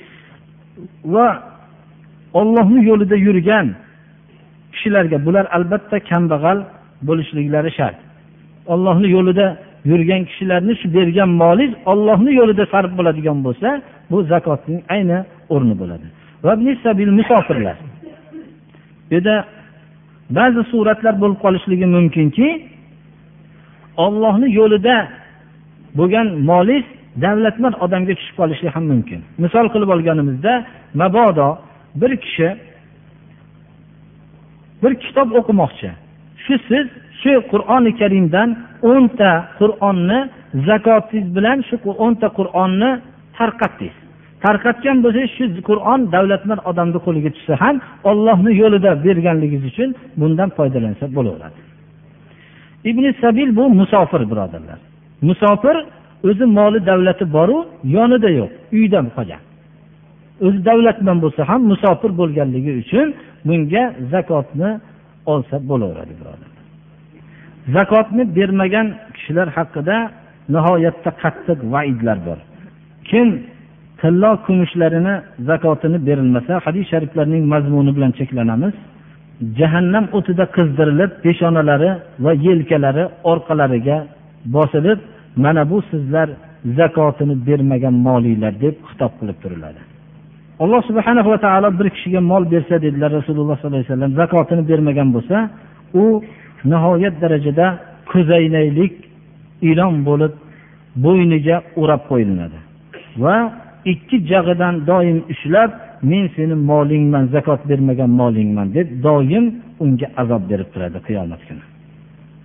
va 1.14 1.26
ollohni 2.40 2.80
yo'lida 2.90 3.16
yurgan 3.16 3.66
kishilarga 4.72 5.18
bular 5.26 5.46
albatta 5.56 5.96
kambag'al 6.10 6.58
bo'lishliklari 7.08 7.70
shart. 7.78 7.98
Ollohni 8.66 9.08
yo'lida 9.16 9.46
yurgan 9.90 10.22
kishilarni 10.28 10.72
shu 10.80 10.86
bergan 10.96 11.30
molingiz 11.42 11.74
ollohni 11.92 12.30
yo'lida 12.40 12.64
sarf 12.72 12.90
bo'ladigan 12.98 13.38
bo'lsa 13.46 13.68
bu 14.10 14.18
zakotning 14.32 14.80
ayni 14.94 15.18
o'rni 15.54 15.74
bo'ladi. 15.80 16.06
Va 16.44 16.52
musofirlar. 17.18 17.76
Bu 19.08 19.14
yerda 19.14 19.34
ba'zi 20.38 20.62
suratlar 20.72 21.14
bo'lib 21.22 21.38
qolishligi 21.44 21.86
mumkinki 21.96 22.48
ollohni 24.04 24.48
yo'lida 24.58 24.96
bo'lgan 25.98 26.26
molingiz 26.50 26.86
davlatmand 27.24 27.74
odamga 27.84 28.14
tushib 28.18 28.36
qolishi 28.40 28.66
ham 28.74 28.84
mumkin. 28.92 29.20
Misol 29.44 29.66
qilib 29.74 29.90
olganimizda 29.94 30.52
mabodo 31.00 31.48
bir 31.94 32.16
kishi 32.16 32.48
bir 34.82 34.94
kitob 34.94 35.28
o'qimoqchi. 35.38 35.90
Shu 36.44 36.54
siz 36.68 36.86
shu 37.20 37.32
qur'oni 37.52 37.92
karimdan 38.00 38.48
o'nta 38.90 39.32
qur'onni 39.60 40.18
zakotingiz 40.68 41.26
bilan 41.36 41.58
shu 41.68 41.76
o'nta 42.04 42.28
qur'onni 42.38 42.90
tarqatdingiz. 43.38 43.96
Tarqatgan 44.44 44.96
bo'lsangiz 45.04 45.30
shu 45.36 45.44
qur'on 45.68 46.00
davlatmand 46.14 46.60
odamni 46.70 46.98
qo'liga 47.06 47.30
tushsa 47.36 47.54
ham 47.62 47.76
ollohni 48.10 48.52
yo'lida 48.62 48.90
berganligingiz 49.06 49.64
uchun 49.70 49.88
bundan 50.20 50.48
foydalansa 50.58 51.04
bo'laveradi. 51.16 51.60
Ibn 52.90 53.04
sabil 53.22 53.48
bu 53.58 53.64
musofir 53.80 54.22
birodarlar. 54.30 54.78
Musofir 55.28 55.76
o'zi 56.28 56.44
moli 56.58 56.86
davlati 56.90 57.24
boru 57.36 57.58
yonida 57.96 58.28
yo'q 58.38 58.50
uyda 58.76 59.00
qolgan. 59.16 59.42
O'zi 60.46 60.58
davlatmand 60.68 61.20
bo'lsa 61.24 61.40
ham 61.50 61.60
musofir 61.72 62.10
bo'lganligi 62.20 62.72
uchun 62.82 63.06
bunga 63.48 63.84
zakotni 64.12 64.70
olsa 65.32 65.56
bo'laveradi 65.70 66.14
birodar 66.20 66.50
zakotni 67.76 68.22
bermagan 68.36 68.86
kishilar 69.14 69.48
haqida 69.58 69.96
nihoyatda 70.54 71.10
qattiq 71.22 71.58
vaidlar 71.74 72.18
bor. 72.26 72.38
Kim 73.08 73.28
tillo 74.00 74.30
kumushlarini 74.46 75.14
zakotini 75.48 75.98
berilmasa 76.08 76.52
hadis 76.66 76.84
shariflarning 76.92 77.44
mazmuni 77.52 77.92
bilan 77.96 78.12
cheklanamiz. 78.18 78.74
Jahannam 79.58 80.04
o'tida 80.18 80.44
qizdirilib 80.56 81.10
peshonalari 81.24 81.90
va 82.24 82.32
yelkalari 82.46 83.04
orqalariga 83.32 83.98
bosilib 84.56 84.98
mana 85.44 85.62
bu 85.70 85.78
sizlar 85.90 86.28
zakotini 86.78 87.34
bermagan 87.48 87.94
molinglar 88.06 88.52
deb 88.64 88.74
xitob 88.88 89.12
qilib 89.20 89.38
turiladi. 89.42 89.80
Alloh 90.62 90.80
subhana 90.88 91.22
va 91.30 91.38
taolo 91.46 91.68
bir 91.78 91.88
kishiga 91.94 92.20
mol 92.32 92.44
bersa 92.52 92.74
dedilar 92.84 93.10
rasululloh 93.18 93.56
sollallohu 93.58 93.80
alayhi 93.80 93.92
vasallam 93.92 94.12
zakotini 94.20 94.62
bermagan 94.70 95.08
bo'lsa 95.16 95.36
u 96.02 96.04
nihoyat 96.72 97.14
darajada 97.22 97.66
ko'zoynaklik 98.12 98.94
ilon 99.70 99.94
bo'lib 100.08 100.32
bo'yniga 101.04 101.56
o'rab 101.80 102.02
qo'yilinadi. 102.10 102.58
Va 103.22 103.36
ikki 103.92 104.16
jag'idan 104.30 104.74
doim 104.90 105.18
ushlab 105.32 105.70
men 106.10 106.24
seni 106.36 106.54
molingman 106.70 107.24
zakot 107.34 107.60
bermagan 107.70 108.10
molingman 108.20 108.68
deb 108.76 108.88
doim 109.06 109.44
unga 109.84 110.08
azob 110.22 110.42
berib 110.50 110.68
turadi 110.74 110.98
qiyomat 111.06 111.40
kuni. 111.48 111.64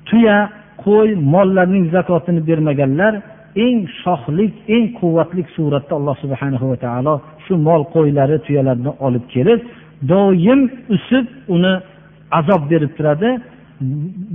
Tuya 0.08 0.38
qo'y 0.84 1.10
mollarning 1.34 1.86
zakotini 1.96 2.42
bermaganlar 2.50 3.14
eng 3.66 3.78
shohlik 4.02 4.54
eng 4.76 4.86
quvvatli 5.00 5.44
suratda 5.56 5.94
alloh 6.00 6.16
subhanahu 6.24 6.66
va 6.72 6.78
taolo 6.86 7.14
shu 7.46 7.54
mol 7.68 7.82
qo'ylari 7.96 8.38
tuyalarni 8.46 8.92
olib 9.08 9.26
kelib 9.36 9.60
doim 10.12 10.62
usib 10.96 11.26
uni 11.56 11.74
azob 12.40 12.70
berib 12.72 12.92
turadi. 12.98 13.30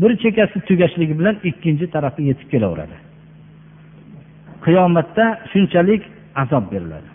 Bir 0.00 0.12
chekkasi 0.22 0.60
tugashligi 0.68 1.14
bilan 1.20 1.36
ikkinchi 1.50 1.86
tarafi 1.94 2.22
yetib 2.30 2.48
kelaveradi. 2.52 2.96
Qiyomatda 4.64 5.24
shunchalik 5.52 6.02
azob 6.42 6.64
beriladi. 6.72 7.08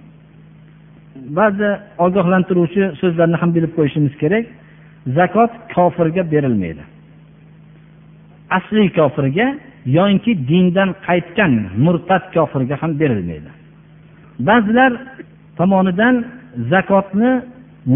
Ba'zi 1.39 1.69
ogohlantiruvchi 2.05 2.83
so'zlarni 3.01 3.37
ham 3.41 3.49
bilib 3.55 3.71
qo'yishimiz 3.77 4.13
kerak. 4.23 4.45
Zakot 5.17 5.51
kofirga 5.75 6.23
berilmaydi. 6.33 6.83
Asli 8.57 8.83
kofirga 8.99 9.47
yoinki 9.97 10.31
dindan 10.49 10.89
qaytgan 11.07 11.53
murtad 11.85 12.23
kofirga 12.35 12.75
ham 12.81 12.91
berilmaydi. 13.01 13.49
Ba'zilar 14.49 14.91
tomonidan 15.57 16.15
zakotni 16.73 17.31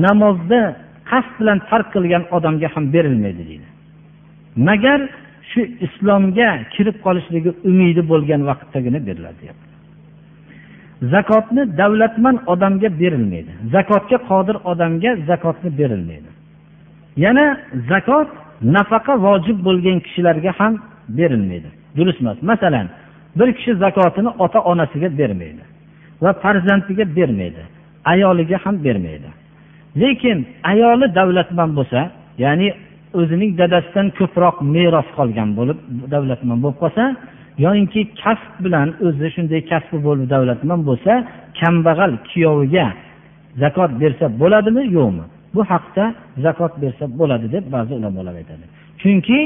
namozda 0.05 0.61
qasd 1.09 1.31
bilan 1.39 1.59
tark 1.69 1.87
qilgan 1.95 2.23
odamga 2.35 2.67
ham 2.75 2.85
berilmaydi 2.95 3.43
deydi. 3.49 3.67
Magar 4.67 4.99
shu 5.51 5.61
islomga 5.85 6.49
kirib 6.73 6.97
qolishligi 7.05 7.51
umidi 7.69 8.01
bo'lgan 8.11 8.41
vaqtdagina 8.49 8.99
beriladi 9.07 9.37
deyapti 9.41 9.67
zakotni 11.01 11.77
davlatmand 11.77 12.39
odamga 12.47 12.99
berilmaydi. 12.99 13.51
Zakotga 13.71 14.17
qodir 14.29 14.55
odamga 14.71 15.15
zakotni 15.27 15.77
berilmaydi. 15.77 16.29
Yana 17.17 17.57
zakot 17.89 18.27
nafaqa 18.61 19.13
vojib 19.27 19.57
bo'lgan 19.67 19.99
kishilarga 19.99 20.51
ham 20.59 20.73
berilmaydi. 21.09 21.69
Durust 21.97 22.21
emas. 22.21 22.37
Masalan 22.41 22.87
bir 23.35 23.53
kishi 23.57 23.75
zakotini 23.75 24.29
ota 24.39 24.59
onasiga 24.59 25.17
bermaydi. 25.17 25.63
Va 26.23 26.31
farzandiga 26.43 27.05
bermaydi. 27.17 27.63
Ayoliga 28.11 28.57
ham 28.63 28.75
bermaydi. 28.85 29.29
Lekin 30.01 30.37
ayoli 30.71 31.15
davlatmand 31.15 31.73
bo'lsa 31.79 31.99
ya'ni 32.43 32.67
o'zining 33.19 33.51
dadasidan 33.61 34.07
ko'proq 34.19 34.55
meros 34.75 35.07
qolgan 35.17 35.49
bo'lib 35.57 35.77
davlatmand 36.13 36.59
bo'lib 36.63 36.79
qolsa 36.83 37.03
yoyinki 37.65 38.01
kasb 38.21 38.53
bilan 38.65 38.87
o'zi 39.07 39.27
shunday 39.35 39.61
kasbi 39.71 39.97
bo'lib 40.07 40.25
davlatmand 40.33 40.83
bo'lsa 40.89 41.11
kambag'al 41.59 42.13
kuyoviga 42.29 42.87
zakot 43.61 43.91
bersa 44.01 44.25
bo'ladimi? 44.41 44.83
Yo'qmi? 44.97 45.25
Bu 45.55 45.61
haqda 45.71 46.03
zakot 46.45 46.73
bersa 46.83 47.03
bo'ladi 47.19 47.47
deb 47.55 47.65
ba'zi 47.75 47.93
ulamolar 47.99 48.35
aytadi. 48.41 48.65
Chunki 49.01 49.39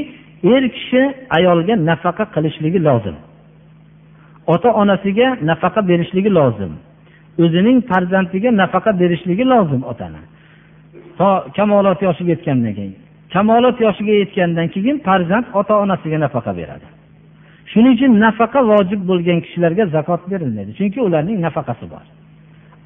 er 0.54 0.64
kishi 0.76 1.02
ayolga 1.38 1.74
nafaqa 1.90 2.26
qilishligi 2.36 2.80
lozim. 2.88 3.18
Ota 4.54 4.70
onasiga 4.82 5.28
nafaqa 5.50 5.82
berishligi 5.90 6.32
lozim. 6.40 6.74
O'zining 7.44 7.78
farzandiga 7.90 8.50
nafaqa 8.62 8.92
berishligi 9.02 9.46
lozim 9.54 9.82
otani. 9.92 10.22
To 11.18 11.28
kamolot 11.56 12.00
yoshiga 12.08 12.32
yetgandan 12.36 12.74
keyin. 12.80 12.96
Kamolot 13.34 13.78
yoshiga 13.86 14.14
yetgandan 14.22 14.68
keyin 14.74 14.98
farzand 15.08 15.46
ota 15.60 15.74
onasiga 15.84 16.18
nafaqa 16.26 16.52
beradi. 16.60 16.88
Shuning 17.72 17.94
uchun 17.98 18.12
nafaqa 18.26 18.60
vojib 18.72 19.02
bo'lgan 19.10 19.40
kishilarga 19.46 19.84
zakot 19.96 20.22
berilmaydi 20.32 20.72
chunki 20.80 21.00
ularning 21.08 21.38
nafaqasi 21.48 21.86
bor. 21.94 22.06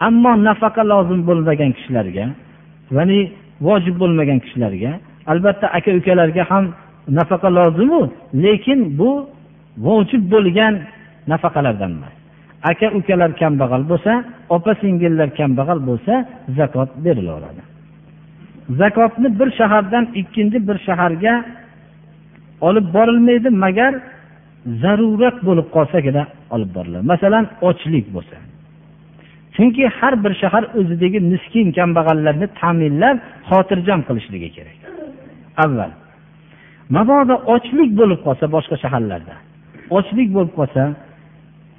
Ammo 0.08 0.32
nafaqa 0.50 0.84
lozim 0.92 1.20
bo'lmagan 1.30 1.72
kishilarga 1.78 2.26
ya'ni 2.92 3.20
vojib 3.68 3.96
bo'lmagan 4.02 4.40
kishilarga 4.44 4.92
albatta 5.32 5.68
aka 5.78 5.92
ukalarga 6.00 6.44
ham 6.52 6.66
nafaqa 7.20 7.50
lozimu 7.58 8.02
lekin 8.44 8.80
bu 9.00 9.12
vojib 9.88 10.24
bo'lgan 10.34 10.74
nafaqalardan 11.32 11.92
emas. 11.98 12.16
Aka 12.72 12.88
ukalar 12.98 13.32
kambag'al 13.42 13.84
bo'lsa 13.92 14.14
opa 14.56 14.72
singillar 14.82 15.30
kambag'al 15.40 15.80
bo'lsa 15.90 16.14
zakot 16.58 16.90
berilaveradi. 17.06 17.62
Zakotni 18.82 19.30
bir 19.40 19.50
shahardan 19.60 20.06
ikkinchi 20.22 20.58
bir 20.68 20.78
shaharga 20.88 21.34
olib 22.68 22.88
borilmaydi 22.96 23.50
magar 23.66 23.94
zarurat 24.84 25.38
bo'lib 25.48 25.68
qolsagina 25.76 26.24
olib 26.56 26.72
boriladi. 26.76 27.06
Masalan 27.14 27.46
ochlik 27.70 28.06
bo'lsa. 28.16 28.38
Chunki 29.56 29.84
har 29.98 30.14
bir 30.24 30.34
shahar 30.42 30.64
o'zidagi 30.80 31.20
miskin 31.32 31.68
kambag'allarni 31.78 32.48
ta'minlab 32.60 33.18
xotirjam 33.50 34.00
qilishligi 34.08 34.50
kerak. 34.56 34.80
Avval 35.64 35.92
mabodo 36.96 37.36
ochlik 37.56 37.92
bo'lib 38.00 38.20
qolsa 38.26 38.46
boshqa 38.56 38.76
shaharlarda 38.84 39.36
ochlik 39.98 40.30
bo'lib 40.36 40.54
qolsa 40.60 40.84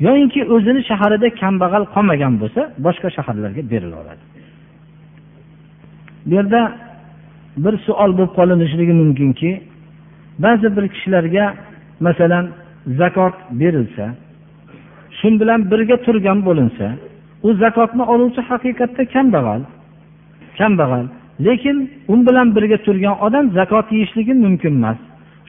yoyinki 0.00 0.40
o'zini 0.54 0.80
shaharida 0.90 1.28
kambag'al 1.42 1.84
qolmagan 1.94 2.34
bo'lsa 2.42 2.60
boshqa 2.86 3.08
shaharlarga 3.16 3.62
berilaveradi 3.72 4.24
bu 6.26 6.34
yerda 6.38 6.60
bir 7.64 7.74
savol 7.86 8.10
bo'lib 8.18 8.32
qolinishligi 8.38 8.94
mumkinki 9.02 9.50
ba'zi 10.44 10.68
bir 10.76 10.84
kishilarga 10.94 11.44
masalan 12.06 12.44
zakot 13.00 13.34
berilsa 13.60 14.06
shu 15.18 15.28
bilan 15.40 15.60
birga 15.70 15.96
turgan 16.06 16.38
bo'linsa 16.48 16.86
u 17.46 17.48
zakotni 17.62 18.04
oluvchi 18.12 18.40
haqiqatda 18.50 19.02
kambag'al 19.14 19.62
kambag'al 20.58 21.04
lekin 21.40 21.90
u 22.08 22.26
bilan 22.26 22.56
birga 22.56 22.76
turgan 22.76 23.16
odam 23.26 23.50
zakot 23.50 23.92
yeyishligi 23.92 24.34
mumkin 24.34 24.74
emas. 24.80 24.96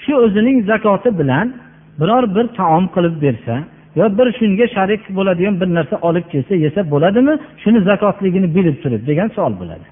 Shu 0.03 0.15
o'zining 0.15 0.57
zakoti 0.71 1.19
bilan 1.19 1.53
biror 1.99 2.35
bir 2.35 2.45
taom 2.59 2.85
qilib 2.95 3.15
bersa 3.21 3.55
yo 3.97 4.05
bir 4.17 4.27
shunga 4.39 4.65
sharik 4.75 5.01
bo'ladigan 5.17 5.55
bir 5.61 5.69
narsa 5.77 5.95
olib 6.07 6.25
kelsa 6.31 6.53
yesa 6.65 6.81
bo'ladimi? 6.93 7.33
Shuni 7.63 7.79
zakotligini 7.89 8.47
bilib 8.55 8.77
turib 8.83 9.01
degan 9.09 9.27
savol 9.35 9.53
bo'ladi. 9.61 9.87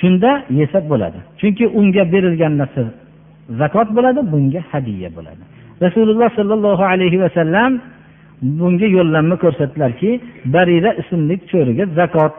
Shunda 0.00 0.30
yesa 0.60 0.78
bo'ladi. 0.90 1.18
Chunki 1.40 1.64
unga 1.78 2.04
berilgan 2.12 2.52
narsa 2.60 2.82
zakot 3.60 3.88
bo'ladi 3.96 4.20
bunga 4.32 4.60
hadiya 4.72 5.10
bo'ladi. 5.16 5.42
Rasululloh 5.84 6.28
sollallohu 6.38 6.84
alayhi 6.92 7.18
vasallam 7.24 7.70
bunga 8.42 8.86
yo'llanma 8.96 9.36
ko'rsatdilarki 9.44 10.10
barira 10.54 10.90
ismli 11.02 11.34
cho'riga 11.50 11.84
zakot 11.98 12.32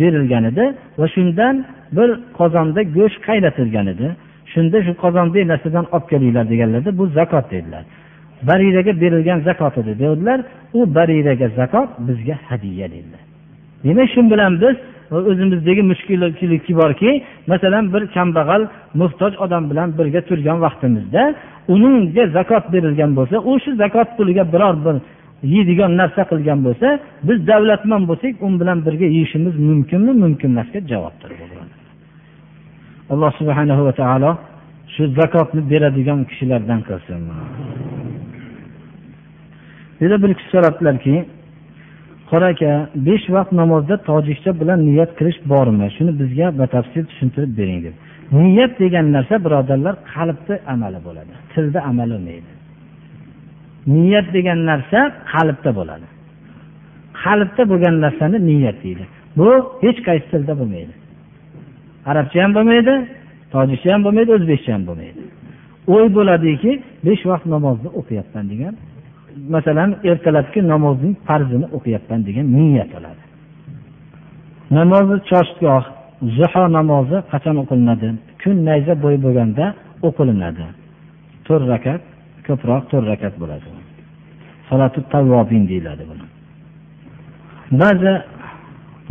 berilgan 0.00 0.44
edi 0.50 0.64
va 0.98 1.06
shundan 1.14 1.54
bir 1.96 2.08
qozonda 2.38 2.80
go'sht 2.96 3.18
qaynatilgan 3.28 3.86
edi. 3.94 4.06
Shunda 4.52 4.78
shu 4.86 4.92
qozondagi 5.04 5.46
narsadan 5.52 5.84
olib 5.94 6.06
kelinglar 6.12 6.44
deganlarda 6.52 6.90
bu 6.98 7.04
zakot 7.18 7.46
dedilar. 7.54 7.84
Bariraga 8.42 9.00
berilgan 9.00 9.40
zakot 9.40 9.78
edi 9.78 9.98
dedilar 9.98 10.40
u 10.74 10.94
bariraga 10.94 11.48
zakot 11.48 11.88
bizga 11.98 12.36
hadya 12.48 12.86
dedilar. 12.94 13.22
Demak 13.84 14.08
shu 14.14 14.30
bilan 14.30 14.60
biz 14.60 14.76
o'zimizdagi 15.10 15.82
mushkulchilik 15.82 16.68
borki 16.80 17.10
masalan 17.46 17.84
bir 17.94 18.02
kambag'al 18.16 18.62
muhtoj 19.00 19.32
odam 19.44 19.70
bilan 19.70 19.88
birga 19.98 20.20
turgan 20.28 20.58
vaqtimizda 20.64 21.22
unga 21.74 22.24
zakot 22.36 22.64
berilgan 22.74 23.10
bo'lsa 23.18 23.36
u 23.50 23.52
shu 23.64 23.70
zakot 23.82 24.08
puliga 24.16 24.44
biror 24.52 24.74
bir 24.84 24.96
yeydigan 25.54 25.92
narsa 26.00 26.22
qilgan 26.30 26.60
bo'lsa 26.66 26.88
biz 27.28 27.38
davlatman 27.50 28.02
bo'lsak 28.10 28.34
u 28.44 28.48
bilan 28.60 28.78
birga 28.86 29.06
yeyishimiz 29.16 29.54
mumkinmi? 29.68 30.12
Mumkin 30.24 30.50
emasga 30.54 30.80
javobdir 30.92 31.30
alloh 33.12 33.32
subhanahu 33.40 33.82
va 33.88 33.92
taolo 34.00 34.30
shu 34.94 35.02
zakotni 35.18 35.62
beradigan 35.70 36.20
kishilardan 36.28 36.80
qilsin. 36.88 37.20
Yana 40.04 40.16
bir 40.22 40.30
kishi 40.38 40.48
so'rabdilarki 40.54 41.14
qora 42.30 42.46
aka 42.54 42.70
besh 43.08 43.26
vaqt 43.36 43.50
namozda 43.60 43.94
tojikcha 44.10 44.50
bilan 44.60 44.78
niyat 44.88 45.10
qilish 45.18 45.38
bormi? 45.52 45.86
Shuni 45.96 46.12
bizga 46.20 46.46
batafsil 46.60 47.04
tushuntirib 47.10 47.52
bering 47.58 47.80
deb 47.86 47.94
niyat 48.40 48.72
degan 48.82 49.06
narsa 49.16 49.34
birodarlar 49.44 49.94
qalbni 50.14 50.56
amali 50.72 50.98
bo'ladi 51.06 51.32
tilda 51.52 51.80
amal 51.90 52.08
bo'lmaydi 52.14 52.50
niyat 53.94 54.26
degan 54.36 54.58
narsa 54.70 54.98
qalbda 55.32 55.70
bo'ladi 55.78 56.06
qalbda 57.22 57.62
bo'lgan 57.70 57.94
narsani 58.04 58.38
niyat 58.50 58.76
deydi. 58.84 59.04
Bu 59.38 59.48
hech 59.84 59.98
qaysi 60.06 60.26
tilda 60.32 60.54
bo'lmaydi. 60.60 60.94
Arabcha 62.10 62.38
ham 62.44 62.52
bo'lmaydi 62.56 62.94
tojikcha 63.54 63.88
ham 63.94 64.00
bo'lmaydi 64.06 64.30
o'zbekcha 64.36 64.70
ham 64.76 64.82
bo'lmaydi. 64.88 65.22
O'y 65.94 66.06
bo'ladiki 66.16 66.70
besh 67.06 67.22
vaqt 67.30 67.46
namozni 67.54 67.88
o'qiyapman 67.98 68.44
degan 68.52 68.74
masalan 69.54 69.90
ertalabki 70.10 70.60
namozning 70.72 71.14
farzini 71.26 71.66
o'qiyapman 71.76 72.20
degan 72.28 72.46
niyat 72.56 72.90
oladi. 72.98 73.22
Namozi 74.78 75.16
choshgoh 75.30 75.84
zuho 76.38 76.64
namozi 76.76 77.16
qachon 77.32 77.56
o'qilinadi? 77.62 78.08
Kun 78.42 78.56
nayza 78.68 78.94
bo'yi 79.04 79.18
bo'lganda 79.24 79.64
o'qilinadi. 80.08 80.66
To'rt 81.46 81.64
rakat 81.72 82.02
ko'proq 82.46 82.82
to'rt 82.90 83.06
rakat 83.12 83.34
bo'ladi. 83.42 83.68
Solati 84.68 85.00
tavvobin 85.12 85.62
deyiladi 85.70 86.04
buni. 86.10 86.26
Ba'zi 87.80 88.12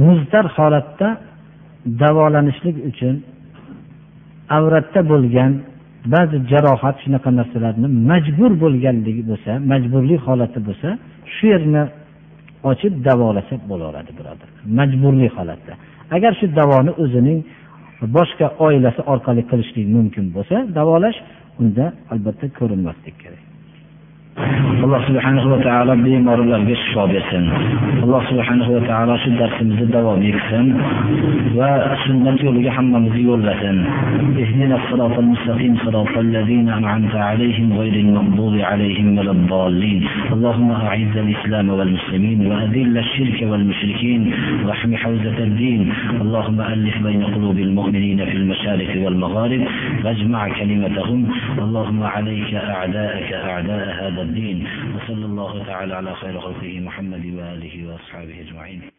muzdar 0.05 0.45
holatda 0.57 1.07
davolanishlik 2.01 2.77
uchun 2.89 3.15
avratda 4.57 5.01
bo'lgan 5.11 5.51
ba'zi 6.13 6.37
jarohat 6.51 6.95
shunaqa 7.03 7.29
narsalarni 7.39 7.87
majbur 8.11 8.51
bo'lganligi 8.63 9.23
bo'lsa 9.31 9.51
majburlik 9.71 10.21
holati 10.27 10.59
bo'lsa 10.67 10.89
shu 11.35 11.45
yerni 11.53 11.83
ochib 12.71 12.93
davolasa 13.07 13.53
bo'laveradi 13.69 14.11
birodar. 14.19 14.49
Majburlik 14.79 15.31
holatda. 15.37 15.73
Agar 16.15 16.31
shu 16.39 16.45
davoni 16.59 16.91
o'zining 17.03 17.39
boshqa 18.17 18.47
oilasi 18.65 19.01
orqali 19.13 19.43
qilishlik 19.51 19.87
mumkin 19.95 20.25
bo'lsa 20.35 20.55
davolash 20.77 21.19
unda 21.61 21.85
albatta 22.13 22.45
ko'rinmaslik 22.59 23.15
kerak. 23.23 23.52
Alloh 24.33 24.97
subhanahu 25.05 25.49
va 25.53 25.57
taolo 25.61 25.93
bemorlarga 26.01 26.73
shifo 26.73 27.05
bersin 27.05 27.45
alloh 28.01 28.21
subhanahu 28.29 28.73
va 28.75 28.81
taolo 28.89 29.13
shu 29.21 29.29
darsimizni 29.37 29.85
davom 29.93 30.21
etsin 30.25 30.67
va 31.57 31.69
sunnat 32.05 32.41
yo'liga 32.41 32.73
hammamizni 32.77 33.29
yo'llasin 33.29 33.77
اهدنا 34.43 34.75
الصراط 34.75 35.15
المستقيم 35.19 35.73
صراط 35.85 36.17
الذين 36.17 36.69
أنعمت 36.69 37.15
عليهم 37.15 37.73
غير 37.73 37.93
المغضوب 37.93 38.55
عليهم 38.59 39.17
ولا 39.17 39.31
الضالين 39.31 40.01
اللهم 40.33 40.71
أعز 40.71 41.15
الإسلام 41.17 41.69
والمسلمين 41.69 42.47
وأذل 42.47 42.97
الشرك 42.97 43.39
والمشركين 43.51 44.21
واحم 44.65 44.95
حوزة 44.95 45.37
الدين 45.47 45.81
اللهم 46.21 46.61
ألف 46.61 46.95
بين 47.03 47.21
قلوب 47.23 47.57
المؤمنين 47.59 48.25
في 48.25 48.35
المشارق 48.41 48.91
والمغارب 49.03 49.61
واجمع 50.03 50.41
كلمتهم 50.59 51.19
اللهم 51.65 52.03
عليك 52.03 52.51
أعداءك 52.53 53.29
أعداء 53.33 53.85
هذا 54.01 54.22
الدين. 54.23 54.67
وصلى 54.95 55.25
الله 55.25 55.63
تعالى 55.63 55.95
على 55.95 56.15
خير 56.15 56.41
خلقه 56.41 56.79
محمد 56.79 57.25
وآله 57.25 57.87
وأصحابه 57.87 58.41
أجمعين. 58.41 58.92